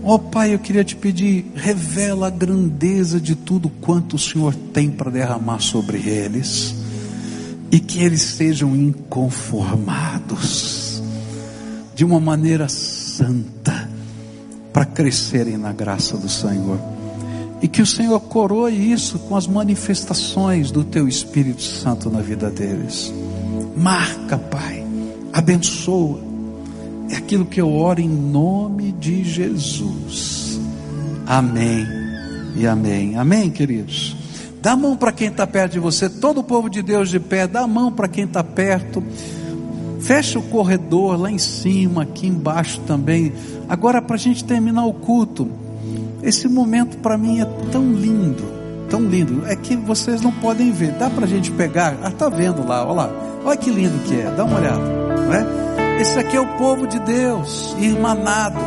Ó 0.04 0.16
oh, 0.16 0.20
Pai, 0.20 0.54
eu 0.54 0.60
queria 0.60 0.84
te 0.84 0.98
pedir, 0.98 1.46
revela 1.56 2.28
a 2.28 2.32
grandeza 2.32 3.18
de 3.18 3.34
tudo 3.34 3.70
quanto 3.70 4.18
o 4.18 4.20
Senhor 4.20 4.54
tem 4.74 4.92
para 4.92 5.10
derramar 5.10 5.62
sobre 5.62 6.00
eles, 6.00 6.76
e 7.72 7.80
que 7.80 8.04
eles 8.04 8.24
sejam 8.24 8.76
inconformados, 8.76 11.02
de 11.96 12.04
uma 12.04 12.20
maneira 12.20 12.68
santa 13.22 13.88
para 14.74 14.86
crescerem 14.86 15.58
na 15.58 15.72
graça 15.72 16.18
do 16.18 16.28
Senhor. 16.28 16.80
E 17.62 17.68
que 17.68 17.82
o 17.82 17.86
Senhor 17.86 18.20
coroe 18.20 18.92
isso 18.92 19.20
com 19.20 19.36
as 19.36 19.46
manifestações 19.46 20.72
do 20.72 20.84
teu 20.84 21.08
Espírito 21.08 21.62
Santo 21.62 22.10
na 22.10 22.20
vida 22.20 22.50
deles. 22.50 23.14
Marca, 23.78 24.38
Pai, 24.38 24.84
abençoa. 25.32 26.20
É 27.12 27.18
aquilo 27.18 27.46
que 27.46 27.62
eu 27.62 27.72
oro 27.72 28.02
em 28.02 28.10
nome 28.10 28.92
de 28.94 29.24
Jesus. 29.24 30.60
Amém 31.28 31.86
e 32.56 32.66
amém. 32.66 33.16
Amém, 33.18 33.52
queridos. 33.52 34.16
Dá 34.62 34.72
a 34.72 34.76
mão 34.76 34.96
para 34.96 35.12
quem 35.12 35.28
está 35.28 35.46
perto 35.46 35.74
de 35.74 35.80
você, 35.80 36.10
todo 36.10 36.40
o 36.40 36.44
povo 36.44 36.70
de 36.70 36.82
Deus 36.82 37.10
de 37.10 37.20
pé, 37.20 37.48
dá 37.48 37.62
a 37.62 37.68
mão 37.68 37.92
para 37.92 38.08
quem 38.08 38.24
está 38.24 38.44
perto. 38.44 39.04
Fecha 40.02 40.40
o 40.40 40.44
corredor 40.44 41.20
lá 41.20 41.32
em 41.32 41.38
cima, 41.38 42.04
aqui 42.04 42.28
embaixo 42.28 42.80
também. 42.82 43.32
Agora, 43.70 44.02
para 44.02 44.16
a 44.16 44.20
gente 44.20 44.44
terminar 44.44 44.86
o 44.86 44.94
culto, 44.94 45.48
esse 46.24 46.48
momento 46.48 46.98
para 46.98 47.18
mim 47.18 47.40
é 47.40 47.46
tão 47.72 47.92
lindo, 47.94 48.44
tão 48.90 49.02
lindo. 49.02 49.46
É 49.48 49.56
que 49.56 49.76
vocês 49.76 50.22
não 50.22 50.32
podem 50.32 50.72
ver. 50.72 50.94
Dá 50.94 51.10
para 51.10 51.26
a 51.26 51.28
gente 51.28 51.52
pegar? 51.52 51.98
Ah, 52.04 52.12
tá 52.12 52.30
vendo 52.30 52.68
lá, 52.68 52.84
olha 52.84 52.94
lá. 52.94 53.10
Olha 53.46 53.58
que 53.58 53.70
lindo 53.70 53.98
que 54.06 54.20
é. 54.20 54.32
Dá 54.36 54.44
uma 54.44 54.58
olhada, 54.58 54.80
não 54.80 55.34
é? 55.34 56.02
Esse 56.02 56.18
aqui 56.18 56.36
é 56.36 56.42
o 56.42 56.58
povo 56.58 56.88
de 56.88 57.00
Deus, 57.00 57.76
irmanado. 57.80 58.60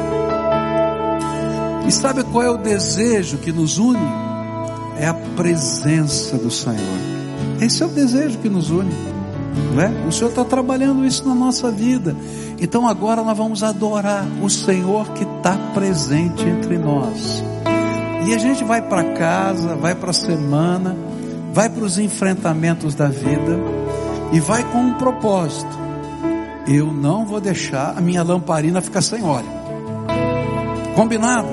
E 1.87 1.93
sabe 1.93 2.23
qual 2.25 2.45
é 2.45 2.51
o 2.51 2.57
desejo 2.57 3.39
que 3.39 3.53
nos 3.53 3.77
une? 3.77 3.99
É 4.99 5.09
a 5.09 5.15
presença 5.15 6.39
do 6.39 6.51
Senhor. 6.51 6.79
Esse 7.61 7.83
é 7.83 7.87
o 7.87 7.89
desejo 7.89 8.39
que 8.39 8.49
nos 8.49 8.71
une. 8.71 9.14
É? 9.79 10.07
O 10.07 10.13
Senhor 10.13 10.31
está 10.31 10.45
trabalhando 10.45 11.05
isso 11.05 11.27
na 11.27 11.35
nossa 11.35 11.71
vida. 11.71 12.17
Então 12.61 12.87
agora 12.87 13.23
nós 13.23 13.37
vamos 13.37 13.63
adorar 13.63 14.25
o 14.43 14.49
Senhor 14.49 15.09
que 15.11 15.25
está 15.25 15.57
presente 15.75 16.45
entre 16.45 16.79
nós. 16.79 17.43
E 18.27 18.33
a 18.33 18.39
gente 18.39 18.65
vai 18.65 18.81
para 18.81 19.13
casa, 19.15 19.75
vai 19.75 19.95
para 19.95 20.11
a 20.11 20.15
semana, 20.15 20.97
vai 21.53 21.69
para 21.69 21.85
os 21.85 21.99
enfrentamentos 21.99 22.95
da 22.95 23.09
vida 23.09 23.59
e 24.33 24.41
vai 24.41 24.65
com 24.71 24.79
um 24.79 24.95
propósito. 24.95 25.85
Eu 26.67 26.93
não 26.93 27.27
vou 27.27 27.41
deixar 27.41 27.99
a 27.99 28.01
minha 28.01 28.23
lamparina 28.23 28.81
ficar 28.81 29.03
sem 29.03 29.23
óleo. 29.23 29.51
Combinado? 30.95 31.49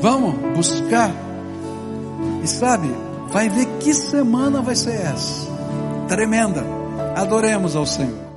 Vamos 0.00 0.34
buscar. 0.56 1.12
E 2.42 2.48
sabe, 2.48 2.90
vai 3.30 3.48
ver 3.48 3.66
que 3.78 3.94
semana 3.94 4.60
vai 4.62 4.74
ser 4.74 4.94
essa. 4.94 5.46
Tremenda. 6.08 6.79
Adoremos 7.16 7.76
ao 7.76 7.84
Senhor. 7.86 8.29